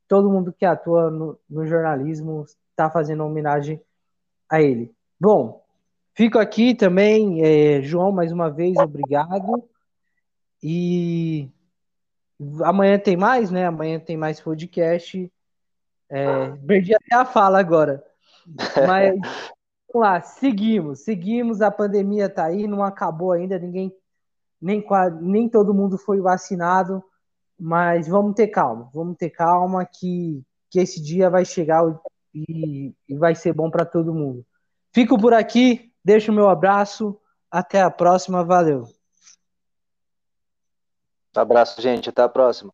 todo 0.07 0.32
mundo 0.32 0.53
que 0.53 0.66
atua 0.66 1.09
no, 1.09 1.39
no 1.49 1.66
jornalismo 1.66 2.45
está 2.70 2.89
fazendo 2.89 3.26
homenagem 3.26 3.82
a 4.49 4.62
ele. 4.62 4.93
Bom, 5.20 5.62
Fico 6.14 6.38
aqui 6.38 6.76
também, 6.76 7.41
é, 7.41 7.82
João, 7.82 8.12
mais 8.12 8.32
uma 8.32 8.49
vez, 8.49 8.78
obrigado. 8.78 9.64
E 10.62 11.49
amanhã 12.64 12.98
tem 13.00 13.16
mais, 13.16 13.52
né? 13.52 13.66
Amanhã 13.66 14.00
tem 14.00 14.18
mais 14.18 14.39
podcast. 14.39 15.32
É, 16.10 16.52
perdi 16.68 16.94
até 16.94 17.16
a 17.16 17.26
fala 17.26 17.60
agora. 17.60 18.04
Mas 18.88 19.16
vamos 19.92 20.08
lá, 20.08 20.22
seguimos, 20.22 21.02
seguimos. 21.02 21.62
A 21.62 21.72
pandemia 21.72 22.30
tá 22.30 22.46
aí, 22.46 22.68
não 22.68 22.84
acabou 22.84 23.32
ainda, 23.32 23.58
ninguém, 23.58 23.94
nem, 24.62 24.84
nem 25.22 25.50
todo 25.50 25.74
mundo 25.74 25.98
foi 25.98 26.20
vacinado. 26.20 27.04
Mas 27.60 28.08
vamos 28.08 28.34
ter 28.34 28.48
calma, 28.48 28.89
vamos 28.94 29.16
ter 29.18 29.30
calma 29.30 29.86
que, 29.86 30.44
que 30.70 30.80
esse 30.80 31.02
dia 31.02 31.30
vai 31.30 31.46
chegar 31.46 31.84
e, 32.34 32.94
e 33.08 33.16
vai 33.16 33.36
ser 33.36 33.54
bom 33.54 33.70
para 33.70 33.86
todo 33.86 34.14
mundo. 34.14 34.44
Fico 34.92 35.16
por 35.18 35.34
aqui, 35.34 35.92
Deixo 36.04 36.32
o 36.32 36.36
meu 36.36 36.50
abraço. 36.50 37.18
Até 37.50 37.82
a 37.82 37.92
próxima. 37.92 38.44
Valeu. 38.44 39.01
Abraço, 41.39 41.82
gente. 41.82 42.09
Até 42.09 42.21
a 42.21 42.29
próxima. 42.29 42.69